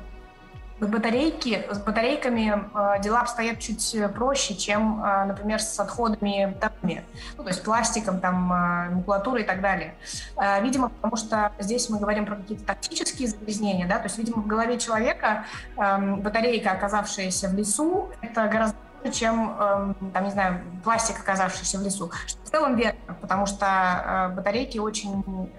батарейки, 0.80 1.64
с 1.70 1.78
батарейками 1.78 2.64
э, 2.74 3.00
дела 3.02 3.20
обстоят 3.20 3.60
чуть 3.60 3.94
э, 3.94 4.08
проще, 4.08 4.54
чем, 4.56 5.00
например, 5.00 5.60
с 5.60 5.78
отходами 5.78 6.46
бытовыми, 6.46 7.04
ну, 7.36 7.44
то 7.44 7.50
есть 7.50 7.62
пластиком, 7.62 8.18
там, 8.18 8.34
макулатурой 8.34 9.42
и 9.42 9.46
так 9.46 9.60
далее. 9.60 9.94
Видимо, 10.60 10.88
потому 10.88 11.16
что 11.16 11.52
здесь 11.60 11.88
мы 11.88 11.98
говорим 11.98 12.26
про 12.26 12.36
какие-то 12.36 12.64
тактические 12.64 13.28
загрязнения, 13.28 13.86
да, 13.86 13.98
то 13.98 14.04
есть, 14.04 14.18
видимо, 14.18 14.42
в 14.42 14.46
голове 14.46 14.78
человека 14.78 15.44
э, 15.76 16.16
батарейка, 16.16 16.72
оказавшаяся 16.72 17.48
в 17.48 17.54
лесу, 17.54 18.10
это 18.20 18.48
гораздо 18.48 18.76
чем, 19.12 19.56
э, 19.58 19.94
там, 20.12 20.24
не 20.24 20.30
знаю, 20.30 20.60
пластик, 20.84 21.18
оказавшийся 21.20 21.78
в 21.78 21.82
лесу. 21.82 22.10
Что 22.26 22.40
в 22.44 22.50
целом 22.50 22.76
верно, 22.76 23.14
потому 23.20 23.46
что 23.46 24.32
батарейки 24.36 24.78
очень 24.78 25.50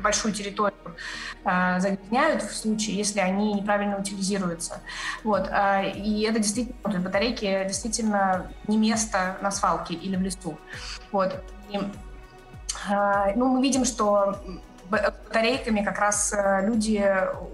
большую 0.00 0.34
территорию 0.34 0.96
э, 1.44 1.80
загрязняют 1.80 2.42
в 2.42 2.54
случае, 2.54 2.96
если 2.96 3.20
они 3.20 3.52
неправильно 3.54 3.98
утилизируются. 3.98 4.80
Вот. 5.24 5.48
Э, 5.48 5.90
и 5.90 6.22
это 6.22 6.38
действительно, 6.38 7.00
батарейки 7.00 7.64
действительно 7.66 8.50
не 8.68 8.76
место 8.76 9.36
на 9.42 9.50
свалке 9.50 9.94
или 9.94 10.16
в 10.16 10.22
лесу. 10.22 10.58
Вот. 11.10 11.42
И, 11.70 11.76
э, 11.76 13.32
ну, 13.36 13.48
мы 13.48 13.62
видим, 13.62 13.84
что 13.84 14.38
батарейками 14.90 15.82
как 15.82 15.98
раз 15.98 16.32
э, 16.32 16.66
люди 16.66 17.04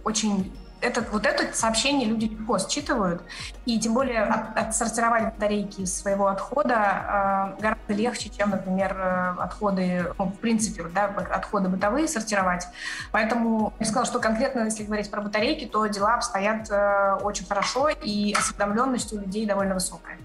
очень 0.05 0.53
этот, 0.81 1.11
вот 1.11 1.26
это 1.26 1.53
сообщение 1.55 2.09
люди 2.09 2.26
легко 2.26 2.59
считывают, 2.59 3.22
и 3.66 3.79
тем 3.79 3.95
более 3.95 4.22
от, 4.22 4.57
отсортировать 4.57 5.24
батарейки 5.24 5.83
из 5.83 5.97
своего 5.97 6.29
отхода 6.29 7.57
э, 7.59 7.62
гораздо 7.62 7.95
легче, 7.95 8.31
чем, 8.31 8.51
например, 8.51 8.97
э, 8.97 9.35
отходы, 9.39 10.12
ну, 10.18 10.26
в 10.26 10.39
принципе, 10.39 10.85
да, 10.85 11.07
отходы 11.07 11.68
бытовые 11.68 12.09
сортировать. 12.09 12.66
Поэтому 13.12 13.72
я 13.79 13.87
сказала, 13.87 14.07
что 14.07 14.20
конкретно, 14.20 14.64
если 14.64 14.85
говорить 14.85 15.11
про 15.11 15.20
батарейки, 15.20 15.66
то 15.66 15.87
дела 15.87 16.14
обстоят 16.14 16.70
э, 16.70 17.18
очень 17.22 17.47
хорошо, 17.47 17.89
и 17.89 18.35
осведомленность 18.35 19.12
у 19.12 19.18
людей 19.18 19.47
довольно 19.47 19.74
высокая. 19.74 20.18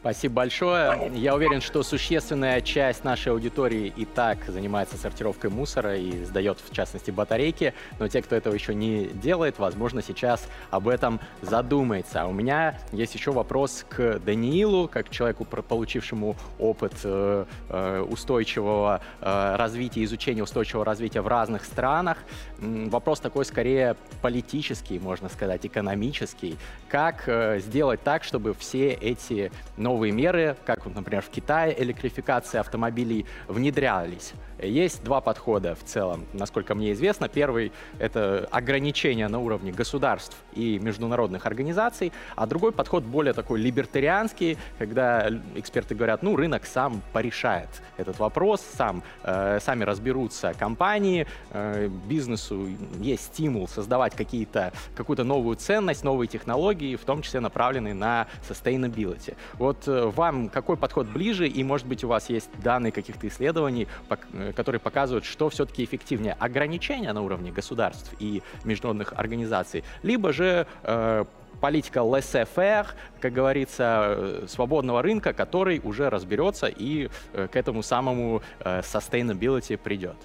Спасибо 0.00 0.36
большое. 0.36 1.12
Я 1.14 1.34
уверен, 1.34 1.60
что 1.60 1.82
существенная 1.82 2.62
часть 2.62 3.04
нашей 3.04 3.32
аудитории 3.32 3.92
и 3.94 4.06
так 4.06 4.38
занимается 4.46 4.96
сортировкой 4.96 5.50
мусора 5.50 5.98
и 5.98 6.24
сдает, 6.24 6.56
в 6.58 6.72
частности, 6.74 7.10
батарейки. 7.10 7.74
Но 7.98 8.08
те, 8.08 8.22
кто 8.22 8.34
этого 8.34 8.54
еще 8.54 8.74
не 8.74 9.08
делает, 9.08 9.58
возможно, 9.58 10.00
сейчас 10.00 10.48
об 10.70 10.88
этом 10.88 11.20
задумается. 11.42 12.22
А 12.22 12.26
у 12.28 12.32
меня 12.32 12.78
есть 12.92 13.14
еще 13.14 13.30
вопрос 13.30 13.84
к 13.90 14.20
Даниилу, 14.20 14.88
как 14.88 15.10
человеку, 15.10 15.44
получившему 15.44 16.34
опыт 16.58 16.94
э, 17.04 17.44
э, 17.68 18.00
устойчивого 18.00 19.02
э, 19.20 19.56
развития, 19.56 20.02
изучения 20.04 20.42
устойчивого 20.42 20.86
развития 20.86 21.20
в 21.20 21.28
разных 21.28 21.66
странах. 21.66 22.16
Вопрос 22.58 23.20
такой 23.20 23.44
скорее 23.44 23.96
политический, 24.22 24.98
можно 24.98 25.28
сказать, 25.28 25.66
экономический. 25.66 26.56
Как 26.88 27.28
сделать 27.58 28.02
так, 28.02 28.24
чтобы 28.24 28.54
все 28.54 28.92
эти 28.92 29.52
новые 29.76 29.89
меры, 30.12 30.56
как, 30.64 30.84
например, 30.86 31.22
в 31.22 31.30
Китае 31.30 31.74
электрификация 31.82 32.60
автомобилей 32.60 33.26
внедрялись. 33.48 34.32
Есть 34.62 35.02
два 35.04 35.20
подхода 35.20 35.74
в 35.74 35.84
целом, 35.84 36.26
насколько 36.32 36.74
мне 36.74 36.92
известно. 36.92 37.28
Первый— 37.28 37.72
это 37.98 38.48
ограничения 38.50 39.28
на 39.28 39.38
уровне 39.38 39.72
государств 39.72 40.36
и 40.52 40.78
международных 40.78 41.46
организаций, 41.46 42.12
а 42.36 42.46
другой 42.46 42.72
подход 42.72 43.04
более 43.04 43.32
такой 43.32 43.60
либертарианский, 43.60 44.58
когда 44.78 45.28
эксперты 45.54 45.94
говорят, 45.94 46.22
ну, 46.22 46.36
рынок 46.36 46.66
сам 46.66 47.02
порешает 47.12 47.68
этот 47.96 48.18
вопрос, 48.18 48.62
сам, 48.76 49.02
э, 49.22 49.58
сами 49.60 49.84
разберутся 49.84 50.54
компании, 50.58 51.26
э, 51.50 51.88
бизнесу 51.88 52.68
есть 53.00 53.24
стимул 53.24 53.68
создавать 53.68 54.14
какие-то, 54.14 54.72
какую-то 54.94 55.24
новую 55.24 55.56
ценность, 55.56 56.04
новые 56.04 56.28
технологии, 56.28 56.96
в 56.96 57.04
том 57.04 57.22
числе 57.22 57.40
направленные 57.40 57.94
на 57.94 58.26
sustainability. 58.48 59.36
Вот 59.54 59.88
э, 59.88 60.06
вам 60.14 60.48
какой 60.48 60.76
подход 60.76 61.06
ближе, 61.06 61.48
и, 61.48 61.64
может 61.64 61.86
быть, 61.86 62.04
у 62.04 62.08
вас 62.08 62.28
есть 62.28 62.50
данные 62.62 62.92
каких-то 62.92 63.26
исследований, 63.28 63.88
э, 64.32 64.49
которые 64.52 64.80
показывают, 64.80 65.24
что 65.24 65.48
все-таки 65.48 65.84
эффективнее 65.84 66.36
ограничения 66.38 67.12
на 67.12 67.22
уровне 67.22 67.52
государств 67.52 68.14
и 68.18 68.42
международных 68.64 69.12
организаций, 69.12 69.84
либо 70.02 70.32
же 70.32 70.66
э, 70.82 71.24
политика 71.60 72.00
laissez-faire, 72.00 72.86
как 73.20 73.32
говорится, 73.32 74.14
э, 74.16 74.46
свободного 74.48 75.02
рынка, 75.02 75.32
который 75.32 75.80
уже 75.84 76.10
разберется 76.10 76.66
и 76.66 77.10
э, 77.32 77.48
к 77.48 77.56
этому 77.56 77.82
самому 77.82 78.42
э, 78.60 78.80
sustainability 78.80 79.76
придет. 79.76 80.16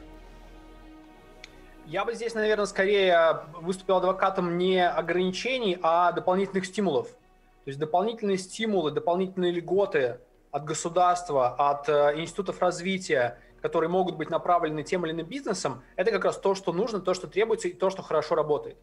Я 1.86 2.04
бы 2.04 2.16
здесь, 2.16 2.34
наверное, 2.34 2.66
скорее 2.66 3.42
выступил 3.62 3.98
адвокатом 3.98 4.58
не 4.58 4.88
ограничений, 4.88 5.78
а 5.84 6.12
дополнительных 6.12 6.66
стимулов. 6.66 7.10
То 7.10 7.70
есть 7.70 7.80
дополнительные 7.80 8.38
стимулы, 8.38 8.92
дополнительные 8.92 9.52
льготы 9.52 10.18
от 10.52 10.66
государства, 10.66 11.50
от 11.50 11.88
институтов 11.90 12.62
развития 12.62 13.38
которые 13.62 13.90
могут 13.90 14.16
быть 14.16 14.30
направлены 14.30 14.84
тем 14.84 15.06
или 15.06 15.14
иным 15.14 15.28
бизнесом, 15.28 15.84
это 15.96 16.12
как 16.12 16.26
раз 16.26 16.38
то, 16.38 16.56
что 16.56 16.74
нужно, 16.74 17.00
то, 17.00 17.14
что 17.14 17.28
требуется 17.28 17.68
и 17.68 17.74
то, 17.74 17.90
что 17.90 18.02
хорошо 18.02 18.36
работает. 18.36 18.78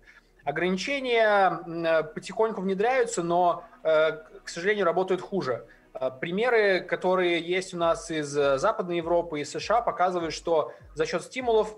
Ограничения 0.44 1.60
э, 1.66 2.02
потихоньку 2.02 2.62
внедряются, 2.62 3.22
но, 3.22 3.64
э, 3.84 4.12
к 4.42 4.48
сожалению, 4.48 4.84
работают 4.84 5.20
хуже. 5.20 5.66
Э, 5.94 6.10
примеры, 6.10 6.80
которые 6.80 7.40
есть 7.40 7.74
у 7.74 7.76
нас 7.76 8.10
из 8.10 8.28
Западной 8.28 8.96
Европы 8.96 9.40
и 9.40 9.44
США, 9.44 9.82
показывают, 9.82 10.34
что 10.34 10.72
за 10.94 11.06
счет 11.06 11.22
стимулов 11.22 11.76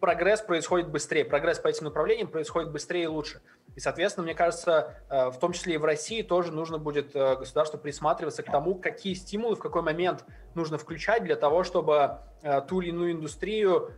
прогресс 0.00 0.40
происходит 0.40 0.88
быстрее, 0.88 1.24
прогресс 1.24 1.58
по 1.58 1.68
этим 1.68 1.84
направлениям 1.84 2.26
происходит 2.26 2.72
быстрее 2.72 3.04
и 3.04 3.06
лучше. 3.06 3.42
И, 3.76 3.80
соответственно, 3.80 4.24
мне 4.24 4.34
кажется, 4.34 4.96
э, 5.08 5.30
в 5.30 5.38
том 5.38 5.52
числе 5.52 5.74
и 5.74 5.76
в 5.76 5.84
России 5.84 6.22
тоже 6.22 6.52
нужно 6.52 6.78
будет 6.78 7.14
э, 7.14 7.36
государству 7.36 7.78
присматриваться 7.78 8.42
к 8.42 8.50
тому, 8.50 8.74
какие 8.74 9.14
стимулы 9.14 9.56
в 9.56 9.60
какой 9.60 9.82
момент 9.82 10.24
нужно 10.54 10.78
включать 10.78 11.22
для 11.22 11.36
того, 11.36 11.62
чтобы 11.62 12.18
э, 12.42 12.62
ту 12.62 12.80
или 12.80 12.88
иную 12.88 13.12
индустрию 13.12 13.92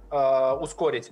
ускорить. 0.61 1.11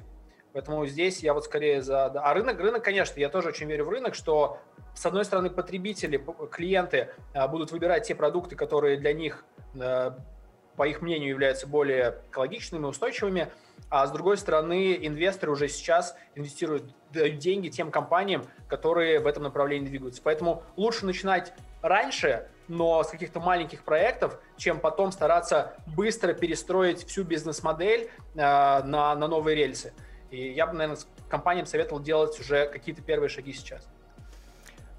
Поэтому 0.53 0.85
здесь 0.85 1.21
я 1.21 1.33
вот 1.33 1.45
скорее 1.45 1.81
за... 1.81 2.07
А 2.07 2.35
рынок, 2.35 2.59
рынок, 2.59 2.85
конечно, 2.85 3.21
я 3.21 3.29
тоже 3.29 3.49
очень 3.49 3.69
верю 3.69 3.85
в 3.85 3.89
рынок, 3.89 4.17
что 4.17 4.59
с 4.95 5.07
одной 5.07 5.25
стороны 5.25 5.49
потребители, 5.49 6.23
клиенты 6.51 7.11
будут 7.51 7.71
выбирать 7.71 8.09
те 8.09 8.17
продукты, 8.17 8.57
которые 8.57 8.97
для 8.97 9.13
них, 9.13 9.45
по 9.73 10.89
их 10.89 11.03
мнению, 11.03 11.29
являются 11.29 11.69
более 11.69 12.21
экологичными, 12.31 12.87
устойчивыми, 12.87 13.49
а 13.89 14.07
с 14.07 14.11
другой 14.13 14.37
стороны 14.37 14.99
инвесторы 15.01 15.53
уже 15.53 15.69
сейчас 15.69 16.17
инвестируют 16.35 16.95
дают 17.13 17.39
деньги 17.39 17.69
тем 17.69 17.91
компаниям, 17.91 18.45
которые 18.69 19.21
в 19.21 19.27
этом 19.27 19.43
направлении 19.43 19.87
двигаются. 19.87 20.23
Поэтому 20.23 20.63
лучше 20.77 21.07
начинать 21.07 21.53
раньше, 21.83 22.49
но 22.69 23.03
с 23.03 23.09
каких-то 23.09 23.41
маленьких 23.41 23.83
проектов, 23.83 24.39
чем 24.57 24.79
потом 24.79 25.13
стараться 25.13 25.75
быстро 25.87 26.33
перестроить 26.35 27.05
всю 27.05 27.25
бизнес-модель 27.25 28.11
э, 28.35 28.39
на, 28.39 28.83
на 28.85 29.29
новые 29.29 29.57
рельсы. 29.57 29.93
И 30.31 30.53
я 30.53 30.67
бы, 30.67 30.75
наверное, 30.75 31.01
компаниям 31.29 31.67
советовал 31.67 32.01
делать 32.01 32.39
уже 32.39 32.67
какие-то 32.67 33.03
первые 33.03 33.29
шаги 33.29 33.53
сейчас. 33.53 33.89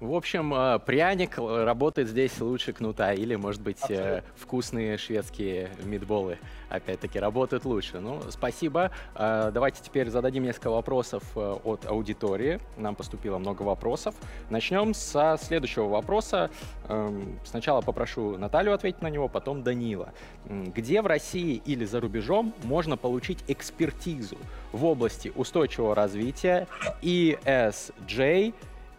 В 0.02 0.16
общем, 0.16 0.52
э, 0.52 0.80
пряник 0.80 1.38
работает 1.38 2.08
здесь 2.08 2.40
лучше 2.40 2.72
кнута, 2.72 3.12
или, 3.12 3.36
может 3.36 3.62
быть, 3.62 3.78
э, 3.88 3.94
Абсолютно. 3.94 4.22
вкусные 4.34 4.98
шведские 4.98 5.70
мидболы, 5.84 6.38
опять-таки, 6.68 7.20
работают 7.20 7.64
лучше. 7.64 8.00
Ну, 8.00 8.20
спасибо. 8.28 8.90
Э, 9.14 9.52
давайте 9.54 9.80
теперь 9.80 10.10
зададим 10.10 10.42
несколько 10.42 10.70
вопросов 10.70 11.22
от 11.36 11.86
аудитории. 11.86 12.58
Нам 12.76 12.96
поступило 12.96 13.38
много 13.38 13.62
вопросов. 13.62 14.16
Начнем 14.50 14.92
со 14.92 15.38
следующего 15.40 15.86
вопроса. 15.86 16.50
Эм, 16.88 17.38
сначала 17.44 17.80
попрошу 17.80 18.36
Наталью 18.36 18.74
ответить 18.74 19.02
на 19.02 19.08
него, 19.08 19.28
потом 19.28 19.62
Данила. 19.62 20.12
Где 20.46 21.00
в 21.00 21.06
России 21.06 21.62
или 21.64 21.84
за 21.84 22.00
рубежом 22.00 22.52
можно 22.64 22.96
получить 22.96 23.44
экспертизу 23.46 24.36
в 24.72 24.84
области 24.84 25.30
устойчивого 25.36 25.94
развития 25.94 26.66
ESG, 27.02 28.52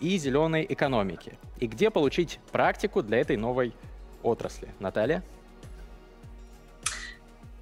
и 0.03 0.17
зеленой 0.17 0.65
экономики. 0.67 1.39
И 1.59 1.67
где 1.67 1.89
получить 1.89 2.39
практику 2.51 3.01
для 3.01 3.21
этой 3.21 3.37
новой 3.37 3.73
отрасли? 4.21 4.67
Наталья? 4.79 5.23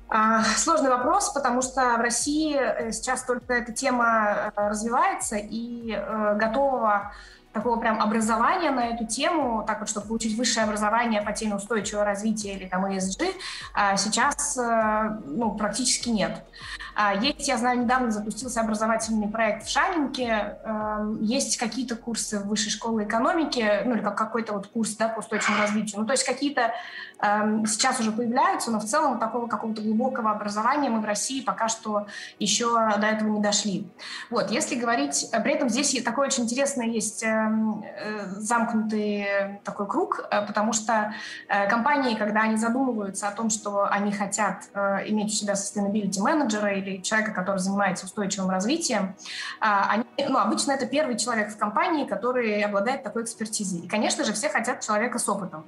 А, 0.09 0.43
сложный 0.43 0.89
вопрос, 0.89 1.29
потому 1.29 1.61
что 1.61 1.95
в 1.97 2.01
России 2.01 2.57
э, 2.57 2.91
сейчас 2.91 3.23
только 3.23 3.53
эта 3.53 3.71
тема 3.71 4.51
э, 4.55 4.69
развивается 4.69 5.37
и 5.37 5.93
э, 5.93 6.35
готового 6.35 7.13
такого 7.53 7.79
прям 7.79 8.01
образования 8.01 8.71
на 8.71 8.87
эту 8.87 9.05
тему, 9.05 9.63
так 9.67 9.79
вот, 9.81 9.89
чтобы 9.89 10.07
получить 10.07 10.37
высшее 10.37 10.63
образование 10.63 11.21
по 11.21 11.33
теме 11.33 11.55
устойчивого 11.55 12.05
развития 12.05 12.55
или 12.55 12.67
там 12.67 12.85
ESG, 12.85 13.35
а, 13.73 13.97
сейчас 13.97 14.55
ну, 14.55 15.51
практически 15.57 16.09
нет. 16.09 16.43
А, 16.95 17.13
есть, 17.13 17.47
я 17.47 17.57
знаю, 17.57 17.79
недавно 17.79 18.11
запустился 18.11 18.61
образовательный 18.61 19.27
проект 19.27 19.65
в 19.65 19.71
Шанинке, 19.71 20.57
эм, 20.63 21.21
есть 21.21 21.57
какие-то 21.57 21.95
курсы 21.95 22.39
в 22.39 22.47
высшей 22.47 22.71
школе 22.71 23.05
экономики, 23.05 23.81
ну 23.85 23.95
или 23.95 24.01
как 24.01 24.17
какой-то 24.17 24.53
вот 24.53 24.67
курс 24.67 24.95
да, 24.97 25.07
по 25.07 25.19
устойчивому 25.19 25.61
развитию. 25.61 26.01
Ну 26.01 26.05
то 26.05 26.13
есть 26.13 26.25
какие-то 26.25 26.73
эм, 27.19 27.65
сейчас 27.65 27.99
уже 27.99 28.11
появляются, 28.11 28.71
но 28.71 28.79
в 28.79 28.85
целом 28.85 29.19
такого 29.19 29.47
какого-то 29.47 29.81
глубокого 29.81 30.31
образования 30.31 30.89
мы 30.89 30.99
в 30.99 31.05
России 31.05 31.41
пока 31.41 31.69
что 31.69 32.07
еще 32.39 32.73
до 32.99 33.07
этого 33.07 33.29
не 33.29 33.41
дошли. 33.41 33.87
Вот, 34.29 34.51
если 34.51 34.75
говорить, 34.75 35.27
э, 35.31 35.41
при 35.41 35.53
этом 35.53 35.69
здесь 35.69 36.01
такой 36.03 36.27
очень 36.27 36.43
интересный 36.43 36.89
есть 36.89 37.23
эм, 37.23 37.83
э, 37.83 38.25
замкнутый 38.37 39.59
такой 39.63 39.87
круг, 39.87 40.25
э, 40.29 40.45
потому 40.45 40.73
что 40.73 41.13
компании, 41.69 42.15
когда 42.15 42.41
они 42.41 42.57
задумываются 42.57 43.27
о 43.27 43.31
том, 43.31 43.49
что 43.49 43.85
они 43.89 44.11
хотят 44.11 44.69
иметь 45.05 45.27
у 45.27 45.35
себя 45.35 45.53
sustainability 45.53 46.21
менеджера 46.21 46.80
или 46.81 47.01
человека, 47.01 47.31
который 47.31 47.57
занимается 47.57 48.05
устойчивым 48.05 48.49
развитием, 48.49 49.15
а, 49.59 49.89
они, 49.89 50.05
ну, 50.27 50.37
обычно 50.37 50.71
это 50.71 50.85
первый 50.85 51.17
человек 51.17 51.51
в 51.51 51.57
компании, 51.57 52.05
который 52.05 52.61
обладает 52.61 53.03
такой 53.03 53.23
экспертизой. 53.23 53.81
И, 53.81 53.87
конечно 53.87 54.23
же, 54.23 54.33
все 54.33 54.49
хотят 54.49 54.81
человека 54.81 55.19
с 55.19 55.27
опытом. 55.29 55.65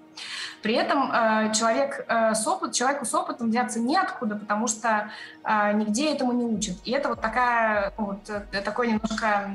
При 0.63 0.75
этом 0.75 1.11
э, 1.11 1.53
человек 1.53 2.05
э, 2.07 2.33
с 2.33 2.47
опытом, 2.47 2.71
человеку 2.71 3.05
с 3.05 3.13
опытом 3.13 3.49
взяться 3.49 3.79
неоткуда, 3.79 4.37
потому 4.37 4.67
что 4.67 5.09
э, 5.43 5.73
нигде 5.73 6.13
этому 6.13 6.31
не 6.31 6.45
учат. 6.45 6.77
И 6.85 6.91
это 6.91 7.09
вот 7.09 7.19
такая, 7.21 7.91
ну, 7.97 8.05
вот, 8.05 8.63
такое 8.63 8.87
немножко 8.87 9.51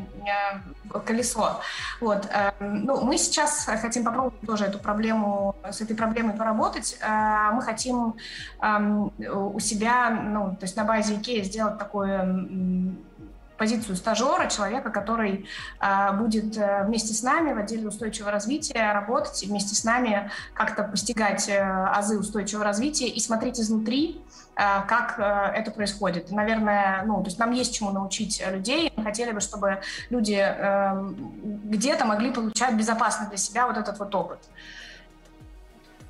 колесо. 1.07 1.61
Вот. 2.01 2.29
Ну, 2.61 3.03
мы 3.03 3.17
сейчас 3.17 3.69
хотим 3.81 4.05
попробовать 4.05 4.41
тоже 4.47 4.67
эту 4.67 4.79
проблему, 4.79 5.57
с 5.71 5.81
этой 5.81 5.97
проблемой 5.97 6.35
поработать. 6.35 6.99
Мы 7.53 7.63
хотим 7.63 8.15
эм, 8.63 9.13
у 9.19 9.61
себя, 9.61 10.11
ну, 10.11 10.57
то 10.59 10.65
есть 10.65 10.77
на 10.77 10.85
базе 10.85 11.15
IKEA 11.15 11.43
сделать 11.49 11.79
такую 11.79 12.97
позицию 13.59 13.97
стажера, 13.97 14.49
человека, 14.49 14.91
который 14.91 15.47
э, 15.81 16.13
будет 16.13 16.57
э, 16.57 16.85
вместе 16.87 17.13
с 17.13 17.23
нами 17.23 17.53
в 17.53 17.59
отделе 17.59 17.89
устойчивого 17.89 18.31
развития 18.31 18.93
работать 18.93 19.45
вместе 19.45 19.75
с 19.75 19.85
нами 19.85 20.31
как-то 20.55 20.85
постигать 20.85 21.49
э, 21.49 21.61
азы 21.61 22.19
устойчивого 22.19 22.65
развития 22.65 23.09
и 23.09 23.21
смотреть 23.21 23.61
изнутри, 23.61 24.23
э, 24.57 24.63
как 24.87 25.19
это 25.19 25.71
происходит. 25.73 26.31
Наверное, 26.31 27.03
ну, 27.05 27.19
то 27.21 27.27
есть 27.27 27.39
нам 27.39 27.53
есть 27.53 27.75
чему 27.75 27.91
научить 27.91 28.43
людей. 28.49 28.93
Мы 28.97 29.03
хотели 29.03 29.33
бы, 29.33 29.41
чтобы 29.41 29.83
люди 30.09 30.39
э, 30.41 31.13
где-то 31.43 32.05
могли 32.05 32.31
получать 32.31 32.75
безопасно 32.75 33.27
для 33.29 33.39
себя 33.39 33.67
вот 33.67 33.77
этот 33.77 33.99
вот 33.99 34.15
опыт. 34.15 34.39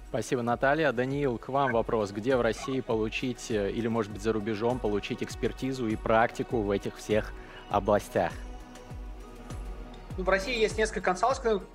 Спасибо, 0.09 0.40
Наталья. 0.40 0.90
Даниил, 0.92 1.36
к 1.36 1.48
вам 1.48 1.72
вопрос. 1.72 2.12
Где 2.12 2.36
в 2.36 2.40
России 2.40 2.80
получить, 2.80 3.50
э, 3.50 3.70
или, 3.70 3.88
может 3.88 4.11
быть, 4.11 4.22
за 4.22 4.32
рубежом 4.32 4.78
получить 4.78 5.22
экспертизу 5.22 5.86
и 5.86 5.96
практику 5.96 6.62
в 6.62 6.70
этих 6.70 6.96
всех 6.96 7.30
областях? 7.68 8.32
Ну, 10.16 10.24
в 10.24 10.28
России 10.30 10.59
есть 10.59 10.78
несколько 10.78 11.14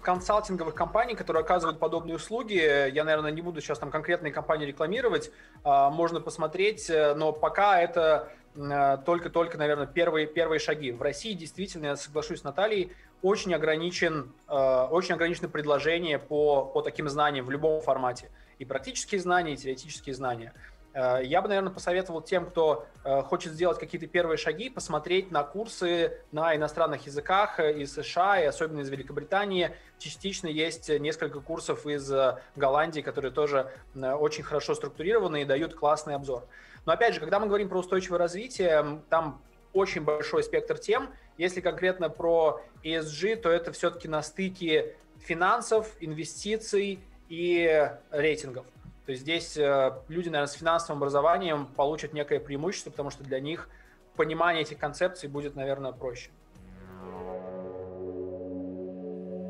консалтинговых, 0.02 0.74
компаний, 0.74 1.14
которые 1.14 1.42
оказывают 1.42 1.78
подобные 1.78 2.16
услуги. 2.16 2.90
Я, 2.92 3.04
наверное, 3.04 3.32
не 3.32 3.44
буду 3.44 3.62
сейчас 3.62 3.78
там 3.78 3.92
конкретные 3.92 4.34
компании 4.34 4.66
рекламировать. 4.66 5.32
А, 5.64 5.92
можно 5.92 6.20
посмотреть, 6.20 6.90
э, 6.90 7.14
но 7.14 7.34
пока 7.34 7.80
это 7.80 8.30
э, 8.56 8.98
только-только, 9.06 9.60
наверное, 9.60 9.86
первые, 9.86 10.26
первые 10.26 10.60
шаги. 10.60 10.92
В 10.92 11.04
России 11.04 11.34
действительно, 11.34 11.86
я 11.86 11.96
соглашусь 11.96 12.40
с 12.40 12.44
Натальей, 12.44 12.92
очень 13.24 13.54
ограничен, 13.56 14.32
э, 14.48 14.88
очень 14.92 15.16
ограничено 15.16 15.48
предложение 15.48 16.20
по, 16.20 16.66
по 16.66 16.82
таким 16.82 17.10
знаниям 17.10 17.46
в 17.46 17.52
любом 17.52 17.82
формате. 17.82 18.30
И 18.60 18.66
практические 18.66 19.22
знания, 19.22 19.54
и 19.54 19.58
теоретические 19.58 20.14
знания. 20.14 20.54
Э, 20.94 21.22
я 21.24 21.42
бы, 21.42 21.48
наверное, 21.48 21.72
посоветовал 21.72 22.22
тем, 22.22 22.46
кто 22.46 22.86
э, 23.06 23.22
хочет 23.22 23.54
сделать 23.54 23.80
какие-то 23.80 24.08
первые 24.08 24.38
шаги, 24.38 24.70
посмотреть 24.70 25.32
на 25.32 25.44
курсы 25.44 26.20
на 26.34 26.54
иностранных 26.54 27.06
языках 27.06 27.62
из 27.62 27.94
США 27.94 28.42
и 28.42 28.46
особенно 28.46 28.82
из 28.82 28.90
Великобритании. 28.90 29.72
Частично 30.00 30.48
есть 30.48 30.90
несколько 30.90 31.40
курсов 31.40 31.88
из 31.88 32.12
Голландии, 32.58 33.00
которые 33.00 33.32
тоже 33.32 33.72
очень 33.96 34.44
хорошо 34.44 34.76
структурированы 34.76 35.44
и 35.44 35.46
дают 35.46 35.76
классный 35.76 36.16
обзор. 36.16 36.46
Но 36.86 36.92
опять 36.92 37.14
же, 37.14 37.22
когда 37.22 37.40
мы 37.40 37.48
говорим 37.48 37.70
про 37.70 37.80
устойчивое 37.80 38.20
развитие, 38.20 39.02
там 39.10 39.42
очень 39.74 40.02
большой 40.02 40.44
спектр 40.44 40.78
тем. 40.78 41.10
Если 41.38 41.62
конкретно 41.62 42.10
про 42.10 42.62
ESG, 42.84 43.38
то 43.38 43.50
это 43.50 43.72
все-таки 43.72 44.08
на 44.08 44.22
стыке 44.22 44.96
финансов, 45.20 45.96
инвестиций 46.00 47.00
и 47.30 47.90
рейтингов. 48.12 48.66
То 49.06 49.12
есть 49.12 49.24
здесь 49.24 49.58
э, 49.58 49.92
люди, 50.08 50.30
наверное, 50.30 50.48
с 50.48 50.54
финансовым 50.54 51.00
образованием 51.00 51.66
получат 51.76 52.14
некое 52.14 52.40
преимущество, 52.40 52.90
потому 52.90 53.10
что 53.10 53.24
для 53.24 53.40
них 53.40 53.68
понимание 54.16 54.62
этих 54.62 54.78
концепций 54.78 55.28
будет, 55.28 55.56
наверное, 55.56 55.92
проще. 55.92 56.30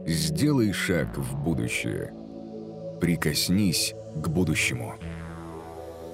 Сделай 0.05 0.73
шаг 0.73 1.17
в 1.17 1.35
будущее. 1.43 2.13
Прикоснись 2.99 3.93
к 4.15 4.27
будущему. 4.27 4.95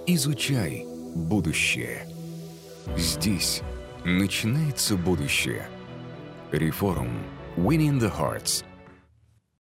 Изучай 0.06 0.86
будущее. 1.16 2.06
Здесь 2.98 3.62
Начинается 4.06 4.96
будущее. 4.96 5.68
Реформ. 6.52 7.10
Winning 7.58 8.00
the 8.00 8.12
Hearts– 8.12 8.64